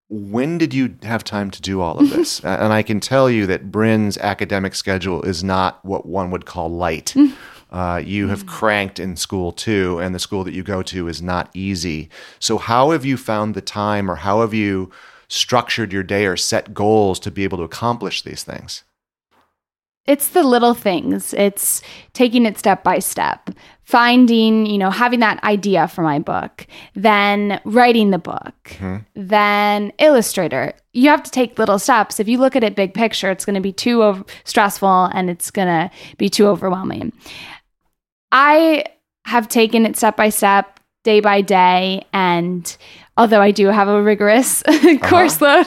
when 0.08 0.56
did 0.56 0.72
you 0.72 0.96
have 1.02 1.22
time 1.22 1.50
to 1.50 1.60
do 1.60 1.80
all 1.80 1.98
of 1.98 2.10
this? 2.10 2.42
And 2.44 2.72
I 2.72 2.82
can 2.82 3.00
tell 3.00 3.28
you 3.28 3.46
that 3.46 3.70
Bryn's 3.70 4.16
academic 4.18 4.74
schedule 4.74 5.22
is 5.22 5.44
not 5.44 5.84
what 5.84 6.06
one 6.06 6.30
would 6.30 6.46
call 6.46 6.70
light. 6.70 7.14
Uh, 7.70 8.00
you 8.02 8.28
have 8.28 8.46
cranked 8.46 8.98
in 8.98 9.16
school 9.16 9.52
too, 9.52 9.98
and 9.98 10.14
the 10.14 10.18
school 10.18 10.44
that 10.44 10.54
you 10.54 10.62
go 10.62 10.82
to 10.82 11.06
is 11.08 11.20
not 11.20 11.50
easy. 11.52 12.08
So, 12.38 12.56
how 12.56 12.90
have 12.92 13.04
you 13.04 13.18
found 13.18 13.54
the 13.54 13.60
time, 13.60 14.10
or 14.10 14.14
how 14.14 14.40
have 14.40 14.54
you 14.54 14.90
structured 15.28 15.92
your 15.92 16.02
day, 16.02 16.24
or 16.24 16.36
set 16.36 16.72
goals 16.72 17.20
to 17.20 17.30
be 17.30 17.44
able 17.44 17.58
to 17.58 17.64
accomplish 17.64 18.22
these 18.22 18.42
things? 18.42 18.84
It's 20.08 20.28
the 20.28 20.42
little 20.42 20.74
things. 20.74 21.32
It's 21.34 21.82
taking 22.14 22.46
it 22.46 22.58
step 22.58 22.82
by 22.82 22.98
step, 22.98 23.50
finding, 23.84 24.64
you 24.66 24.78
know, 24.78 24.90
having 24.90 25.20
that 25.20 25.42
idea 25.44 25.86
for 25.86 26.02
my 26.02 26.18
book, 26.18 26.66
then 26.94 27.60
writing 27.64 28.10
the 28.10 28.18
book, 28.18 28.54
Mhm. 28.80 29.04
then 29.14 29.92
illustrator. 29.98 30.72
You 30.94 31.10
have 31.10 31.22
to 31.22 31.30
take 31.30 31.58
little 31.58 31.78
steps. 31.78 32.18
If 32.18 32.26
you 32.26 32.38
look 32.38 32.56
at 32.56 32.64
it 32.64 32.74
big 32.74 32.94
picture, 32.94 33.30
it's 33.30 33.44
going 33.44 33.54
to 33.54 33.60
be 33.60 33.72
too 33.72 34.02
over- 34.02 34.24
stressful 34.44 35.10
and 35.12 35.28
it's 35.30 35.50
going 35.50 35.68
to 35.68 35.90
be 36.16 36.28
too 36.28 36.48
overwhelming. 36.48 37.12
I 38.32 38.84
have 39.26 39.48
taken 39.48 39.84
it 39.86 39.96
step 39.96 40.16
by 40.16 40.30
step, 40.30 40.80
day 41.04 41.20
by 41.20 41.40
day, 41.42 42.04
and 42.12 42.76
although 43.16 43.40
I 43.42 43.50
do 43.50 43.66
have 43.68 43.88
a 43.88 44.02
rigorous 44.02 44.62
course 45.02 45.40
load, 45.40 45.66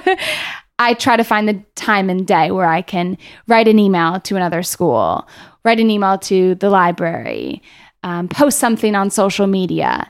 I 0.82 0.96
try 0.96 1.16
to 1.16 1.24
find 1.24 1.48
the 1.48 1.64
time 1.76 2.10
and 2.10 2.26
day 2.26 2.50
where 2.50 2.66
I 2.66 2.82
can 2.82 3.16
write 3.48 3.68
an 3.68 3.78
email 3.78 4.20
to 4.22 4.36
another 4.36 4.64
school, 4.64 5.28
write 5.64 5.80
an 5.80 5.92
email 5.92 6.18
to 6.18 6.56
the 6.56 6.72
library, 6.72 7.62
um, 8.02 8.28
post 8.28 8.58
something 8.58 8.96
on 8.96 9.12
social 9.12 9.46
media. 9.46 10.10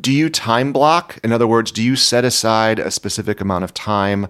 Do 0.00 0.10
you 0.10 0.28
time 0.28 0.72
block? 0.72 1.20
In 1.22 1.32
other 1.32 1.46
words, 1.46 1.70
do 1.70 1.84
you 1.84 1.94
set 1.94 2.24
aside 2.24 2.80
a 2.80 2.90
specific 2.90 3.40
amount 3.40 3.62
of 3.62 3.74
time, 3.74 4.26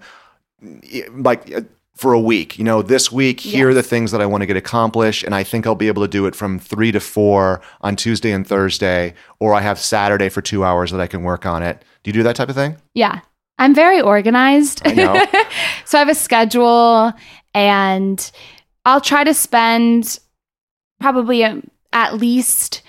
like 1.13 1.51
for 1.95 2.13
a 2.13 2.21
week? 2.21 2.59
You 2.59 2.65
know, 2.65 2.83
this 2.83 3.11
week, 3.11 3.41
here 3.41 3.71
are 3.71 3.75
the 3.75 3.83
things 3.83 4.11
that 4.11 4.21
I 4.21 4.27
want 4.27 4.43
to 4.43 4.47
get 4.47 4.59
accomplished, 4.59 5.25
and 5.25 5.35
I 5.35 5.43
think 5.43 5.67
I'll 5.67 5.75
be 5.75 5.89
able 5.89 6.03
to 6.03 6.09
do 6.09 6.27
it 6.27 6.35
from 6.35 6.59
three 6.59 6.93
to 6.93 7.01
four 7.01 7.63
on 7.81 7.97
Tuesday 7.97 8.33
and 8.33 8.47
Thursday, 8.47 9.15
or 9.39 9.55
I 9.55 9.63
have 9.63 9.79
Saturday 9.79 10.29
for 10.29 10.43
two 10.43 10.65
hours 10.65 10.91
that 10.91 11.01
I 11.01 11.07
can 11.07 11.23
work 11.23 11.47
on 11.47 11.63
it. 11.63 11.83
Do 12.03 12.11
you 12.11 12.13
do 12.13 12.23
that 12.25 12.37
type 12.37 12.51
of 12.51 12.57
thing? 12.57 12.77
Yeah, 12.93 13.21
I'm 13.59 13.75
very 13.75 14.01
organized. 14.01 14.83
I 14.85 14.95
know. 14.95 15.15
so 15.85 15.99
I 15.99 16.01
have 16.01 16.09
a 16.09 16.15
schedule 16.15 17.13
and 17.55 18.33
I'll 18.85 19.01
try 19.01 19.25
to 19.25 19.35
spend 19.35 20.19
probably 21.01 21.45
um, 21.45 21.69
at 21.93 22.15
least, 22.15 22.83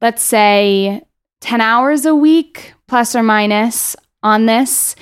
let's 0.00 0.22
say, 0.22 1.02
10 1.40 1.60
hours 1.60 2.06
a 2.06 2.14
week, 2.14 2.72
plus 2.88 3.14
or 3.14 3.22
minus, 3.22 3.94
on 4.22 4.46
this. 4.46 4.96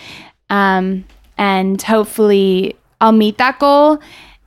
Um, 0.51 1.05
and 1.39 1.81
hopefully 1.81 2.77
I'll 3.01 3.13
meet 3.13 3.39
that 3.39 3.59
goal 3.59 4.01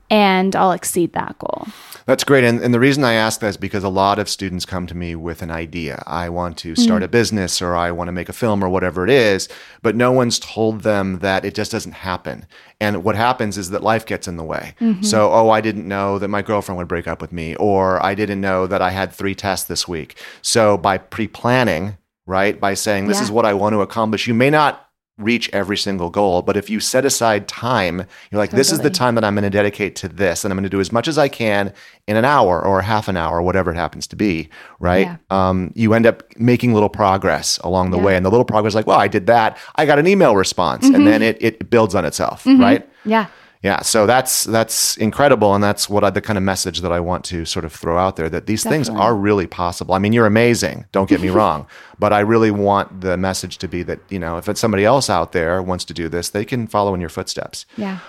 and 0.10 0.56
I'll 0.56 0.72
exceed 0.72 1.14
that 1.14 1.38
goal. 1.40 1.68
That's 2.06 2.24
great. 2.24 2.46
And, 2.46 2.62
and 2.62 2.74
the 2.74 2.80
reason 2.80 3.04
I 3.04 3.14
ask 3.14 3.42
that 3.42 3.48
is 3.48 3.58
because 3.58 3.84
a 3.84 3.90
lot 3.90 4.18
of 4.18 4.30
students 4.30 4.66
come 4.66 4.88
to 4.88 4.96
me 4.96 5.14
with 5.16 5.42
an 5.42 5.52
idea. 5.52 6.02
I 6.08 6.30
want 6.30 6.58
to 6.60 6.72
mm-hmm. 6.72 6.82
start 6.82 7.04
a 7.04 7.10
business 7.10 7.62
or 7.62 7.76
I 7.76 7.92
want 7.92 8.08
to 8.08 8.14
make 8.14 8.30
a 8.30 8.34
film 8.34 8.64
or 8.64 8.70
whatever 8.70 9.04
it 9.04 9.10
is, 9.10 9.50
but 9.82 9.96
no 9.96 10.14
one's 10.14 10.40
told 10.40 10.82
them 10.84 11.20
that 11.20 11.44
it 11.44 11.54
just 11.54 11.72
doesn't 11.72 11.92
happen. 11.92 12.46
And 12.80 13.04
what 13.04 13.18
happens 13.18 13.58
is 13.58 13.72
that 13.72 13.84
life 13.84 14.06
gets 14.06 14.28
in 14.28 14.38
the 14.38 14.44
way. 14.44 14.76
Mm-hmm. 14.80 15.02
So, 15.02 15.34
oh, 15.34 15.50
I 15.50 15.60
didn't 15.60 15.88
know 15.88 16.18
that 16.20 16.30
my 16.30 16.42
girlfriend 16.42 16.78
would 16.78 16.88
break 16.88 17.08
up 17.08 17.22
with 17.22 17.34
me, 17.34 17.56
or 17.56 18.04
I 18.06 18.16
didn't 18.16 18.40
know 18.40 18.68
that 18.68 18.82
I 18.82 18.92
had 18.92 19.12
three 19.12 19.36
tests 19.36 19.68
this 19.68 19.88
week. 19.88 20.18
So, 20.42 20.78
by 20.78 21.00
pre 21.00 21.28
planning, 21.28 21.98
right, 22.26 22.58
by 22.60 22.76
saying, 22.76 23.08
this 23.08 23.18
Yeah. 23.18 23.24
is 23.24 23.32
what 23.32 23.46
I 23.46 23.54
want 23.54 23.74
to 23.74 23.82
accomplish, 23.82 24.28
you 24.28 24.34
may 24.34 24.52
not 24.52 24.87
reach 25.18 25.50
every 25.52 25.78
single 25.78 26.10
goal. 26.10 26.42
But 26.44 26.58
if 26.58 26.70
you 26.70 26.80
set 26.80 27.04
aside 27.06 27.48
time, 27.48 28.06
you're 28.30 28.40
like, 28.40 28.52
this 28.52 28.72
is 28.72 28.80
the 28.82 28.90
time 28.90 29.16
that 29.16 29.24
I'm 29.24 29.34
going 29.34 29.44
to 29.44 29.50
dedicate 29.50 29.96
to 29.98 30.08
this, 30.08 30.46
and 30.46 30.52
I'm 30.52 30.58
going 30.58 30.64
to 30.64 30.70
do 30.70 30.80
as 30.80 30.92
much 30.92 31.08
as 31.08 31.18
I 31.18 31.28
can 31.28 31.74
in 32.06 32.16
an 32.18 32.24
hour 32.26 32.64
or 32.64 32.82
half 32.82 33.08
an 33.08 33.18
hour, 33.18 33.42
whatever 33.42 33.72
it 33.72 33.76
happens 33.76 34.06
to 34.08 34.16
be, 34.16 34.50
right? 34.80 35.08
Yeah. 35.08 35.18
Um, 35.50 35.72
you 35.76 35.94
end 35.94 36.06
up 36.06 36.24
making 36.38 36.74
little 36.74 36.90
progress 36.90 37.58
along 37.64 37.90
the 37.90 37.98
Yeah. 37.98 38.04
way. 38.04 38.16
And 38.16 38.26
the 38.26 38.30
little 38.30 38.46
progress, 38.46 38.76
like, 38.76 38.86
well, 38.88 39.00
I 39.00 39.08
did 39.08 39.28
that. 39.28 39.58
I 39.76 39.86
got 39.86 39.98
an 40.00 40.08
email 40.08 40.36
response. 40.36 40.86
Mm-hmm. 40.86 40.96
And 40.96 41.08
then 41.08 41.22
it, 41.24 41.38
it 41.42 41.70
builds 41.70 41.96
on 41.96 42.06
itself, 42.06 42.46
right? 42.46 42.88
Yeah. 43.04 43.26
Yeah, 43.68 43.82
so 43.82 44.06
that's 44.06 44.46
that's 44.46 44.96
incredible, 44.96 45.54
and 45.54 45.62
that's 45.62 45.90
what 45.90 46.06
I, 46.06 46.10
the 46.10 46.22
kind 46.22 46.38
of 46.38 46.44
message 46.44 46.80
that 46.80 46.94
I 46.94 47.02
want 47.02 47.26
to 47.26 47.44
sort 47.44 47.66
of 47.66 47.74
throw 47.74 47.98
out 47.98 48.16
there 48.16 48.30
that 48.30 48.46
these 48.46 48.64
things 48.64 48.88
are 48.88 49.14
really 49.14 49.46
possible. 49.46 49.94
I 49.94 50.00
mean, 50.00 50.14
you're 50.14 50.26
amazing. 50.26 50.86
Don't 50.94 51.10
get 51.10 51.20
me 51.20 51.28
wrong, 51.40 51.68
but 52.00 52.14
I 52.14 52.22
really 52.22 52.50
want 52.50 53.02
the 53.02 53.18
message 53.18 53.58
to 53.58 53.68
be 53.68 53.84
that 53.84 54.00
you 54.08 54.20
know 54.20 54.38
if 54.38 54.48
it's 54.48 54.62
somebody 54.62 54.86
else 54.86 55.10
out 55.10 55.34
there 55.34 55.62
wants 55.62 55.84
to 55.84 55.94
do 55.94 56.08
this, 56.08 56.30
they 56.30 56.46
can 56.46 56.66
follow 56.66 56.94
in 56.94 57.02
your 57.02 57.10
footsteps. 57.10 57.66
Yeah. 57.76 58.00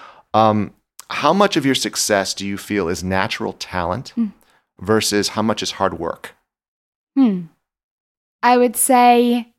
How 1.11 1.33
much 1.33 1.57
of 1.57 1.67
your 1.67 1.75
success 1.75 2.35
do 2.35 2.47
you 2.47 2.57
feel 2.57 2.87
is 2.89 3.03
natural 3.03 3.55
talent 3.55 4.15
versus 4.79 5.31
how 5.31 5.43
much 5.43 5.61
is 5.61 5.73
hard 5.73 5.99
work? 5.99 6.37
Hmm. 7.17 7.47
I 8.45 8.59
would 8.59 8.77
say 8.77 9.53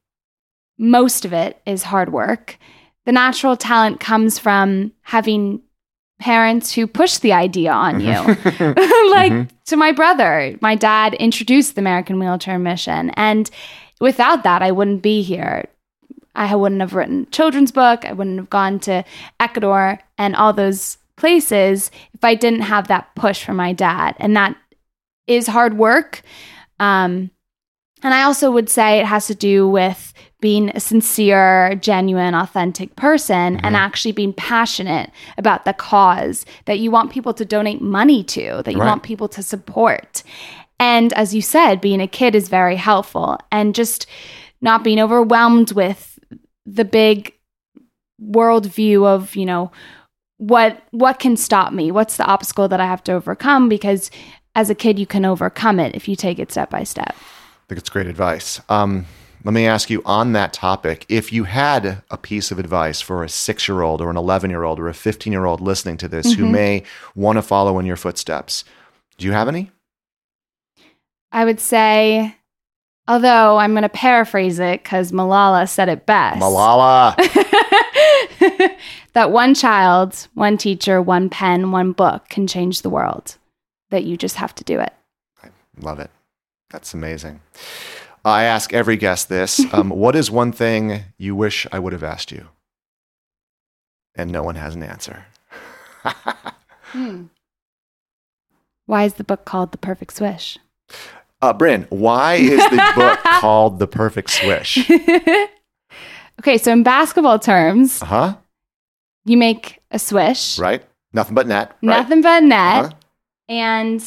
most 0.77 1.25
of 1.25 1.33
it 1.33 1.59
is 1.65 1.83
hard 1.83 2.13
work. 2.13 2.57
The 3.05 3.11
natural 3.11 3.57
talent 3.57 3.99
comes 3.99 4.39
from 4.39 4.93
having 5.01 5.61
parents 6.19 6.73
who 6.73 6.85
push 6.85 7.17
the 7.17 7.33
idea 7.33 7.71
on 7.71 7.99
you. 8.01 8.11
like 9.11 9.65
to 9.65 9.77
my 9.77 9.91
brother, 9.91 10.57
my 10.61 10.75
dad 10.75 11.13
introduced 11.15 11.75
the 11.75 11.81
American 11.81 12.19
Wheelchair 12.19 12.59
Mission. 12.59 13.09
And 13.11 13.49
without 13.99 14.43
that, 14.43 14.61
I 14.61 14.71
wouldn't 14.71 15.01
be 15.01 15.21
here. 15.21 15.65
I 16.35 16.55
wouldn't 16.55 16.81
have 16.81 16.93
written 16.93 17.23
a 17.23 17.31
children's 17.31 17.71
book. 17.71 18.05
I 18.05 18.13
wouldn't 18.13 18.37
have 18.37 18.49
gone 18.49 18.79
to 18.81 19.03
Ecuador 19.39 19.99
and 20.17 20.35
all 20.35 20.53
those 20.53 20.97
places 21.15 21.91
if 22.13 22.23
I 22.23 22.35
didn't 22.35 22.61
have 22.61 22.87
that 22.87 23.13
push 23.15 23.43
from 23.43 23.57
my 23.57 23.73
dad. 23.73 24.15
And 24.19 24.35
that 24.37 24.55
is 25.27 25.47
hard 25.47 25.77
work. 25.77 26.21
Um, 26.79 27.31
and 28.01 28.13
I 28.13 28.23
also 28.23 28.51
would 28.51 28.69
say 28.69 28.99
it 28.99 29.05
has 29.05 29.27
to 29.27 29.35
do 29.35 29.67
with 29.67 30.13
being 30.41 30.69
a 30.69 30.79
sincere, 30.79 31.75
genuine, 31.75 32.33
authentic 32.33 32.95
person 32.95 33.57
and 33.57 33.75
actually 33.75 34.13
being 34.13 34.31
passionate 34.33 35.11
about 35.37 35.65
the 35.65 35.73
cause 35.73 36.45
that 36.65 36.79
you 36.79 36.91
want 36.91 37.11
people 37.11 37.33
to 37.33 37.43
donate 37.43 37.81
money 37.81 38.23
to, 38.23 38.61
that 38.63 38.71
you 38.71 38.79
Right. 38.79 38.87
want 38.87 39.03
people 39.03 39.27
to 39.27 39.43
support. 39.43 40.23
And 40.79 41.11
as 41.13 41.35
you 41.35 41.41
said, 41.41 41.81
being 41.81 41.99
a 41.99 42.07
kid 42.07 42.35
is 42.35 42.47
very 42.47 42.77
helpful 42.77 43.37
and 43.51 43.75
just 43.75 44.07
not 44.61 44.83
being 44.83 44.99
overwhelmed 44.99 45.73
with 45.73 46.19
the 46.65 46.85
big 46.85 47.33
worldview 48.21 49.05
of, 49.05 49.35
you 49.35 49.45
know, 49.45 49.71
what 50.37 50.81
what 50.91 51.19
can 51.19 51.35
stop 51.35 51.73
me? 51.73 51.91
What's 51.91 52.15
the 52.15 52.25
obstacle 52.25 52.69
that 52.69 52.79
I 52.79 52.85
have 52.85 53.03
to 53.05 53.11
overcome? 53.11 53.67
Because 53.67 54.09
as 54.55 54.69
a 54.69 54.75
kid, 54.75 54.97
you 54.97 55.05
can 55.05 55.25
overcome 55.25 55.81
it 55.81 55.95
if 55.95 56.07
you 56.07 56.15
take 56.15 56.39
it 56.39 56.49
step 56.51 56.69
by 56.69 56.83
step. 56.83 57.09
I 57.11 57.67
think 57.67 57.79
it's 57.79 57.89
great 57.89 58.07
advice. 58.07 58.61
Um, 58.69 59.05
let 59.43 59.53
me 59.53 59.65
ask 59.65 59.89
you 59.89 60.01
on 60.05 60.33
that 60.33 60.51
topic 60.51 61.05
if 61.07 61.31
you 61.31 61.45
had 61.45 62.03
a 62.11 62.17
piece 62.17 62.51
of 62.51 62.59
advice 62.59 62.99
for 62.99 63.23
a 63.23 63.29
six 63.29 63.67
year 63.67 63.81
old 63.81 64.01
or 64.01 64.09
an 64.09 64.17
11 64.17 64.49
year 64.49 64.63
old 64.63 64.79
or 64.79 64.87
a 64.87 64.93
15 64.93 65.31
year 65.31 65.45
old 65.45 65.61
listening 65.61 65.97
to 65.97 66.07
this 66.07 66.33
who 66.33 66.43
mm-hmm. 66.43 66.51
may 66.51 66.83
want 67.15 67.37
to 67.37 67.41
follow 67.41 67.79
in 67.79 67.85
your 67.85 67.95
footsteps, 67.95 68.65
do 69.17 69.25
you 69.25 69.31
have 69.31 69.47
any? 69.47 69.71
I 71.31 71.45
would 71.45 71.59
say, 71.59 72.35
although 73.07 73.57
I'm 73.57 73.71
going 73.71 73.83
to 73.83 73.89
paraphrase 73.89 74.59
it 74.59 74.83
because 74.83 75.11
Malala 75.11 75.69
said 75.69 75.89
it 75.89 76.05
best. 76.05 76.41
Malala. 76.41 77.15
that 79.13 79.31
one 79.31 79.53
child, 79.53 80.27
one 80.33 80.57
teacher, 80.57 81.01
one 81.01 81.29
pen, 81.29 81.71
one 81.71 81.91
book 81.91 82.27
can 82.29 82.47
change 82.47 82.81
the 82.81 82.89
world. 82.89 83.37
That 83.89 84.03
you 84.03 84.17
just 84.17 84.35
have 84.35 84.53
to 84.55 84.63
do 84.63 84.79
it. 84.79 84.93
I 85.43 85.49
love 85.79 85.99
it. 85.99 86.11
That's 86.69 86.93
amazing. 86.93 87.41
I 88.25 88.43
ask 88.43 88.73
every 88.73 88.97
guest 88.97 89.29
this. 89.29 89.59
Um, 89.73 89.89
what 89.89 90.15
is 90.15 90.29
one 90.31 90.51
thing 90.51 91.03
you 91.17 91.35
wish 91.35 91.65
I 91.71 91.79
would 91.79 91.93
have 91.93 92.03
asked 92.03 92.31
you? 92.31 92.47
And 94.15 94.31
no 94.31 94.43
one 94.43 94.55
has 94.55 94.75
an 94.75 94.83
answer. 94.83 95.25
Why 98.85 99.03
is 99.03 99.13
the 99.15 99.23
book 99.23 99.45
called 99.45 99.71
The 99.71 99.77
Perfect 99.77 100.13
Swish? 100.13 100.57
Uh, 101.41 101.53
Bryn, 101.53 101.85
why 101.89 102.35
is 102.35 102.59
the 102.69 102.91
book 102.95 103.19
called 103.39 103.79
The 103.79 103.87
Perfect 103.87 104.29
Swish? 104.31 104.89
okay, 106.39 106.57
so 106.57 106.71
in 106.73 106.83
basketball 106.83 107.39
terms, 107.39 108.01
Uh 108.01 108.05
huh. 108.05 108.35
you 109.25 109.37
make 109.37 109.79
a 109.91 109.99
swish, 109.99 110.57
Right? 110.59 110.83
Nothing 111.13 111.35
but 111.35 111.47
net. 111.47 111.69
Right? 111.69 111.97
nothing 112.01 112.21
but 112.21 112.43
net. 112.43 112.85
Uh-huh. 112.85 112.91
And 113.47 114.03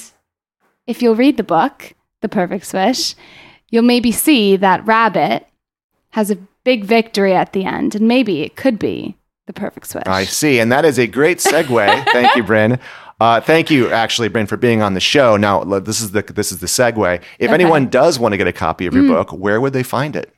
if 0.86 1.00
you'll 1.00 1.14
read 1.16 1.36
the 1.36 1.42
book, 1.44 1.94
The 2.20 2.28
Perfect 2.28 2.66
Swish, 2.66 3.14
you'll 3.72 3.82
maybe 3.82 4.12
see 4.12 4.54
that 4.56 4.86
Rabbit 4.86 5.48
has 6.10 6.30
a 6.30 6.36
big 6.62 6.84
victory 6.84 7.34
at 7.34 7.52
the 7.52 7.64
end. 7.64 7.96
And 7.96 8.06
maybe 8.06 8.42
it 8.42 8.54
could 8.54 8.78
be 8.78 9.16
the 9.46 9.52
perfect 9.52 9.88
swish. 9.88 10.04
I 10.06 10.24
see. 10.24 10.60
And 10.60 10.70
that 10.70 10.84
is 10.84 10.98
a 10.98 11.08
great 11.08 11.38
segue. 11.38 12.04
Thank 12.12 12.36
you, 12.36 12.44
Bryn. 12.44 12.78
Uh, 13.20 13.40
thank 13.40 13.70
you, 13.70 13.88
actually, 13.88 14.26
Bryn, 14.28 14.46
for 14.48 14.56
being 14.56 14.82
on 14.82 14.94
the 14.94 15.00
show. 15.00 15.36
Now, 15.36 15.62
this 15.78 16.00
is 16.00 16.10
the 16.10 16.22
this 16.22 16.50
is 16.50 16.58
the 16.58 16.66
segue. 16.66 17.22
If 17.38 17.50
Okay. 17.50 17.54
anyone 17.54 17.88
does 17.88 18.18
want 18.18 18.32
to 18.32 18.36
get 18.36 18.48
a 18.48 18.52
copy 18.52 18.84
of 18.86 18.94
your 18.94 19.06
book, 19.06 19.30
where 19.30 19.60
would 19.60 19.72
they 19.72 19.84
find 19.84 20.16
it? 20.16 20.34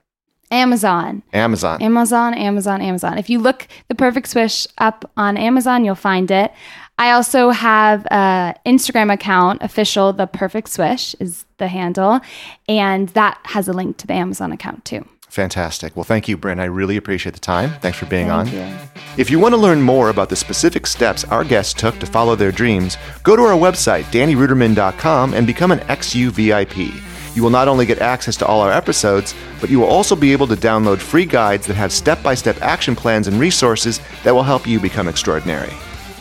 Amazon. 0.51 1.23
Amazon. 1.33 1.81
Amazon, 1.81 2.35
Amazon, 2.35 2.83
Amazon. 2.83 3.17
If 3.17 3.31
you 3.31 3.39
look 3.39 3.67
the 3.89 3.95
perfect 3.95 4.29
swish 4.29 4.67
up 4.77 5.11
on 5.17 5.39
Amazon, 5.39 5.85
you'll 5.87 5.95
find 5.95 6.31
it. 6.31 6.53
I 6.99 7.11
also 7.11 7.51
have 7.51 8.07
an 8.11 8.55
Instagram 8.65 9.13
account, 9.13 9.63
official 9.63 10.13
the 10.13 10.27
perfect 10.27 10.69
swish 10.69 11.15
is 11.19 11.45
the 11.59 11.69
handle, 11.69 12.21
and 12.69 13.09
that 13.11 13.39
has 13.45 13.67
a 13.69 13.73
link 13.73 13.97
to 13.99 14.07
the 14.07 14.15
Amazon 14.15 14.53
account 14.53 14.85
too. 14.85 15.07
Fantastic. 15.29 15.97
Well, 15.97 16.05
thank 16.05 16.29
you, 16.29 16.37
Bryn. 16.37 16.61
I 16.61 16.67
really 16.67 16.97
appreciate 16.97 17.33
the 17.33 17.41
time. 17.41 17.71
Thanks 17.81 17.99
for 17.99 18.07
being 18.07 18.31
on. 18.31 18.47
You. 18.47 18.65
If 19.17 19.33
you 19.33 19.41
want 19.41 19.53
to 19.53 19.61
learn 19.61 19.83
more 19.83 20.09
about 20.09 20.29
the 20.29 20.37
specific 20.37 20.87
steps 20.87 21.25
our 21.25 21.43
guests 21.43 21.75
took 21.75 21.99
to 21.99 22.07
follow 22.07 22.37
their 22.37 22.53
dreams, 22.53 22.97
go 23.25 23.35
to 23.35 23.43
our 23.43 23.59
website, 23.59 24.05
dannyruderman.com, 24.05 25.35
and 25.35 25.45
become 25.45 25.73
an 25.73 25.81
XU 25.81 26.31
VIP. 26.31 26.95
You 27.35 27.43
will 27.43 27.51
not 27.51 27.67
only 27.67 27.85
get 27.85 27.99
access 27.99 28.37
to 28.37 28.47
all 28.47 28.61
our 28.61 28.71
episodes, 28.71 29.35
but 29.61 29.71
you 29.71 29.81
will 29.81 29.89
also 29.89 30.15
be 30.15 30.31
able 30.31 30.47
to 30.47 30.55
download 30.55 31.01
free 31.01 31.27
guides 31.27 31.67
that 31.67 31.75
have 31.75 31.91
step 31.91 32.23
by 32.23 32.35
step 32.37 32.63
action 32.63 32.95
plans 32.95 33.27
and 33.27 33.41
resources 33.41 34.01
that 34.23 34.33
will 34.33 34.45
help 34.45 34.69
you 34.69 34.79
become 34.79 35.09
extraordinary. 35.09 35.73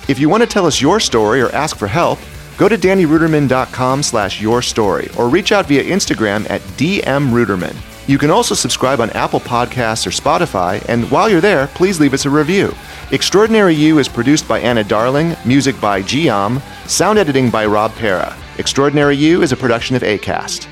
If 0.08 0.20
you 0.20 0.30
want 0.30 0.44
to 0.44 0.48
tell 0.48 0.66
us 0.66 0.82
your 0.82 1.00
story 1.00 1.42
or 1.42 1.50
ask 1.52 1.78
for 1.78 1.88
help, 1.88 2.20
go 2.58 2.68
to 2.68 2.78
dannyruderman.com 2.78 4.04
slash 4.04 4.42
your 4.42 4.62
story 4.62 5.10
or 5.18 5.30
reach 5.30 5.52
out 5.52 5.68
via 5.68 5.84
Instagram 5.84 6.50
at 6.50 6.62
dmruderman. 6.78 7.76
You 8.06 8.18
can 8.18 8.30
also 8.30 8.54
subscribe 8.54 9.00
on 9.00 9.12
Apple 9.12 9.40
Podcasts 9.40 10.06
or 10.06 10.10
Spotify, 10.10 10.84
and 10.90 11.10
while 11.10 11.30
you're 11.30 11.40
there, 11.40 11.68
please 11.68 12.02
leave 12.02 12.14
us 12.14 12.26
a 12.26 12.30
review. 12.30 12.76
Extraordinary 13.12 13.74
You 13.74 14.00
is 14.00 14.10
produced 14.10 14.46
by 14.46 14.60
Anna 14.60 14.84
Darling, 14.84 15.38
music 15.46 15.80
by 15.80 16.02
Giam, 16.02 16.62
sound 16.86 17.18
editing 17.18 17.50
by 17.50 17.66
Rob 17.66 17.94
Pera. 17.96 18.36
Extraordinary 18.58 19.16
You 19.16 19.42
is 19.42 19.54
a 19.54 19.58
production 19.58 19.96
of 19.96 20.02
ACAST. 20.02 20.68